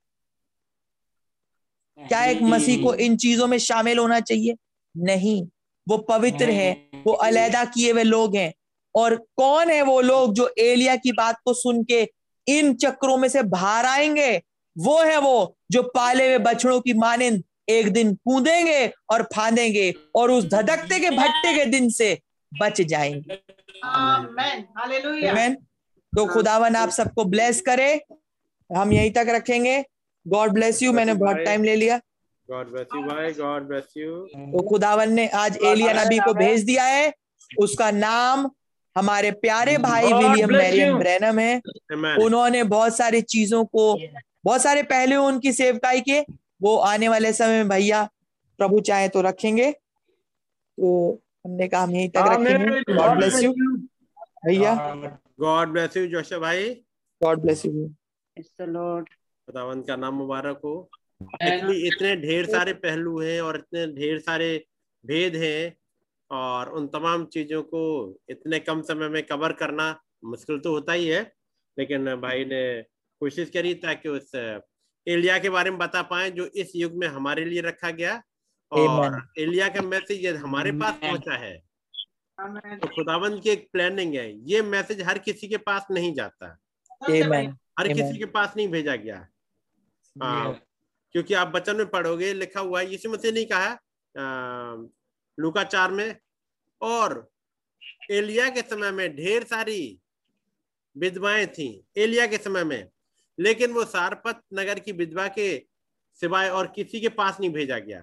[2.09, 4.57] क्या एक मसीह को इन चीज़ों में शामिल होना चाहिए?
[4.97, 5.47] नहीं।
[5.89, 8.55] वो पवित्र है। वो अलहदा किए हुए लोग हैं।
[8.99, 12.01] और कौन है वो लोग जो एलिया की बात को सुन के
[12.47, 14.37] इन चक्रों में से बाहर आएँगे?
[14.77, 20.31] वो है वो जो पाले हुए बछड़ों की मानिंद एक दिन कूदेंगे और फांदेंगे और
[20.31, 22.19] उस धधकते के भट्टे के दिन से
[22.53, 23.39] बच जाएँगे।
[25.29, 25.55] Amen.
[26.13, 27.91] तो खुदावन आप सबको ब्लेस करे।
[28.71, 29.85] हम यहीं तक रखेंगे।
[30.27, 32.01] गॉड ब्लेस यू मैंने बहुत टाइम ले लिया।
[32.49, 33.33] गॉड ब्लेस यू भाई.
[33.33, 34.17] गॉड ब्लेस यू
[34.53, 37.13] तो खुदावन ने आज एलिया नबी को भेज दिया है।
[37.59, 38.51] उसका नाम
[38.99, 41.61] हमारे प्यारे भाई विलियम मैरियम ब्रैनम है।
[42.25, 43.95] उन्होंने बहुत सारी चीज़ों को
[44.45, 46.21] बहुत सारे पहले उनकी सेवकाई के
[46.63, 48.03] वो आने वाले समय में भैया
[48.59, 53.53] प्रभु चाहे तो रखेंगे। तो हमने कहा हम यहीं तक रखेंगे। गॉड ब्लेस यू
[54.47, 54.75] भैया।
[55.41, 56.69] गॉड ब्लेस यू जोशा भाई।
[57.21, 57.73] गॉड ब्लेस यू
[58.61, 60.89] लॉर्ड खुदावंत का नाम मुबारक हो।
[61.21, 64.51] इतने ढेर सारे पहलू हैं और इतने ढेर सारे
[65.05, 65.75] भेद हैं।
[66.31, 67.83] और उन तमाम चीज़ों को
[68.29, 69.91] इतने कम समय में कवर करना
[70.25, 71.21] मुश्किल तो होता ही है
[71.77, 72.83] लेकिन भाई ने
[73.21, 74.35] कोशिश करी ताकि उस
[75.07, 78.23] एलिया के बारे में बता पाए जो इस युग में हमारे लिए रखा गया।
[78.73, 81.57] और एलिया का मैसेज हमारे पास पहुँचा है।
[82.79, 86.47] तो खुदावंद की एक प्लानिंग है। ये मैसेज हर किसी के पास नहीं जाता।
[87.03, 89.27] हर किसी के पास नहीं भेजा गया।
[90.17, 90.53] हाँ
[91.15, 93.71] क्योंकि आप बचन में पढ़ोगे लिखा हुआ है। यीशु मसीह नहीं कहा
[95.39, 96.17] लुका चार में
[96.81, 97.31] और
[98.11, 99.99] एलिया के समय में ढेर सारी
[100.97, 102.89] विधवाएँ थी एलिया के समय में।
[103.39, 105.49] लेकिन वो सारपत नगर की विधवा के
[106.21, 108.01] सिवाय और किसी के पास नहीं भेजा गया।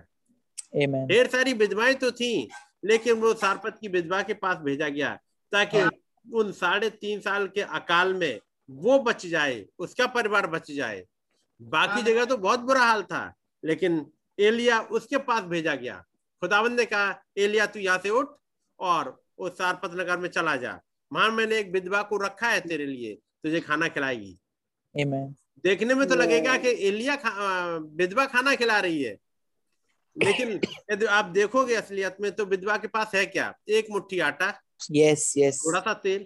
[1.07, 2.49] ढेर सारी विधवाएँ तो थी
[2.85, 5.13] लेकिन वो सारपत की विधवा के पास भेजा गया
[5.51, 5.83] ताकि
[6.25, 8.39] उन साढ़े तीन साल के अकाल में
[8.69, 11.03] वो बच जाए उसका परिवार बच जाए।
[11.61, 13.33] बाकी जगह तो बहुत बुरा हाल था
[13.63, 14.05] लेकिन
[14.39, 16.03] एलिया उसके पास भेजा गया।
[16.41, 18.27] खुदावंद ने कहा एलिया तू यहाँ से उठ
[18.79, 20.79] और उस सारपत नगर में चला जा।
[21.11, 23.13] वहाँ मैंने एक विधवा को रखा है तेरे लिए
[23.43, 24.37] तुझे खाना खिलाएगी।
[25.63, 27.31] देखने में तो लगेगा कि एलिया खा,
[27.77, 29.17] विधवा खाना खिला रही है।
[30.15, 30.59] लेकिन
[30.91, 33.53] यदि आप देखोगे असलियत में तो विधवा के पास है क्या?
[33.69, 34.53] एक मुट्ठी आटा
[34.91, 36.25] यस यस थोड़ा सा तेल।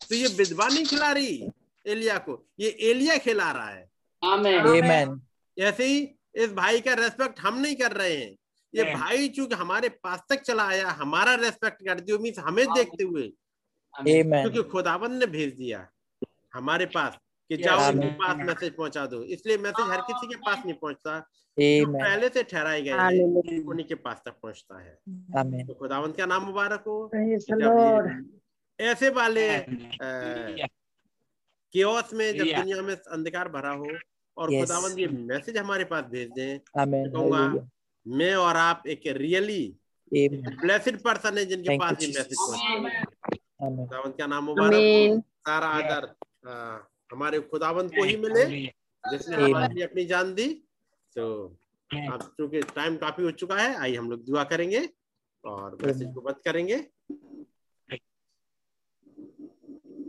[0.00, 1.48] तो ये विधवा नहीं खिला रही
[1.86, 3.88] एलिया को ये एलिया खिला रहा है।
[4.22, 5.20] आमेन
[5.56, 5.98] ऐसे ही
[6.34, 8.34] इस भाई का रेस्पेक्ट हम नहीं कर रहे हैं।
[8.74, 13.04] ये भाई चूँकि हमारे पास तक चला आया हमारा रेस्पेक्ट कर हुए मीन हमें देखते
[13.04, 13.22] हुए।
[13.94, 15.86] क्योंकि खुदाबंद ने भेज दिया
[16.54, 17.18] हमारे पास
[17.50, 21.18] कि जाओ उनके पास मैसेज पहुँचा दो। इसलिए मैसेज हर किसी के पास नहीं पहुँचता
[21.58, 23.22] पहले से ठहराए गए
[23.60, 24.94] उन्हीं के पास तक पहुँचता है।
[25.64, 27.10] तो खुदावंत का नाम मुबारक हो?
[28.78, 29.48] ऐसे वाले
[31.74, 33.88] केओस में जब दुनिया में अंधकार भरा हो
[34.36, 37.68] और खुदावंत ये मैसेज हमारे पास भेज दें तो कहूँगा
[38.08, 39.62] मैं और आप एक रियली
[40.12, 42.36] ब्लेसिड पर्सन है जिनके Thank पास ये मैसेज
[43.58, 46.06] खुदावंत का नाम मुबारक सारा आदर
[47.12, 48.44] हमारे खुदावंत को ही मिले
[49.04, 50.48] जिसने हमारे लिए अपनी जान दी।
[51.16, 51.24] तो
[51.90, 54.88] अब चूँकि टाइम काफ़ी हो चुका है आइए हम लोग दुआ करेंगे
[55.44, 56.76] और मैसेज को बंद करेंगे।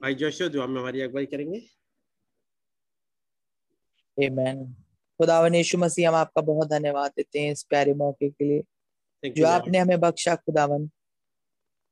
[0.02, 1.60] भाई जोशो दुआ में हमारी अगुवाई करेंगे।
[4.18, 4.76] आमेन
[5.20, 8.64] खुदावन यीशु मसीह हम आपका बहुत धन्यवाद देते हैं इस प्यारे मौके के लिए।
[9.30, 10.90] जो आपने हमें बख्शा खुदावन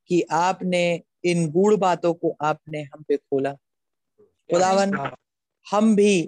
[0.08, 3.54] कि आपने इन गूढ़ बातों को आपने हम पे खोला।
[4.54, 4.96] खुदावन
[5.72, 6.28] हम भी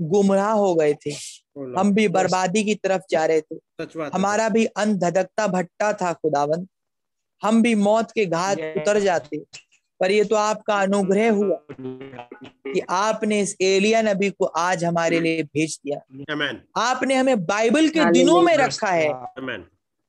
[0.00, 1.10] गुमराह हो गए थे।
[1.78, 3.56] हम भी बर्बादी की तरफ़ जा रहे थे।
[4.14, 6.66] हमारा भी अंत धधकता भट्टा था खुदावन।
[7.42, 9.44] हम भी मौत के घाट उतर जाते।
[10.00, 15.42] पर ये तो आपका अनुग्रह हुआ कि आपने इस एलिया नबी को आज हमारे लिए
[15.44, 15.98] भेज दिया।
[16.76, 19.08] आपने हमें बाइबल के दिनों में रखा है।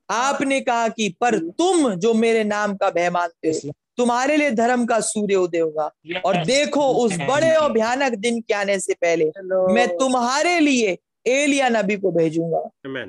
[0.09, 4.85] आपने कहा कि पर तुम जो मेरे नाम का भय मानते हो तुम्हारे लिए धर्म
[4.85, 5.89] का सूर्य उदय होगा।
[6.25, 9.25] और देखो उस बड़े और भयानक दिन के आने से पहले
[9.73, 10.97] मैं तुम्हारे लिए
[11.27, 12.61] एलिया नबी को भेजूँगा।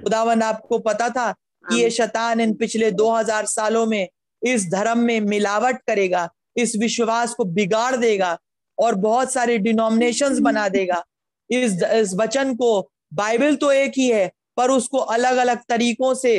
[0.03, 1.31] खुदावन आपको पता था
[1.65, 4.09] कि ये शैतान इन पिछले 2000 सालों में
[4.43, 6.29] इस धर्म में मिलावट करेगा।
[6.61, 8.39] इस विश्वास को बिगाड़ देगा
[8.79, 11.03] और बहुत सारे डिनोमिनेशंस बना देगा।
[11.51, 16.37] इस इस वचन को बाइबल तो एक ही है पर उसको अलग अलग तरीकों से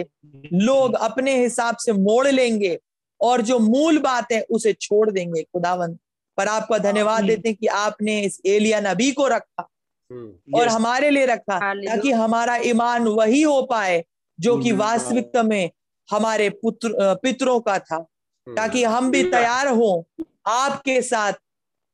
[0.53, 2.77] लोग अपने हिसाब से मोड़ लेंगे
[3.21, 5.97] और जो मूल बात है उसे छोड़ देंगे। खुदावन
[6.37, 9.67] पर आपका धन्यवाद देते हैं कि आपने इस एलिया नबी को रखा
[10.11, 14.03] हम्म, और हमारे लिए रखा ताकि हमारा ईमान वही हो पाए
[14.39, 15.69] जो कि हम्म, वास्तविकता में
[16.09, 18.05] हमारे पुत्र पितरों का था।
[18.47, 20.07] ताकि हम भी तैयार हो
[20.47, 21.33] आपके साथ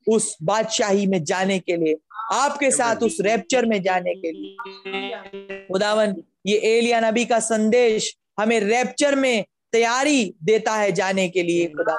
[0.07, 1.97] उस बादशाही में जाने के लिए
[2.33, 6.15] आपके साथ उस रैप्चर में जाने के लिए। खुदावन
[6.45, 11.97] ये एलिया नबी का संदेश हमें रैप्चर में तैयारी देता है जाने के लिए खुदा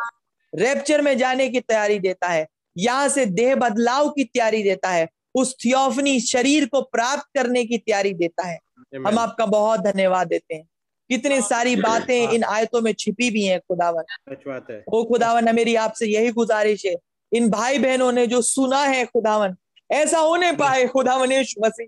[0.55, 2.47] रेप्चर में जाने की तैयारी देता है
[2.77, 7.79] यहाँ से देह बदलाव की तैयारी देता है उस थियोफनी शरीर को प्राप्त करने की
[7.79, 8.59] तैयारी देता है।
[9.07, 10.69] हम आपका बहुत धन्यवाद देते हैं।
[11.11, 14.03] कितनी सारी बातें इन आयतों में छिपी भी हैं खुदावन।
[14.95, 16.95] ओ खुदावन मेरी आपसे यही गुजारिश है
[17.33, 19.57] इन भाई बहनों ने जो सुना है खुदावन
[19.91, 21.87] ऐसा होने पाए खुदावन मसीह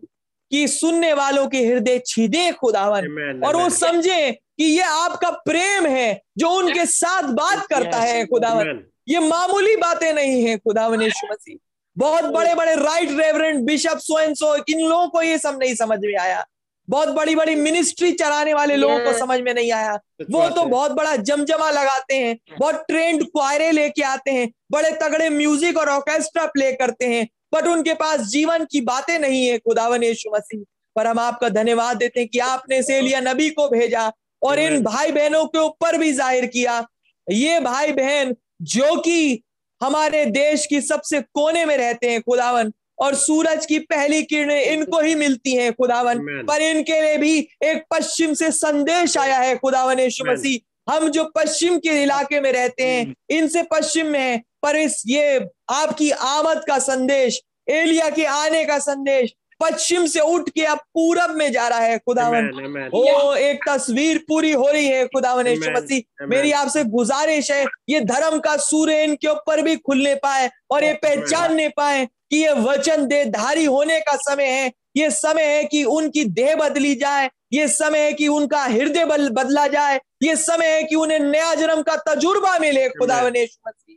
[0.51, 3.05] कि सुनने वालों के हृदय छिदे खुदावन
[3.45, 8.85] और वो समझे कि ये आपका प्रेम है जो उनके साथ बात करता है खुदावन।
[9.09, 11.57] ये मामूली बातें नहीं है खुदावन यीशु मसीह।
[11.97, 15.75] बहुत बड़े बड़े right reverend bishop so and so इन लोगों को ये सब नहीं
[15.75, 16.45] समझ में आया?
[16.91, 19.95] बहुत बड़ी बड़ी मिनिस्ट्री चलाने वाले लोगों को समझ में नहीं आया।
[20.31, 25.29] वो तो बहुत बड़ा जमजमा लगाते हैं बहुत ट्रेंड क्वायरे लेके आते हैं बड़े तगड़े
[25.31, 30.03] म्यूज़िक और ऑर्केस्ट्रा प्ले करते हैं बट उनके पास जीवन की बातें नहीं है खुदावन
[30.03, 30.65] यीशु मसीह।
[30.97, 34.11] पर हम आपका धन्यवाद देते हैं कि आपने से एलिया नबी को भेजा
[34.43, 36.85] और इन भाई बहनों के ऊपर भी ज़ाहिर किया।
[37.27, 38.35] ये भाई बहन
[38.71, 39.43] जो कि
[39.81, 45.01] हमारे देश की सबसे कोने में रहते हैं खुदावन और सूरज की पहली किरणें इनको
[45.01, 50.01] ही मिलती हैं खुदावन। पर इनके लिए भी एक पश्चिम से संदेश आया है खुदावन
[50.01, 54.77] यीशु मसीह। हम जो पश्चिम के इलाके में रहते हैं इनसे पश्चिम में है पर
[54.77, 55.39] इस ये
[55.71, 57.41] आपकी आमद का संदेश
[57.71, 61.99] एलिया के आने का संदेश पश्चिम से उठ के अब पूरब में जा रहा है
[61.99, 62.89] खुदावन.
[62.95, 68.01] ओ एक तस्वीर पूरी हो रही है खुदावन यीशु मसीह। मेरी आपसे गुजारिश है ये
[68.03, 73.07] धर्म का सूर्य इनके ऊपर भी खुलने पाए और ये पहचानने पाए कि ये वचन
[73.07, 77.99] देधारी होने का समय है। ये समय है कि उनकी देह बदली जाए। ये समय
[77.99, 82.59] है कि उनका हृदय बदला जाए। ये समय है कि उन्हें नया जन्म का तजुर्बा
[82.59, 83.90] मिले खुदावन यीशु मसीह।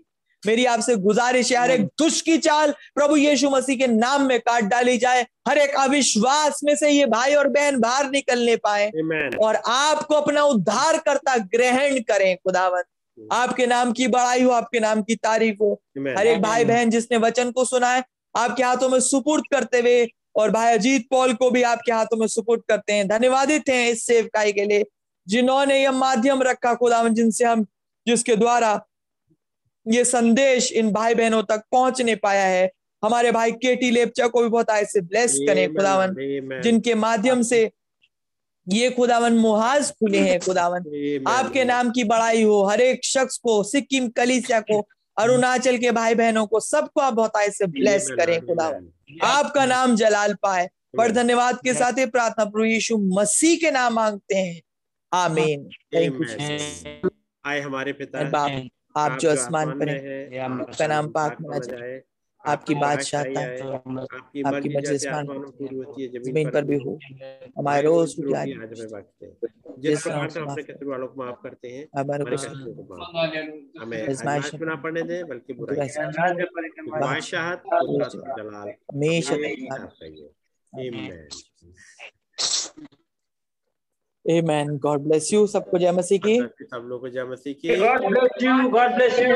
[0.46, 4.40] मेरी आपसे गुजारिश है हर एक दुष्ट की चाल प्रभु यीशु मसीह के नाम में
[4.40, 8.90] काट डाली जाए हर एक अविश्वास में से ये भाई और बहन बाहर निकलने पाए।
[9.40, 12.84] और आपको अपना उद्धार करता ग्रहण करें खुदावन
[13.18, 15.74] आपके नाम की बड़ाई हो आपके नाम की तारीफ़ हो।
[16.18, 18.04] हर एक भाई बहन जिसने वचन को सुना है
[18.36, 22.28] आपके हाथों में सुपुर्द करते हुए और भाई अजीत पॉल को भी आपके हाथों में
[22.28, 24.86] सुपुर्द करते हैं। धन्यवादित हैं इस सेवकाई के लिए
[25.28, 27.66] जिन्होंने यह माध्यम रखा खुदावन जिनसे हम
[28.08, 28.74] जिसके द्वारा
[29.88, 32.72] ये संदेश इन भाई बहनों तक पहुँचने पाया है।
[33.04, 36.16] हमारे भाई केटी लेपचा को भी बहुत आय से ब्लेस करें खुदावन।
[36.62, 37.72] जिनके माध्यम से
[38.70, 40.80] ये खुदावन मुहाज खुले हैं खुदावन।
[41.28, 44.88] आपके नाम की बड़ाई हो हर एक शख्स को सिक्किम कलीसिया को
[45.18, 48.08] अरुणाचल के भाई बहनों को सबको आप बहुत आय से ब्लेस.
[48.12, 48.90] करें खुदावन।
[49.24, 53.94] आपका नाम जलाल पाए। पर धन्यवाद के साथ ही प्रार्थना प्रभु यीशु मसीह के नाम
[53.94, 54.62] मांगते हैं।
[55.14, 57.10] आमीन। थैंक यू
[57.46, 58.48] आए हमारे पिता।
[58.96, 62.02] आप जो आसमान पर हैं आपका नाम पाक होना जाए
[62.44, 65.38] आपकी बादशाहता आए आपकी आपकी मर्ज़ी आसमान है
[66.24, 66.98] ज़मीन पर भी हो।
[67.58, 70.90] हमारे रोज की रोटी आज आज हमें बांटते जिस जिस प्रकार से से अपने कसूर
[70.90, 75.28] वालों को माफ़ करते हैं हमारे हमारे को माफ़। हमें आजमाइश में ना पड़ने दें
[75.28, 77.64] बल्कि बुराई बुराई से से बादशाहत
[78.38, 81.10] जलाल हमेशा आमीन
[84.32, 84.78] Amen.
[84.78, 85.48] God bless you.
[85.48, 86.36] सबको जय मसीह की
[86.72, 88.54] सब लोगों को जय मसीह की God bless you.
[88.72, 89.34] God bless you.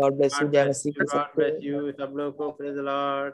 [0.00, 0.48] God bless you.
[0.50, 3.30] जय मसीह की God सबको bless you सब लोगों को praise the लॉर्ड